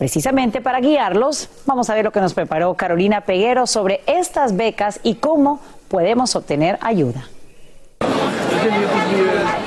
Precisamente 0.00 0.62
para 0.62 0.80
guiarlos, 0.80 1.50
vamos 1.66 1.90
a 1.90 1.94
ver 1.94 2.06
lo 2.06 2.10
que 2.10 2.22
nos 2.22 2.32
preparó 2.32 2.72
Carolina 2.72 3.20
Peguero 3.20 3.66
sobre 3.66 4.00
estas 4.06 4.56
becas 4.56 4.98
y 5.02 5.16
cómo 5.16 5.60
podemos 5.88 6.34
obtener 6.36 6.78
ayuda. 6.80 7.28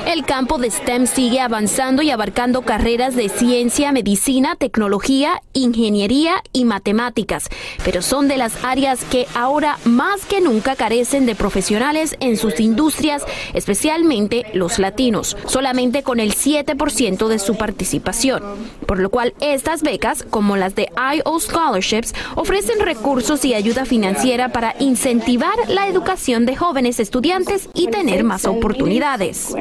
El 0.06 0.24
campo 0.24 0.58
de 0.58 0.70
STEM 0.70 1.06
sigue 1.06 1.40
avanzando 1.40 2.02
y 2.02 2.10
abarcando 2.10 2.62
carreras 2.62 3.16
de 3.16 3.28
ciencia, 3.28 3.90
medicina, 3.90 4.54
tecnología, 4.54 5.42
ingeniería 5.54 6.34
y 6.52 6.64
matemáticas, 6.64 7.48
pero 7.84 8.02
son 8.02 8.28
de 8.28 8.36
las 8.36 8.64
áreas 8.64 9.02
que 9.04 9.26
ahora 9.34 9.78
más 9.84 10.24
que 10.26 10.40
nunca 10.40 10.76
carecen 10.76 11.26
de 11.26 11.34
profesionales 11.34 12.16
en 12.20 12.36
sus 12.36 12.60
industrias, 12.60 13.24
especialmente 13.54 14.44
los 14.52 14.78
latinos, 14.78 15.36
solamente 15.46 16.04
con 16.04 16.20
el 16.20 16.34
7% 16.34 17.26
de 17.26 17.38
su 17.40 17.56
participación. 17.56 18.42
Por 18.86 19.00
lo 19.00 19.10
cual 19.10 19.34
estas 19.40 19.82
becas, 19.82 20.22
como 20.22 20.56
las 20.56 20.76
de 20.76 20.90
IO 21.16 21.40
Scholarships, 21.40 22.14
ofrecen 22.36 22.78
recursos 22.80 23.44
y 23.44 23.54
ayuda 23.54 23.84
financiera 23.84 24.50
para 24.50 24.76
incentivar 24.78 25.54
la 25.68 25.88
educación 25.88 26.46
de 26.46 26.54
jóvenes 26.54 27.00
estudiantes 27.00 27.68
y 27.74 27.88
tener 27.88 28.22
más 28.22 28.44
oportunidades. 28.44 28.83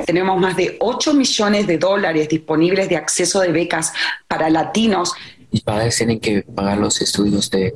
Tenemos 0.05 0.39
más 0.39 0.55
de 0.55 0.77
8 0.79 1.13
millones 1.13 1.67
de 1.67 1.77
dólares 1.77 2.29
disponibles 2.29 2.89
de 2.89 2.97
acceso 2.97 3.41
de 3.41 3.51
becas 3.51 3.93
para 4.27 4.49
latinos. 4.49 5.13
Mis 5.51 5.61
padres 5.61 5.95
tienen 5.95 6.19
que 6.19 6.41
pagar 6.41 6.79
los 6.79 6.99
estudios 6.99 7.51
de 7.51 7.75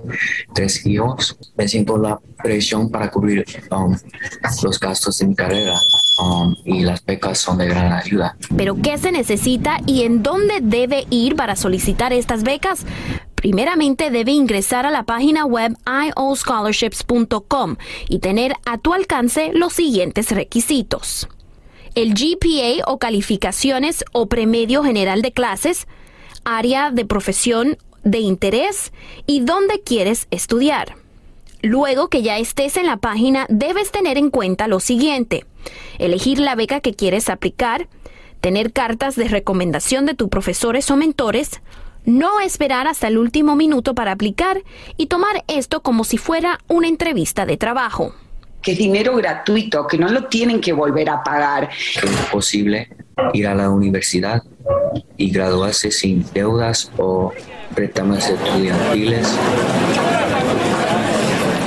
tres 0.56 0.84
hijos. 0.88 1.38
Me 1.56 1.68
siento 1.68 1.96
la 2.00 2.20
presión 2.42 2.90
para 2.90 3.12
cubrir 3.12 3.46
um, 3.70 3.96
los 4.64 4.80
gastos 4.80 5.20
de 5.20 5.28
mi 5.28 5.36
carrera 5.36 5.76
um, 6.20 6.56
y 6.66 6.82
las 6.82 7.06
becas 7.06 7.38
son 7.38 7.60
de 7.60 7.68
gran 7.68 7.94
ayuda. 7.94 8.36
Pero 8.58 8.78
¿qué 8.82 8.98
se 8.98 9.12
necesita 9.12 9.78
y 9.86 10.04
en 10.04 10.24
dónde 10.24 10.56
debe 10.60 11.06
ir 11.12 11.36
para 11.36 11.56
solicitar 11.56 12.14
estas 12.14 12.42
becas? 12.42 12.84
Primeramente 13.36 14.10
debe 14.10 14.32
ingresar 14.32 14.88
a 14.88 14.92
la 14.92 15.04
página 15.04 15.46
web 15.46 15.78
ioscholarships.com 15.86 17.76
y 18.10 18.18
tener 18.18 18.54
a 18.66 18.80
tu 18.80 18.96
alcance 18.96 19.52
los 19.54 19.74
siguientes 19.74 20.32
requisitos. 20.32 21.28
El 21.98 22.14
GPA 22.14 22.84
o 22.86 23.00
calificaciones 23.00 24.06
o 24.12 24.28
premedio 24.28 24.84
general 24.84 25.24
de 25.24 25.32
clases, 25.32 25.88
área 26.46 26.92
de 26.92 27.06
profesión 27.06 27.80
de 28.04 28.20
interés 28.20 28.94
y 29.26 29.40
dónde 29.40 29.82
quieres 29.82 30.28
estudiar. 30.30 30.94
Luego 31.64 32.08
que 32.08 32.22
ya 32.22 32.38
estés 32.38 32.78
en 32.78 32.86
la 32.86 32.98
página, 32.98 33.48
debes 33.50 33.90
tener 33.90 34.20
en 34.20 34.30
cuenta 34.30 34.68
lo 34.68 34.80
siguiente. 34.80 35.48
Elegir 35.98 36.38
la 36.38 36.54
beca 36.54 36.82
que 36.82 36.94
quieres 36.94 37.30
aplicar, 37.30 37.88
tener 38.42 38.74
cartas 38.74 39.16
de 39.16 39.28
recomendación 39.28 40.06
de 40.06 40.14
tus 40.14 40.30
profesores 40.30 40.92
o 40.92 40.98
mentores, 40.98 41.62
no 42.06 42.42
esperar 42.42 42.86
hasta 42.86 43.08
el 43.08 43.18
último 43.18 43.56
minuto 43.56 43.96
para 43.96 44.12
aplicar 44.12 44.62
y 44.98 45.08
tomar 45.08 45.44
esto 45.48 45.82
como 45.82 46.04
si 46.04 46.20
fuera 46.20 46.60
una 46.68 46.90
entrevista 46.90 47.48
de 47.48 47.58
trabajo. 47.58 48.14
Que 48.62 48.74
es 48.74 48.78
dinero 48.78 49.16
gratuito, 49.16 49.88
que 49.88 49.98
no 49.98 50.10
lo 50.10 50.26
tienen 50.26 50.60
que 50.60 50.74
volver 50.74 51.10
a 51.10 51.24
pagar. 51.24 51.70
Es 51.96 52.26
posible 52.32 52.90
ir 53.34 53.48
a 53.48 53.56
la 53.56 53.70
universidad 53.70 54.44
y 55.16 55.32
graduarse 55.32 55.92
sin 55.92 56.26
deudas 56.34 56.92
o 56.98 57.32
préstamos 57.74 58.28
estudiantiles. 58.28 59.28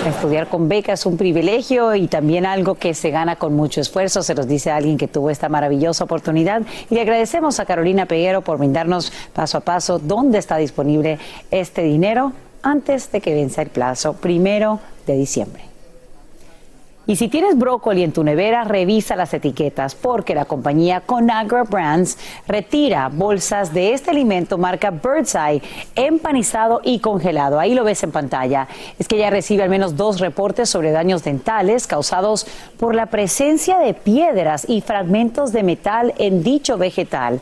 Estudiar 0.07 0.49
con 0.49 0.69
beca 0.69 0.93
es 0.93 1.07
un 1.07 1.17
privilegio 1.17 1.95
y 1.95 2.07
también 2.07 2.45
algo 2.45 2.75
que 2.75 2.95
se 2.95 3.11
gana 3.11 3.37
con 3.37 3.55
mucho 3.55 3.81
esfuerzo, 3.81 4.23
se 4.23 4.35
los 4.35 4.47
dice 4.49 4.71
alguien 4.71 4.99
que 4.99 5.09
tuvo 5.09 5.31
esta 5.31 5.49
maravillosa 5.49 6.05
oportunidad. 6.05 6.63
Y 6.91 6.95
le 6.95 7.03
agradecemos 7.03 7.61
a 7.61 7.65
Carolina 7.65 8.07
Peguero 8.07 8.43
por 8.43 8.59
brindarnos 8.59 9.13
paso 9.33 9.59
a 9.59 9.61
paso 9.61 9.99
dónde 9.99 10.39
está 10.39 10.57
disponible 10.57 11.19
este 11.51 11.83
dinero 11.83 12.33
antes 12.63 13.13
de 13.13 13.21
que 13.21 13.35
venza 13.35 13.63
el 13.63 13.69
plazo, 13.69 14.15
primero 14.15 14.81
de 15.07 15.17
diciembre. 15.17 15.70
Y 17.07 17.17
si 17.17 17.29
tienes 17.29 17.59
brócoli 17.59 18.05
en 18.05 18.13
tu 18.13 18.23
nevera, 18.23 18.63
revisa 18.63 19.17
las 19.17 19.33
etiquetas 19.33 19.95
porque 19.95 20.35
la 20.35 20.45
compañía 20.45 21.01
Conagra 21.01 21.65
Brands 21.65 22.19
retira 22.47 23.09
bolsas 23.09 23.73
de 23.73 23.95
este 23.95 24.11
alimento 24.11 24.59
marca 24.59 24.91
Birdseye 24.91 25.63
empanizado 25.95 26.81
y 26.85 27.01
congelado. 27.01 27.59
Ahí 27.59 27.75
lo 27.75 27.85
ves 27.85 28.03
en 28.05 28.13
pantalla. 28.13 28.69
Es 28.99 29.09
que 29.09 29.17
ya 29.17 29.31
recibe 29.31 29.63
al 29.63 29.71
menos 29.71 29.97
dos 29.97 30.21
reportes 30.21 30.69
sobre 30.69 30.93
daños 30.93 31.25
dentales 31.25 31.87
causados 31.87 32.47
por 32.79 32.95
la 32.95 33.07
presencia 33.07 33.79
de 33.79 33.95
piedras 33.95 34.67
y 34.69 34.83
fragmentos 34.83 35.53
de 35.53 35.63
metal 35.63 36.15
en 36.19 36.43
dicho 36.43 36.77
vegetal. 36.77 37.41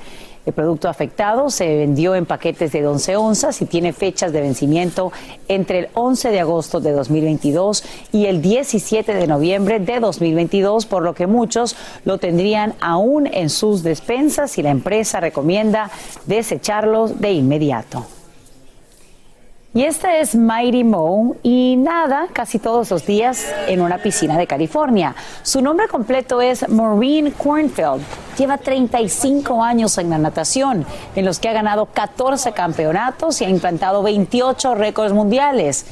El 0.48 0.54
producto 0.54 0.88
afectado 0.88 1.50
se 1.50 1.66
vendió 1.76 2.14
en 2.14 2.24
paquetes 2.24 2.72
de 2.72 2.86
11 2.86 3.16
onzas 3.16 3.60
y 3.60 3.66
tiene 3.66 3.92
fechas 3.92 4.32
de 4.32 4.40
vencimiento 4.40 5.12
entre 5.46 5.80
el 5.80 5.88
11 5.92 6.30
de 6.30 6.40
agosto 6.40 6.80
de 6.80 6.92
2022 6.92 7.84
y 8.12 8.24
el 8.24 8.40
17 8.40 9.12
de 9.12 9.26
noviembre 9.26 9.78
de 9.78 10.00
2022, 10.00 10.86
por 10.86 11.02
lo 11.02 11.12
que 11.12 11.26
muchos 11.26 11.76
lo 12.06 12.16
tendrían 12.16 12.72
aún 12.80 13.26
en 13.26 13.50
sus 13.50 13.82
despensas 13.82 14.56
y 14.56 14.62
la 14.62 14.70
empresa 14.70 15.20
recomienda 15.20 15.90
desecharlos 16.24 17.20
de 17.20 17.32
inmediato. 17.32 18.06
Y 19.74 19.84
este 19.84 20.20
es 20.20 20.34
Mighty 20.34 20.82
Mo 20.82 21.36
y 21.42 21.76
nada 21.76 22.28
casi 22.32 22.58
todos 22.58 22.90
los 22.90 23.04
días 23.04 23.44
en 23.66 23.82
una 23.82 23.98
piscina 23.98 24.38
de 24.38 24.46
California. 24.46 25.14
Su 25.42 25.60
nombre 25.60 25.88
completo 25.88 26.40
es 26.40 26.66
Maureen 26.70 27.32
Cornfield. 27.32 28.02
Lleva 28.38 28.56
35 28.56 29.62
años 29.62 29.98
en 29.98 30.08
la 30.08 30.16
natación, 30.16 30.86
en 31.14 31.24
los 31.26 31.38
que 31.38 31.50
ha 31.50 31.52
ganado 31.52 31.84
14 31.84 32.52
campeonatos 32.52 33.42
y 33.42 33.44
ha 33.44 33.50
implantado 33.50 34.02
28 34.02 34.74
récords 34.74 35.12
mundiales. 35.12 35.84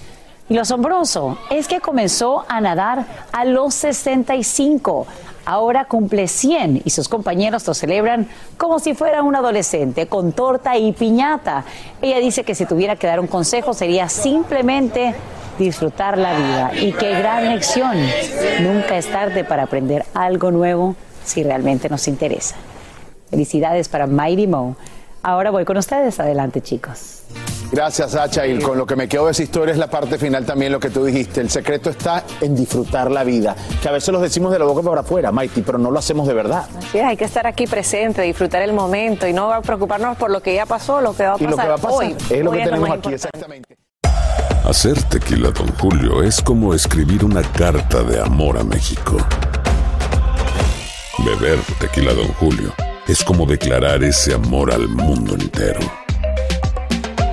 Y 0.49 0.55
lo 0.55 0.62
asombroso 0.62 1.37
es 1.51 1.68
que 1.68 1.81
comenzó 1.81 2.47
a 2.49 2.62
nadar 2.62 3.05
a 3.31 3.45
los 3.45 3.74
65. 3.74 5.07
Ahora 5.47 5.84
cumple 5.84 6.26
100 6.26 6.82
y 6.84 6.90
sus 6.90 7.09
compañeros 7.09 7.64
lo 7.68 7.72
celebran 7.72 8.28
como 8.59 8.80
si 8.80 8.94
fuera 8.94 9.22
un 9.22 9.36
adolescente, 9.36 10.09
con 10.09 10.32
torta 10.32 10.76
y 10.76 10.92
piñata. 10.92 11.64
Ella 12.03 12.18
dice 12.18 12.42
que 12.42 12.57
si 12.57 12.66
tuviera 12.66 12.97
que 12.97 13.07
dar 13.07 13.20
un 13.20 13.28
consejo 13.28 13.72
sería 13.72 14.09
simplemente 14.09 15.14
disfrutar 15.57 16.18
la 16.18 16.36
vida. 16.36 16.72
Y 16.74 16.92
qué 16.92 17.11
gran 17.11 17.49
lección. 17.49 17.97
Nunca 18.61 18.99
es 18.99 19.07
tarde 19.07 19.44
para 19.44 19.62
aprender 19.62 20.05
algo 20.14 20.51
nuevo 20.51 20.97
si 21.24 21.44
realmente 21.44 21.88
nos 21.88 22.09
interesa. 22.09 22.57
Felicidades 23.30 23.88
para 23.88 24.09
Mighty 24.09 24.49
Mo. 24.49 24.76
Ahora 25.22 25.53
voy 25.53 25.64
con 25.64 25.76
ustedes. 25.76 26.18
Adelante, 26.18 26.61
chicos. 26.61 27.22
Gracias, 27.73 28.12
Sacha. 28.12 28.47
Y 28.47 28.59
con 28.61 28.79
lo 28.79 28.87
que 28.87 28.97
me 28.97 29.09
quedo 29.09 29.27
de 29.27 29.33
esa 29.33 29.43
historia 29.43 29.73
es 29.73 29.79
la 29.79 29.89
parte 29.89 30.19
final 30.19 30.45
también, 30.47 30.73
lo 30.73 30.81
que 30.81 30.91
tú 30.91 31.05
dijiste. 31.05 31.41
El 31.41 31.51
secreto 31.51 31.91
está 31.91 32.25
en 32.41 32.55
disfrutar 32.55 33.11
la 33.11 33.25
vida. 33.25 33.55
Que 33.83 33.89
a 33.89 33.93
veces 33.93 34.11
los 34.11 34.23
decimos 34.23 34.53
de 34.53 34.59
la 34.59 34.64
boca 34.64 34.83
para 34.89 35.01
afuera, 35.03 35.33
Mighty, 35.33 35.62
pero 35.62 35.77
no 35.79 35.91
lo 35.91 35.99
hacemos 35.99 36.27
de 36.27 36.35
verdad. 36.35 36.67
Así 36.79 36.99
es, 36.99 37.05
hay 37.05 37.17
que 37.17 37.25
estar 37.25 37.47
aquí 37.47 37.67
presente, 37.67 38.23
disfrutar 38.23 38.62
el 38.62 38.73
momento 38.73 39.27
y 39.27 39.33
no 39.33 39.51
preocuparnos 39.62 40.17
por 40.17 40.31
lo 40.31 40.41
que 40.41 40.55
ya 40.55 40.64
pasó, 40.67 41.01
lo 41.01 41.14
que 41.14 41.25
va 41.25 41.35
a 41.35 41.39
pasar, 41.39 41.49
y 41.49 41.51
lo 41.51 41.57
que 41.57 41.69
va 41.69 41.75
a 41.75 41.79
pasar 41.79 41.91
hoy. 41.99 42.17
Es 42.31 42.45
lo 42.45 42.51
Hoy 42.51 42.59
que 42.59 42.64
tenemos 42.64 42.89
aquí, 42.91 42.97
importante. 42.97 43.14
exactamente. 43.14 43.77
Hacer 44.64 45.03
tequila, 45.05 45.51
Don 45.51 45.69
Julio, 45.79 46.23
es 46.23 46.41
como 46.43 46.75
escribir 46.75 47.25
una 47.25 47.43
carta 47.43 48.03
de 48.03 48.21
amor 48.21 48.59
a 48.59 48.64
México. 48.64 49.17
Beber 51.19 51.59
tequila, 51.81 52.12
Don 52.14 52.29
Julio, 52.35 52.73
es 53.07 53.23
como 53.25 53.47
declarar 53.47 54.03
ese 54.05 54.35
amor 54.35 54.73
al 54.73 54.89
mundo 54.89 55.35
entero. 55.35 55.81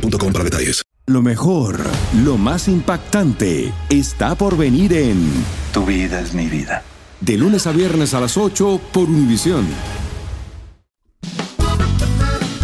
boostmobile.com 0.00 0.32
para 0.32 0.44
detalles. 0.44 0.82
Lo 1.06 1.22
mejor, 1.22 1.78
lo 2.24 2.36
más 2.36 2.66
impactante, 2.66 3.72
está 3.88 4.34
por 4.34 4.56
venir 4.56 4.92
en 4.92 5.30
Tu 5.72 5.84
vida 5.84 6.20
es 6.20 6.34
mi 6.34 6.46
vida. 6.46 6.82
De 7.20 7.36
lunes 7.36 7.66
a 7.66 7.72
viernes 7.72 8.12
a 8.12 8.20
las 8.20 8.36
8 8.36 8.80
por 8.92 9.04
Univisión. 9.04 9.66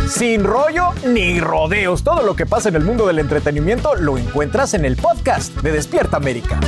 Sin 0.08 0.44
rollo 0.44 0.90
ni 1.06 1.40
rodeos. 1.40 2.02
Todo 2.02 2.22
lo 2.22 2.34
que 2.34 2.46
pasa 2.46 2.68
en 2.68 2.76
el 2.76 2.84
mundo 2.84 3.06
del 3.06 3.20
entretenimiento 3.20 3.94
lo 3.94 4.18
encuentras 4.18 4.74
en 4.74 4.84
el 4.84 4.96
podcast 4.96 5.54
de 5.62 5.72
Despierta 5.72 6.16
América. 6.16 6.60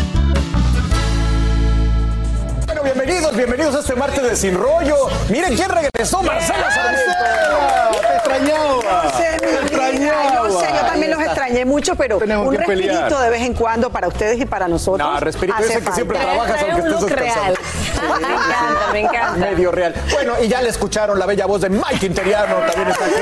Bueno, 2.66 2.82
bienvenidos, 2.84 3.36
bienvenidos 3.36 3.74
a 3.74 3.80
este 3.80 3.96
martes 3.96 4.22
de 4.22 4.36
Sin 4.36 4.54
Rollo. 4.54 4.96
Miren 5.28 5.56
quién 5.56 5.68
regresó, 5.68 6.22
Marcela 6.22 6.70
Sarmiento. 6.70 7.93
Extrañaba. 8.36 9.02
Yo 9.04 9.10
sé, 9.10 9.36
mi 9.46 9.52
extrañaba. 9.52 10.34
yo 10.48 10.60
sé, 10.60 10.66
yo 10.72 10.86
también 10.86 11.10
los 11.12 11.20
extrañé 11.20 11.64
mucho, 11.64 11.94
pero 11.96 12.18
Tenemos 12.18 12.46
un 12.48 12.56
pelear. 12.56 12.68
respirito 12.78 13.20
de 13.20 13.30
vez 13.30 13.42
en 13.42 13.54
cuando 13.54 13.90
para 13.90 14.08
ustedes 14.08 14.40
y 14.40 14.46
para 14.46 14.68
nosotros. 14.68 15.08
No, 15.08 15.20
respirito 15.20 15.58
ese 15.62 15.80
que 15.82 15.92
siempre 15.92 16.18
trabajas 16.18 16.62
aunque 16.70 16.88
estés 16.88 17.10
real. 17.12 17.54
Me 18.02 18.16
encanta, 18.16 18.92
me 18.92 19.00
encanta. 19.00 19.36
Medio 19.36 19.70
real. 19.72 19.94
Bueno, 20.12 20.34
y 20.42 20.48
ya 20.48 20.62
le 20.62 20.68
escucharon 20.70 21.18
la 21.18 21.26
bella 21.26 21.46
voz 21.46 21.60
de 21.62 21.70
Mike 21.70 22.06
Interiano, 22.06 22.56
también 22.66 22.88
está 22.88 23.04
aquí, 23.04 23.14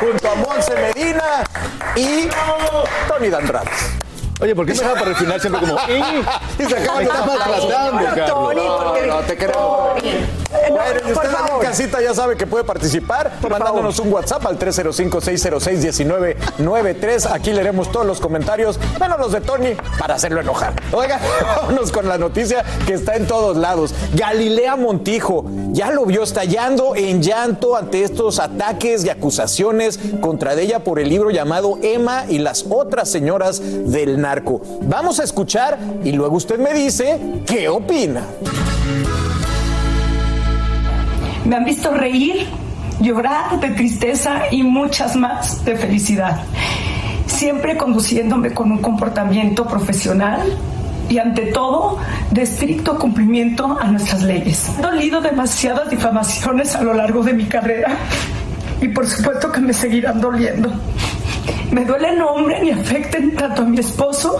junto 0.00 0.30
a 0.30 0.34
Monse 0.36 0.74
Medina 0.74 1.22
y 1.96 2.28
Tony 3.08 3.28
Dandrades. 3.28 3.68
Oye, 4.40 4.56
¿por 4.56 4.66
qué 4.66 4.72
me 4.74 4.78
deja 4.80 4.94
para 4.94 5.10
el 5.10 5.16
final 5.16 5.40
siempre 5.40 5.60
como... 5.60 5.76
y 6.58 6.64
se 6.64 6.76
acaba 6.76 6.98
de 6.98 7.04
estar 7.04 7.26
maltratando, 7.26 8.04
Carlos. 8.04 8.26
Tony, 8.28 8.60
porque- 8.84 9.06
No, 9.06 9.16
te 9.20 9.36
queremos. 9.36 10.41
Bueno, 10.70 11.00
y 11.08 11.12
por 11.12 11.24
usted 11.24 11.38
en 11.54 11.60
casita 11.60 12.00
ya 12.00 12.14
sabe 12.14 12.36
que 12.36 12.46
puede 12.46 12.62
participar 12.64 13.32
mandándonos 13.48 13.98
un 13.98 14.12
WhatsApp 14.12 14.44
al 14.46 14.58
305-606-1993. 14.58 17.30
Aquí 17.32 17.52
leeremos 17.52 17.90
todos 17.90 18.06
los 18.06 18.20
comentarios, 18.20 18.78
menos 19.00 19.18
los 19.18 19.32
de 19.32 19.40
Tony, 19.40 19.74
para 19.98 20.14
hacerlo 20.14 20.40
enojar. 20.40 20.74
Oiga, 20.92 21.18
vámonos 21.56 21.90
con 21.92 22.08
la 22.08 22.18
noticia 22.18 22.64
que 22.86 22.94
está 22.94 23.16
en 23.16 23.26
todos 23.26 23.56
lados. 23.56 23.94
Galilea 24.14 24.76
Montijo 24.76 25.44
ya 25.72 25.90
lo 25.90 26.06
vio 26.06 26.22
estallando 26.22 26.94
en 26.96 27.22
llanto 27.22 27.76
ante 27.76 28.04
estos 28.04 28.38
ataques 28.38 29.04
y 29.04 29.10
acusaciones 29.10 29.98
contra 30.20 30.54
ella 30.54 30.84
por 30.84 30.98
el 30.98 31.08
libro 31.08 31.30
llamado 31.30 31.78
Emma 31.82 32.24
y 32.28 32.38
las 32.38 32.66
otras 32.68 33.08
señoras 33.08 33.62
del 33.62 34.20
narco. 34.20 34.60
Vamos 34.82 35.20
a 35.20 35.24
escuchar 35.24 35.78
y 36.04 36.12
luego 36.12 36.36
usted 36.36 36.58
me 36.58 36.72
dice 36.72 37.18
qué 37.46 37.68
opina. 37.68 38.22
Me 41.52 41.58
han 41.58 41.64
visto 41.66 41.90
reír, 41.90 42.46
llorar 42.98 43.60
de 43.60 43.68
tristeza 43.72 44.44
y 44.50 44.62
muchas 44.62 45.16
más 45.16 45.62
de 45.66 45.76
felicidad. 45.76 46.44
Siempre 47.26 47.76
conduciéndome 47.76 48.54
con 48.54 48.72
un 48.72 48.78
comportamiento 48.78 49.66
profesional 49.66 50.40
y 51.10 51.18
ante 51.18 51.52
todo 51.52 51.98
de 52.30 52.40
estricto 52.40 52.98
cumplimiento 52.98 53.76
a 53.78 53.88
nuestras 53.88 54.22
leyes. 54.22 54.66
He 54.78 54.80
dolido 54.80 55.20
demasiadas 55.20 55.90
difamaciones 55.90 56.74
a 56.74 56.82
lo 56.82 56.94
largo 56.94 57.22
de 57.22 57.34
mi 57.34 57.44
carrera 57.44 57.98
y 58.80 58.88
por 58.88 59.06
supuesto 59.06 59.52
que 59.52 59.60
me 59.60 59.74
seguirán 59.74 60.22
doliendo. 60.22 60.72
Me 61.70 61.84
duele 61.84 62.16
nombren 62.16 62.64
y 62.64 62.70
afecten 62.70 63.36
tanto 63.36 63.60
a 63.60 63.64
mi 63.66 63.78
esposo, 63.78 64.38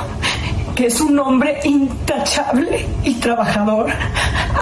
que 0.75 0.87
es 0.87 1.01
un 1.01 1.19
hombre 1.19 1.61
intachable 1.65 2.87
y 3.05 3.15
trabajador, 3.15 3.91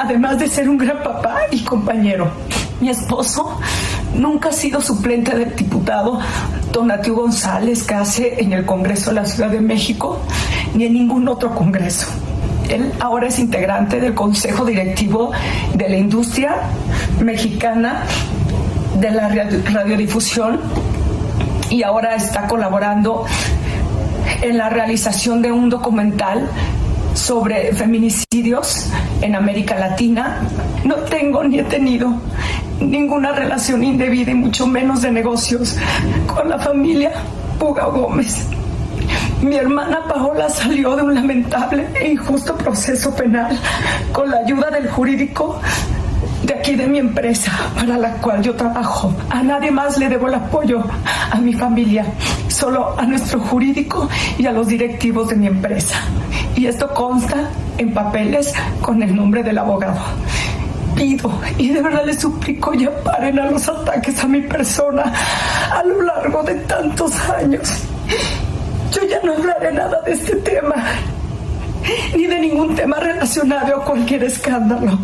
además 0.01 0.39
de 0.39 0.49
ser 0.49 0.69
un 0.69 0.79
gran 0.79 1.03
papá 1.03 1.43
y 1.51 1.61
compañero. 1.65 2.31
Mi 2.81 2.89
esposo 2.89 3.59
nunca 4.15 4.49
ha 4.49 4.53
sido 4.53 4.81
suplente 4.81 5.37
del 5.37 5.55
diputado 5.55 6.19
Donatiu 6.73 7.15
González 7.15 7.85
Case 7.85 8.43
en 8.43 8.53
el 8.53 8.65
Congreso 8.65 9.11
de 9.11 9.17
la 9.17 9.25
Ciudad 9.27 9.51
de 9.51 9.61
México, 9.61 10.19
ni 10.75 10.85
en 10.85 10.95
ningún 10.95 11.29
otro 11.29 11.55
Congreso. 11.55 12.07
Él 12.69 12.93
ahora 13.01 13.29
es 13.29 13.39
integrante 13.39 14.01
del 14.01 14.15
Consejo 14.15 14.65
Directivo 14.65 15.33
de 15.75 15.89
la 15.89 15.97
Industria 15.97 16.57
Mexicana 17.21 18.05
de 18.99 19.11
la 19.11 19.29
radio- 19.29 19.63
Radiodifusión 19.73 20.61
y 21.69 21.83
ahora 21.83 22.15
está 22.15 22.47
colaborando 22.47 23.25
en 24.43 24.59
la 24.59 24.69
realización 24.69 25.43
de 25.43 25.53
un 25.53 25.69
documental 25.69 26.49
sobre 27.15 27.73
feminicidios 27.75 28.89
en 29.21 29.35
América 29.35 29.77
Latina. 29.77 30.41
No 30.85 30.97
tengo 30.97 31.45
ni 31.45 31.59
he 31.59 31.65
tenido 31.65 32.15
ninguna 32.81 33.33
relación 33.33 33.85
indebida 33.85 34.31
y 34.31 34.35
mucho 34.35 34.67
menos 34.67 35.03
de 35.03 35.11
negocios 35.11 35.77
con 36.27 36.49
la 36.49 36.59
familia 36.59 37.13
Puga 37.59 37.87
Gómez. 37.87 38.47
Mi 39.43 39.57
hermana 39.57 40.05
Paola 40.09 40.49
salió 40.49 40.97
de 40.97 41.03
un 41.03 41.15
lamentable 41.15 41.87
e 41.95 42.13
injusto 42.13 42.57
proceso 42.57 43.15
penal 43.15 43.59
con 44.13 44.31
la 44.31 44.39
ayuda 44.39 44.71
del 44.71 44.89
jurídico 44.89 45.61
de 46.51 46.59
aquí 46.59 46.75
de 46.75 46.89
mi 46.89 46.99
empresa 46.99 47.53
para 47.77 47.97
la 47.97 48.15
cual 48.15 48.43
yo 48.43 48.57
trabajo. 48.57 49.15
A 49.31 49.41
nadie 49.41 49.71
más 49.71 49.97
le 49.99 50.09
debo 50.09 50.27
el 50.27 50.35
apoyo, 50.35 50.83
a 51.31 51.37
mi 51.37 51.53
familia, 51.53 52.05
solo 52.49 52.99
a 52.99 53.07
nuestro 53.07 53.39
jurídico 53.39 54.09
y 54.37 54.47
a 54.47 54.51
los 54.51 54.67
directivos 54.67 55.29
de 55.29 55.37
mi 55.37 55.47
empresa. 55.47 56.01
Y 56.57 56.67
esto 56.67 56.93
consta 56.93 57.51
en 57.79 57.95
papeles 57.95 58.53
con 58.81 59.01
el 59.01 59.15
nombre 59.15 59.45
del 59.45 59.59
abogado. 59.59 60.01
Pido 60.97 61.31
y 61.57 61.69
de 61.69 61.83
verdad 61.83 62.05
les 62.05 62.19
suplico 62.19 62.75
ya 62.75 62.91
paren 63.05 63.39
a 63.39 63.49
los 63.49 63.69
ataques 63.69 64.25
a 64.25 64.27
mi 64.27 64.41
persona 64.41 65.05
a 65.73 65.85
lo 65.85 66.03
largo 66.03 66.43
de 66.43 66.57
tantos 66.57 67.13
años. 67.31 67.85
Yo 68.93 69.07
ya 69.07 69.21
no 69.23 69.35
hablaré 69.35 69.73
nada 69.73 70.03
de 70.05 70.13
este 70.13 70.35
tema, 70.35 70.75
ni 72.17 72.27
de 72.27 72.41
ningún 72.41 72.75
tema 72.75 72.97
relacionado 72.97 73.77
a 73.77 73.85
cualquier 73.85 74.25
escándalo. 74.25 74.99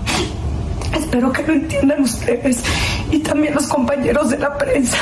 Espero 0.97 1.31
que 1.33 1.43
lo 1.43 1.53
entiendan 1.53 2.03
ustedes 2.03 2.63
y 3.11 3.19
también 3.19 3.55
los 3.55 3.67
compañeros 3.67 4.31
de 4.31 4.39
la 4.39 4.57
prensa. 4.57 4.99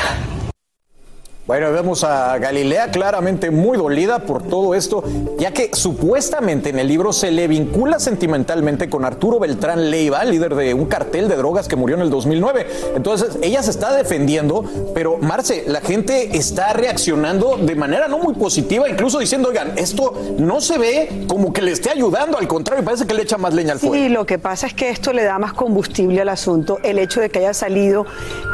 Bueno, 1.47 1.71
vemos 1.71 2.03
a 2.03 2.39
Galilea 2.39 2.89
claramente 2.89 3.51
muy 3.51 3.77
dolida 3.77 4.17
por 4.17 4.41
todo 4.41 4.73
esto, 4.73 5.03
ya 5.37 5.51
que 5.51 5.69
supuestamente 5.73 6.69
en 6.69 6.79
el 6.79 6.87
libro 6.87 7.13
se 7.13 7.29
le 7.29 7.47
vincula 7.47 7.99
sentimentalmente 7.99 8.89
con 8.89 9.05
Arturo 9.05 9.37
Beltrán 9.37 9.91
Leiva, 9.91 10.23
líder 10.25 10.55
de 10.55 10.73
un 10.73 10.87
cartel 10.87 11.29
de 11.29 11.35
drogas 11.35 11.67
que 11.67 11.75
murió 11.75 11.97
en 11.97 12.01
el 12.01 12.09
2009. 12.09 12.65
Entonces, 12.95 13.37
ella 13.43 13.61
se 13.61 13.69
está 13.69 13.93
defendiendo, 13.93 14.65
pero 14.95 15.19
Marce, 15.19 15.65
la 15.67 15.81
gente 15.81 16.35
está 16.35 16.73
reaccionando 16.73 17.57
de 17.57 17.75
manera 17.75 18.07
no 18.07 18.17
muy 18.17 18.33
positiva, 18.33 18.89
incluso 18.89 19.19
diciendo, 19.19 19.49
oigan, 19.49 19.77
esto 19.77 20.19
no 20.39 20.61
se 20.61 20.79
ve 20.79 21.25
como 21.27 21.53
que 21.53 21.61
le 21.61 21.73
esté 21.73 21.91
ayudando, 21.91 22.39
al 22.39 22.47
contrario, 22.47 22.83
parece 22.83 23.05
que 23.05 23.13
le 23.13 23.21
echa 23.21 23.37
más 23.37 23.53
leña 23.53 23.73
al 23.73 23.79
fuego. 23.79 23.93
Sí, 23.93 24.09
lo 24.09 24.25
que 24.25 24.39
pasa 24.39 24.65
es 24.65 24.73
que 24.73 24.89
esto 24.89 25.13
le 25.13 25.23
da 25.23 25.37
más 25.37 25.53
combustible 25.53 26.21
al 26.21 26.29
asunto, 26.29 26.79
el 26.81 26.97
hecho 26.97 27.21
de 27.21 27.29
que 27.29 27.37
haya 27.37 27.53
salido. 27.53 28.07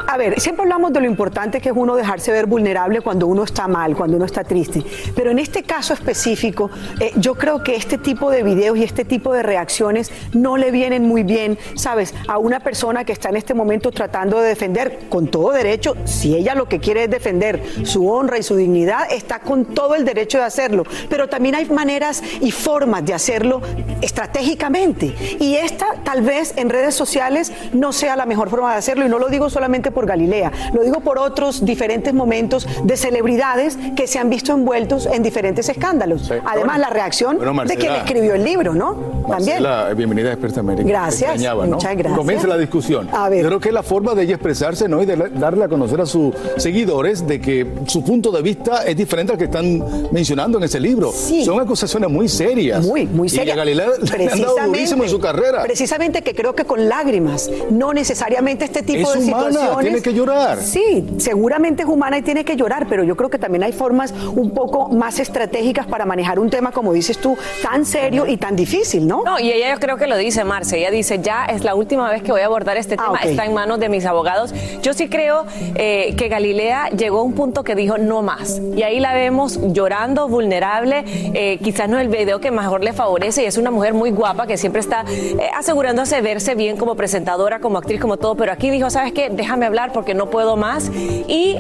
A 0.09 0.17
ver, 0.17 0.41
siempre 0.41 0.63
hablamos 0.63 0.91
de 0.91 0.99
lo 0.99 1.05
importante 1.05 1.61
que 1.61 1.69
es 1.69 1.75
uno 1.77 1.95
dejarse 1.95 2.33
ver 2.33 2.47
vulnerable 2.47 2.80
cuando 3.01 3.27
uno 3.27 3.43
está 3.43 3.67
mal, 3.67 3.95
cuando 3.95 4.17
uno 4.17 4.25
está 4.25 4.43
triste. 4.43 4.83
Pero 5.15 5.31
en 5.31 5.39
este 5.39 5.63
caso 5.63 5.93
específico, 5.93 6.69
eh, 6.99 7.11
yo 7.15 7.35
creo 7.35 7.63
que 7.63 7.75
este 7.75 7.97
tipo 7.97 8.31
de 8.31 8.43
videos 8.43 8.77
y 8.77 8.83
este 8.83 9.05
tipo 9.05 9.33
de 9.33 9.43
reacciones 9.43 10.11
no 10.33 10.57
le 10.57 10.71
vienen 10.71 11.03
muy 11.03 11.23
bien, 11.23 11.57
¿sabes? 11.75 12.13
A 12.27 12.37
una 12.37 12.59
persona 12.59 13.05
que 13.05 13.13
está 13.13 13.29
en 13.29 13.37
este 13.37 13.53
momento 13.53 13.91
tratando 13.91 14.39
de 14.39 14.49
defender 14.49 15.07
con 15.09 15.27
todo 15.27 15.51
derecho, 15.51 15.95
si 16.05 16.35
ella 16.35 16.55
lo 16.55 16.67
que 16.67 16.79
quiere 16.79 17.03
es 17.03 17.09
defender 17.09 17.61
su 17.83 18.09
honra 18.09 18.37
y 18.37 18.43
su 18.43 18.55
dignidad, 18.55 19.11
está 19.11 19.39
con 19.39 19.65
todo 19.65 19.95
el 19.95 20.05
derecho 20.05 20.39
de 20.39 20.45
hacerlo. 20.45 20.83
Pero 21.09 21.29
también 21.29 21.55
hay 21.55 21.65
maneras 21.65 22.23
y 22.41 22.51
formas 22.51 23.05
de 23.05 23.13
hacerlo 23.13 23.61
estratégicamente. 24.01 25.15
Y 25.39 25.55
esta 25.55 25.85
tal 26.03 26.21
vez 26.21 26.53
en 26.55 26.69
redes 26.69 26.95
sociales 26.95 27.51
no 27.73 27.93
sea 27.93 28.15
la 28.15 28.25
mejor 28.25 28.49
forma 28.49 28.71
de 28.71 28.77
hacerlo. 28.77 29.05
Y 29.05 29.09
no 29.09 29.19
lo 29.19 29.29
digo 29.29 29.49
solamente 29.49 29.91
por 29.91 30.05
Galilea, 30.05 30.51
lo 30.73 30.83
digo 30.83 31.01
por 31.01 31.19
otros 31.19 31.63
diferentes 31.65 32.13
momentos 32.13 32.67
de 32.83 32.97
celebridades 32.97 33.77
que 33.95 34.07
se 34.07 34.19
han 34.19 34.29
visto 34.29 34.53
envueltos 34.53 35.05
en 35.05 35.23
diferentes 35.23 35.69
escándalos. 35.69 36.31
Además, 36.45 36.79
la 36.79 36.89
reacción 36.89 37.37
de 37.39 37.75
quien 37.75 37.93
escribió 37.93 38.35
el 38.35 38.43
libro, 38.43 38.73
¿no? 38.73 39.23
También. 39.27 39.63
Bienvenida 39.95 40.29
a 40.29 40.33
Experta 40.33 40.59
América. 40.59 40.87
Gracias. 40.87 41.41
Muchas 41.41 41.95
gracias. 41.95 42.17
Comienza 42.17 42.47
la 42.47 42.57
discusión. 42.57 43.09
A 43.11 43.29
ver. 43.29 43.41
Yo 43.43 43.47
creo 43.47 43.59
que 43.59 43.69
es 43.69 43.73
la 43.73 43.83
forma 43.83 44.15
de 44.15 44.23
ella 44.23 44.35
expresarse, 44.35 44.87
¿no? 44.87 45.01
Y 45.01 45.05
de 45.05 45.15
darle 45.35 45.65
a 45.65 45.67
conocer 45.67 46.01
a 46.01 46.05
sus 46.05 46.33
seguidores 46.57 47.27
de 47.27 47.41
que 47.41 47.67
su 47.87 48.03
punto 48.03 48.31
de 48.31 48.41
vista 48.41 48.83
es 48.85 48.95
diferente 48.95 49.33
al 49.33 49.37
que 49.37 49.45
están 49.45 49.83
mencionando 50.11 50.57
en 50.57 50.63
ese 50.63 50.79
libro. 50.79 51.11
Sí. 51.11 51.43
Son 51.43 51.59
acusaciones 51.59 52.09
muy 52.09 52.27
serias. 52.27 52.85
Muy, 52.85 53.05
muy 53.05 53.29
serias. 53.29 53.47
Y 53.47 53.51
a 53.51 53.55
Galilea 53.55 53.87
le 54.17 54.29
han 54.29 54.41
dado 54.41 54.55
durísimo 54.67 55.03
en 55.03 55.09
su 55.09 55.19
carrera. 55.19 55.63
Precisamente 55.63 56.21
que 56.21 56.33
creo 56.33 56.55
que 56.55 56.65
con 56.65 56.87
lágrimas, 56.87 57.49
no 57.69 57.93
necesariamente 57.93 58.65
este 58.65 58.83
tipo 58.83 59.11
de 59.11 59.19
humana, 59.19 59.51
situaciones. 59.51 59.79
Tiene 59.79 60.01
que 60.01 60.13
llorar. 60.13 60.61
Sí, 60.61 61.05
seguramente 61.17 61.83
es 61.83 61.89
humana 61.89 62.17
y 62.17 62.21
tiene 62.21 62.45
que 62.45 62.55
llorar 62.55 62.60
pero 62.87 63.03
yo 63.03 63.15
creo 63.15 63.29
que 63.29 63.39
también 63.39 63.63
hay 63.63 63.71
formas 63.71 64.13
un 64.35 64.51
poco 64.51 64.89
más 64.89 65.19
estratégicas 65.19 65.87
para 65.87 66.05
manejar 66.05 66.39
un 66.39 66.49
tema, 66.49 66.71
como 66.71 66.93
dices 66.93 67.17
tú, 67.17 67.37
tan 67.63 67.85
serio 67.85 68.27
y 68.27 68.37
tan 68.37 68.55
difícil, 68.55 69.07
¿no? 69.07 69.23
No, 69.23 69.39
y 69.39 69.51
ella 69.51 69.73
yo 69.73 69.79
creo 69.79 69.97
que 69.97 70.07
lo 70.07 70.17
dice, 70.17 70.43
Marce. 70.43 70.77
Ella 70.77 70.91
dice, 70.91 71.19
ya 71.19 71.45
es 71.45 71.63
la 71.63 71.75
última 71.75 72.09
vez 72.09 72.21
que 72.21 72.31
voy 72.31 72.41
a 72.41 72.45
abordar 72.45 72.77
este 72.77 72.95
ah, 72.99 73.05
tema, 73.05 73.19
está 73.19 73.45
en 73.45 73.53
manos 73.53 73.79
de 73.79 73.89
mis 73.89 74.05
abogados. 74.05 74.53
Yo 74.81 74.93
sí 74.93 75.09
creo 75.09 75.45
eh, 75.75 76.13
que 76.17 76.27
Galilea 76.27 76.89
llegó 76.89 77.19
a 77.19 77.23
un 77.23 77.33
punto 77.33 77.63
que 77.63 77.75
dijo, 77.75 77.97
no 77.97 78.21
más. 78.21 78.61
Y 78.75 78.83
ahí 78.83 78.99
la 78.99 79.13
vemos 79.13 79.59
llorando, 79.73 80.27
vulnerable. 80.27 81.03
Eh, 81.33 81.59
quizás 81.63 81.89
no 81.89 81.97
es 81.97 82.05
el 82.05 82.09
video 82.09 82.39
que 82.39 82.51
mejor 82.51 82.83
le 82.83 82.93
favorece 82.93 83.43
y 83.43 83.45
es 83.45 83.57
una 83.57 83.71
mujer 83.71 83.93
muy 83.93 84.11
guapa 84.11 84.47
que 84.47 84.57
siempre 84.57 84.81
está 84.81 85.03
eh, 85.09 85.49
asegurándose 85.55 86.21
verse 86.21 86.55
bien 86.55 86.77
como 86.77 86.95
presentadora, 86.95 87.59
como 87.59 87.77
actriz, 87.77 87.99
como 87.99 88.17
todo. 88.17 88.35
Pero 88.35 88.51
aquí 88.51 88.69
dijo, 88.69 88.89
¿sabes 88.89 89.13
qué? 89.13 89.29
Déjame 89.29 89.65
hablar 89.65 89.91
porque 89.93 90.13
no 90.13 90.29
puedo 90.29 90.57
más. 90.57 90.91
Y 90.93 91.57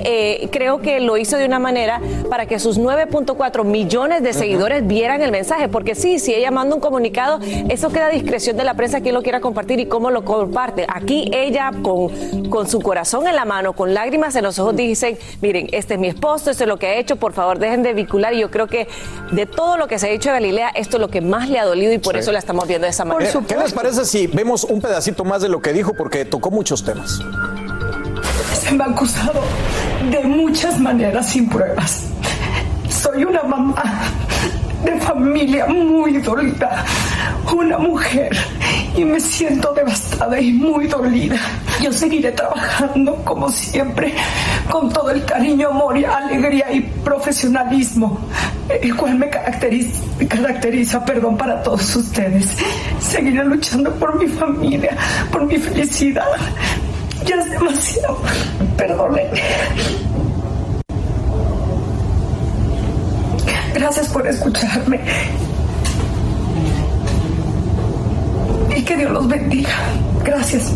creo 0.51 0.81
que 0.81 0.90
lo 0.99 1.17
hizo 1.17 1.37
de 1.37 1.45
una 1.45 1.59
manera 1.59 2.01
para 2.29 2.45
que 2.45 2.59
sus 2.59 2.79
9.4 2.79 3.63
millones 3.63 4.23
de 4.23 4.33
seguidores 4.33 4.85
vieran 4.85 5.21
el 5.21 5.31
mensaje. 5.31 5.69
Porque 5.69 5.95
sí, 5.95 6.19
si 6.19 6.33
ella 6.33 6.51
manda 6.51 6.75
un 6.75 6.81
comunicado, 6.81 7.39
eso 7.69 7.89
queda 7.89 8.07
a 8.07 8.09
discreción 8.09 8.57
de 8.57 8.63
la 8.63 8.73
prensa 8.73 9.01
quien 9.01 9.15
lo 9.15 9.21
quiera 9.21 9.39
compartir 9.39 9.79
y 9.79 9.85
cómo 9.85 10.11
lo 10.11 10.23
comparte. 10.25 10.85
Aquí 10.87 11.29
ella, 11.33 11.71
con, 11.81 12.49
con 12.49 12.67
su 12.67 12.81
corazón 12.81 13.27
en 13.27 13.35
la 13.35 13.45
mano, 13.45 13.73
con 13.73 13.93
lágrimas 13.93 14.35
en 14.35 14.43
los 14.43 14.59
ojos, 14.59 14.75
dice, 14.75 15.17
miren, 15.41 15.67
este 15.71 15.95
es 15.95 15.99
mi 15.99 16.07
esposo, 16.07 16.51
esto 16.51 16.63
es 16.63 16.67
lo 16.67 16.77
que 16.77 16.87
ha 16.87 16.95
hecho, 16.95 17.15
por 17.15 17.33
favor 17.33 17.59
dejen 17.59 17.83
de 17.83 17.93
vincular. 17.93 18.33
Y 18.33 18.39
yo 18.39 18.51
creo 18.51 18.67
que 18.67 18.87
de 19.31 19.45
todo 19.45 19.77
lo 19.77 19.87
que 19.87 19.99
se 19.99 20.07
ha 20.07 20.09
hecho 20.09 20.29
de 20.29 20.33
Galilea, 20.33 20.69
esto 20.69 20.97
es 20.97 21.01
lo 21.01 21.09
que 21.09 21.21
más 21.21 21.49
le 21.49 21.59
ha 21.59 21.65
dolido 21.65 21.93
y 21.93 21.99
por 21.99 22.17
eso 22.17 22.31
la 22.31 22.39
estamos 22.39 22.67
viendo 22.67 22.85
de 22.85 22.91
esa 22.91 23.05
manera. 23.05 23.31
¿Qué 23.47 23.57
les 23.57 23.73
parece 23.73 24.05
si 24.05 24.27
vemos 24.27 24.63
un 24.63 24.81
pedacito 24.81 25.23
más 25.23 25.41
de 25.41 25.49
lo 25.49 25.61
que 25.61 25.73
dijo? 25.73 25.93
Porque 25.93 26.25
tocó 26.25 26.51
muchos 26.51 26.83
temas. 26.83 27.19
Se 28.53 28.71
me 28.71 28.83
ha 28.83 28.87
acusado 28.87 29.41
de 30.09 30.23
muchas 30.23 30.79
maneras 30.79 31.29
sin 31.29 31.47
pruebas. 31.47 32.05
Soy 32.89 33.23
una 33.23 33.43
mamá 33.43 33.83
de 34.83 34.99
familia 34.99 35.67
muy 35.67 36.17
dolida, 36.17 36.83
una 37.55 37.77
mujer 37.77 38.35
y 38.95 39.05
me 39.05 39.19
siento 39.19 39.73
devastada 39.73 40.39
y 40.39 40.53
muy 40.53 40.87
dolida. 40.87 41.37
Yo 41.81 41.93
seguiré 41.93 42.31
trabajando 42.31 43.15
como 43.23 43.49
siempre 43.49 44.13
con 44.69 44.91
todo 44.91 45.11
el 45.11 45.23
cariño, 45.25 45.69
amor 45.69 45.97
y 45.97 46.05
alegría 46.05 46.71
y 46.71 46.81
profesionalismo, 46.81 48.19
el 48.81 48.95
cual 48.95 49.19
me 49.19 49.29
caracteriza, 49.29 51.05
perdón, 51.05 51.37
para 51.37 51.61
todos 51.61 51.95
ustedes. 51.95 52.57
Seguiré 52.99 53.43
luchando 53.43 53.91
por 53.95 54.17
mi 54.19 54.27
familia, 54.27 54.97
por 55.31 55.45
mi 55.45 55.57
felicidad. 55.57 56.25
Ya 57.25 57.35
es 57.35 57.49
demasiado. 57.49 58.17
Perdónenme. 58.77 59.41
Gracias 63.73 64.07
por 64.09 64.27
escucharme. 64.27 64.99
Y 68.75 68.81
que 68.83 68.97
Dios 68.97 69.11
los 69.11 69.27
bendiga. 69.27 69.75
Gracias. 70.23 70.71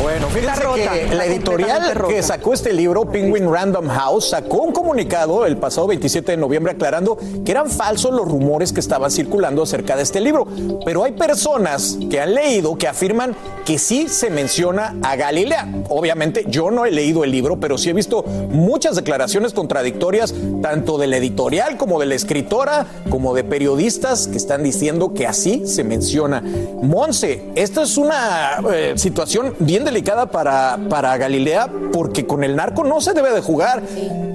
Bueno, 0.00 0.28
fíjense 0.28 0.62
que 0.76 1.14
la 1.14 1.26
editorial 1.26 2.06
que 2.06 2.22
sacó 2.22 2.54
este 2.54 2.72
libro, 2.72 3.04
Penguin 3.10 3.50
Random 3.50 3.88
House, 3.88 4.30
sacó 4.30 4.58
un 4.58 4.72
comunicado 4.72 5.44
el 5.44 5.56
pasado 5.56 5.88
27 5.88 6.32
de 6.32 6.36
noviembre 6.36 6.72
aclarando 6.72 7.18
que 7.44 7.50
eran 7.50 7.68
falsos 7.68 8.12
los 8.12 8.28
rumores 8.28 8.72
que 8.72 8.78
estaban 8.78 9.10
circulando 9.10 9.62
acerca 9.62 9.96
de 9.96 10.04
este 10.04 10.20
libro. 10.20 10.46
Pero 10.84 11.02
hay 11.02 11.12
personas 11.12 11.98
que 12.08 12.20
han 12.20 12.32
leído 12.32 12.78
que 12.78 12.86
afirman 12.86 13.34
que 13.64 13.78
sí 13.78 14.06
se 14.08 14.30
menciona 14.30 14.94
a 15.02 15.16
Galilea. 15.16 15.68
Obviamente 15.88 16.44
yo 16.46 16.70
no 16.70 16.84
he 16.84 16.92
leído 16.92 17.24
el 17.24 17.32
libro, 17.32 17.58
pero 17.58 17.76
sí 17.76 17.90
he 17.90 17.92
visto 17.92 18.22
muchas 18.22 18.94
declaraciones 18.94 19.52
contradictorias, 19.52 20.32
tanto 20.62 20.96
de 20.96 21.08
la 21.08 21.16
editorial 21.16 21.76
como 21.76 21.98
de 21.98 22.06
la 22.06 22.14
escritora, 22.14 22.86
como 23.10 23.34
de 23.34 23.42
periodistas 23.42 24.28
que 24.28 24.36
están 24.36 24.62
diciendo 24.62 25.12
que 25.12 25.26
así 25.26 25.66
se 25.66 25.82
menciona. 25.82 26.40
Monse, 26.82 27.50
esta 27.56 27.82
es 27.82 27.96
una 27.96 28.60
eh, 28.72 28.92
situación 28.96 29.54
bien 29.72 29.86
delicada 29.86 30.26
para, 30.26 30.78
para 30.90 31.16
Galilea 31.16 31.66
porque 31.94 32.26
con 32.26 32.44
el 32.44 32.56
narco 32.56 32.84
no 32.84 33.00
se 33.00 33.14
debe 33.14 33.32
de 33.32 33.40
jugar. 33.40 33.82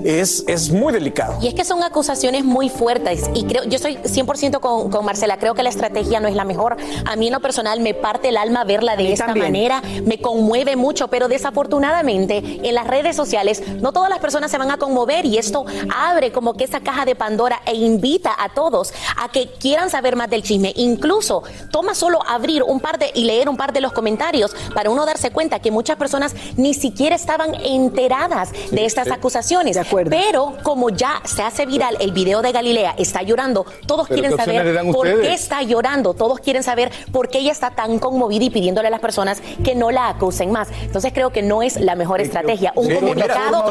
Es, 0.04 0.44
es 0.48 0.72
muy 0.72 0.92
delicado. 0.92 1.38
Y 1.42 1.48
es 1.48 1.54
que 1.54 1.64
son 1.64 1.84
acusaciones 1.84 2.44
muy 2.44 2.70
fuertes 2.70 3.30
y 3.36 3.44
creo, 3.44 3.64
yo 3.66 3.78
soy 3.78 3.98
100% 3.98 4.60
con, 4.60 4.90
con 4.90 5.06
Marcela, 5.06 5.38
creo 5.38 5.54
que 5.54 5.62
la 5.62 5.70
estrategia 5.70 6.20
no 6.20 6.28
es 6.28 6.36
la 6.36 6.44
mejor. 6.44 6.78
A 7.06 7.16
mí 7.18 7.28
en 7.28 7.34
lo 7.34 7.40
personal 7.40 7.82
me 7.82 7.94
parte 7.94 8.30
el 8.30 8.38
alma 8.38 8.64
verla 8.64 8.96
de 8.96 9.12
esta 9.12 9.36
manera, 9.36 9.84
me 10.06 10.20
conmueve 10.20 10.76
mucho, 10.76 11.08
pero 11.10 11.28
desafortunadamente 11.28 12.62
en 12.64 12.74
las 12.74 12.88
redes 12.88 13.16
sociales 13.16 13.62
no 13.80 13.92
todas 13.92 14.10
las 14.10 14.20
personas 14.20 14.50
se 14.50 14.58
van 14.58 14.72
a 14.72 14.78
conmover 14.78 15.26
y 15.26 15.38
esto 15.38 15.66
abre 15.96 16.32
como 16.32 16.56
que 16.56 16.64
esa 16.64 16.80
caja 16.80 17.06
de 17.06 17.16
Pandora 17.16 17.62
e 17.66 17.76
invita 17.76 18.32
a 18.40 18.50
todos 18.56 18.92
a 19.22 19.30
que 19.30 19.50
quieran 19.60 19.92
saber 19.92 20.16
más 20.16 20.32
del 20.32 20.42
chisme. 20.42 20.74
Incluso 20.78 21.44
toma 21.70 21.94
solo 21.94 22.22
abrir 22.28 22.64
un 22.64 22.80
par 22.80 22.98
de 22.98 23.12
y 23.14 23.26
leer 23.26 23.50
un 23.50 23.58
par 23.58 23.72
de 23.72 23.82
los 23.82 23.94
comentarios 23.94 24.56
para 24.74 24.90
uno 24.90 25.06
darse 25.06 25.27
cuenta 25.32 25.60
que 25.60 25.72
muchas 25.72 25.98
personas 25.98 26.36
ni 26.56 26.74
siquiera 26.74 27.16
estaban 27.16 27.56
enteradas 27.56 28.52
de 28.72 28.86
estas 28.86 29.12
acusaciones. 29.12 29.78
Pero 30.10 30.54
como 30.64 30.90
ya 30.90 31.22
se 31.24 31.42
hace 31.42 31.66
viral 31.66 31.98
el 32.00 32.12
video 32.12 32.42
de 32.42 32.52
Galilea, 32.52 32.96
está 32.98 33.22
llorando, 33.22 33.66
todos 33.86 34.08
quieren 34.08 34.36
saber 34.36 34.82
por 34.92 35.22
qué 35.22 35.34
está 35.34 35.62
llorando, 35.64 36.14
todos 36.14 36.40
quieren 36.40 36.64
saber 36.64 36.92
por 37.12 37.30
qué 37.30 37.40
ella 37.40 37.52
está 37.52 37.72
tan 37.72 38.00
conmovida 38.00 38.46
y 38.46 38.50
pidiéndole 38.50 38.88
a 38.88 38.92
las 38.92 39.00
personas 39.00 39.42
que 39.64 39.76
no 39.76 39.92
la 39.92 40.10
acusen 40.10 40.52
más. 40.52 40.70
Entonces 40.82 41.12
creo 41.14 41.32
que 41.32 41.42
no 41.42 41.62
es 41.62 41.80
la 41.80 41.96
mejor 41.96 42.22
estrategia. 42.22 42.72
Un 42.76 42.94
comunicado. 42.94 43.64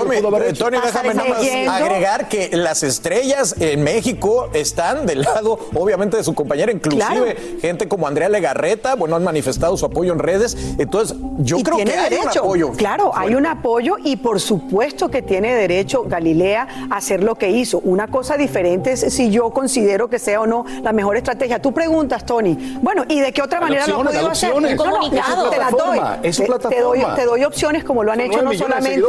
Tony, 0.56 0.78
déjame 0.82 1.14
nada 1.14 1.28
más 1.28 1.42
agregar 1.68 2.28
que 2.28 2.50
las 2.52 2.82
estrellas 2.82 3.54
en 3.60 3.82
México 3.82 4.50
están 4.52 5.06
del 5.06 5.22
lado, 5.22 5.58
obviamente, 5.74 6.16
de 6.16 6.24
su 6.24 6.34
compañera, 6.34 6.72
inclusive 6.72 7.58
gente 7.60 7.88
como 7.88 8.06
Andrea 8.06 8.28
Legarreta, 8.28 8.94
bueno, 8.94 9.16
han 9.16 9.24
manifestado 9.24 9.76
su 9.76 9.86
apoyo 9.86 10.12
en 10.12 10.18
redes. 10.18 10.56
Entonces, 10.78 11.16
yo 11.46 11.58
creo 11.62 11.76
que 11.78 11.92
hay 11.92 12.18
un 12.18 12.28
apoyo. 12.28 12.72
Claro, 12.72 13.12
hay 13.14 13.34
un 13.34 13.46
apoyo 13.46 13.96
y 14.02 14.16
por 14.16 14.40
supuesto 14.40 15.08
que 15.08 15.22
tiene 15.22 15.54
derecho 15.54 16.04
Galilea 16.04 16.88
hacer 16.90 17.22
lo 17.22 17.36
que 17.36 17.50
hizo. 17.50 17.78
Una 17.84 18.08
cosa 18.08 18.36
diferente 18.36 18.92
es 18.92 19.00
si 19.14 19.30
yo 19.30 19.50
considero 19.50 20.08
que 20.08 20.18
sea 20.18 20.40
o 20.40 20.46
no 20.46 20.64
la 20.82 20.92
mejor 20.92 21.16
estrategia. 21.16 21.62
Tú 21.62 21.72
preguntas, 21.72 22.26
Tony, 22.26 22.78
bueno, 22.82 23.04
¿y 23.08 23.20
de 23.20 23.32
qué 23.32 23.42
otra 23.42 23.60
manera 23.60 23.86
lo 23.86 24.02
podido 24.02 24.28
hacer? 24.28 24.52
Comunicado. 24.76 25.50
te 25.50 25.58
las 25.58 25.70
doy. 25.70 26.00
Es 26.22 26.36
te, 26.36 26.46
te, 26.46 26.80
doy, 26.80 27.00
te 27.14 27.24
doy 27.24 27.44
opciones 27.44 27.84
como 27.84 28.02
lo 28.02 28.12
han 28.12 28.20
hecho 28.20 28.42
no 28.42 28.52
solamente 28.52 29.02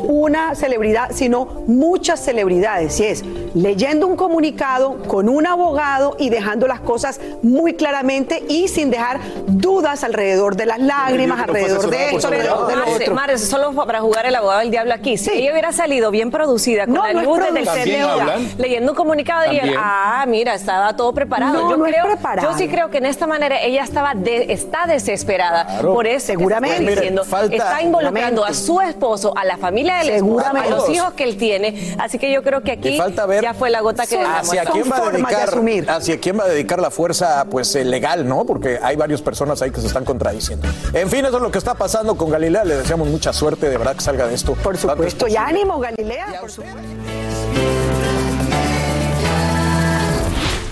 una 0.00 0.54
celebridad, 0.54 1.10
sino 1.12 1.46
muchas 1.66 2.20
celebridades. 2.24 2.98
Y 3.00 3.04
es 3.04 3.24
leyendo 3.54 4.06
un 4.06 4.16
comunicado 4.16 4.98
con 5.06 5.28
un 5.28 5.46
abogado 5.46 6.16
y 6.18 6.30
dejando 6.30 6.66
las 6.66 6.80
cosas 6.80 7.20
muy 7.42 7.74
claramente 7.74 8.42
y 8.48 8.68
sin 8.68 8.90
dejar 8.90 9.20
dudas 9.46 10.04
alrededor 10.04 10.56
de 10.56 10.66
las 10.66 10.78
lágrimas, 10.78 11.40
alrededor 11.40 11.65
de 11.68 12.10
esto, 12.10 12.28
alrededor 12.28 12.66
de 12.66 12.76
lo 12.76 12.90
otro. 12.94 13.14
Mar, 13.14 13.38
solo 13.38 13.72
para 13.72 14.00
jugar 14.00 14.26
el 14.26 14.34
abogado 14.34 14.60
del 14.60 14.70
diablo 14.70 14.94
aquí. 14.94 15.16
Si 15.16 15.30
ella 15.30 15.52
hubiera 15.52 15.72
salido 15.72 16.10
bien 16.10 16.30
producida, 16.30 16.86
con 16.86 16.94
la 16.94 17.12
luz 17.12 17.40
del 17.52 17.66
CDU, 17.66 18.58
leyendo 18.58 18.92
un 18.92 18.96
comunicado 18.96 19.52
y 19.52 19.60
ah, 19.76 20.24
mira, 20.26 20.54
estaba 20.54 20.96
todo 20.96 21.12
preparado. 21.12 21.70
yo 21.70 21.82
creo, 21.82 22.04
yo 22.42 22.58
sí 22.58 22.68
creo 22.68 22.90
que 22.90 22.98
en 22.98 23.06
esta 23.06 23.26
manera 23.26 23.60
ella 23.60 23.82
estaba 23.82 24.12
está 24.26 24.86
desesperada. 24.86 25.80
Por 25.80 26.06
eso 26.06 26.26
seguramente 26.26 26.84
diciendo, 26.84 27.22
está 27.50 27.82
involucrando 27.82 28.44
a 28.44 28.54
su 28.54 28.80
esposo, 28.80 29.36
a 29.36 29.44
la 29.44 29.56
familia 29.56 29.98
del 29.98 30.10
esposo, 30.10 30.46
a 30.46 30.66
los 30.66 30.88
hijos 30.88 31.12
que 31.14 31.24
él 31.24 31.36
tiene. 31.36 31.94
Así 31.98 32.18
que 32.18 32.32
yo 32.32 32.42
creo 32.42 32.62
que 32.62 32.72
aquí 32.72 32.98
ya 33.40 33.54
fue 33.54 33.70
la 33.70 33.80
gota 33.80 34.06
que 34.06 34.18
hacia 34.18 34.64
quién 34.64 34.90
va 34.90 34.96
a 34.96 35.10
dedicar 35.10 35.48
hacia 35.88 36.20
quién 36.20 36.38
va 36.38 36.44
a 36.44 36.48
dedicar 36.48 36.80
la 36.80 36.90
fuerza 36.90 37.46
pues 37.50 37.74
eh, 37.76 37.84
legal, 37.84 38.28
¿no? 38.28 38.44
Porque 38.44 38.78
hay 38.82 38.96
varias 38.96 39.22
personas 39.22 39.62
ahí 39.62 39.70
que 39.70 39.80
se 39.80 39.86
están 39.86 40.04
contradiciendo. 40.04 40.68
En 40.92 41.08
fin, 41.08 41.24
eso 41.24 41.36
es 41.36 41.42
lo 41.42 41.50
que 41.50 41.55
está 41.58 41.74
pasando 41.74 42.16
con 42.16 42.30
Galilea. 42.30 42.64
Le 42.64 42.76
deseamos 42.76 43.08
mucha 43.08 43.32
suerte, 43.32 43.68
de 43.68 43.78
verdad 43.78 43.94
que 43.94 44.02
salga 44.02 44.26
de 44.26 44.34
esto. 44.34 44.54
Por 44.54 44.76
supuesto, 44.76 45.28
y 45.28 45.36
ánimo, 45.36 45.78
Galilea. 45.78 46.42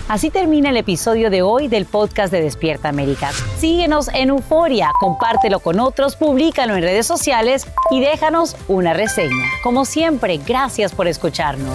Así 0.09 0.30
termina 0.30 0.70
el 0.70 0.76
episodio 0.76 1.30
de 1.30 1.43
hoy 1.43 1.66
del 1.66 1.87
podcast 1.87 2.30
de 2.30 2.43
Despierta 2.43 2.89
América. 2.89 3.30
Síguenos 3.59 4.09
en 4.09 4.28
Euforia, 4.28 4.93
compártelo 5.01 5.61
con 5.61 5.80
otros, 5.80 6.16
públicalo 6.16 6.76
en 6.76 6.82
redes 6.82 7.07
sociales 7.07 7.66
y 7.91 8.01
déjanos 8.01 8.55
una 8.68 8.93
reseña. 8.93 9.47
Como 9.62 9.85
siempre, 9.85 10.39
gracias 10.47 10.93
por 10.93 11.09
escucharnos. 11.09 11.74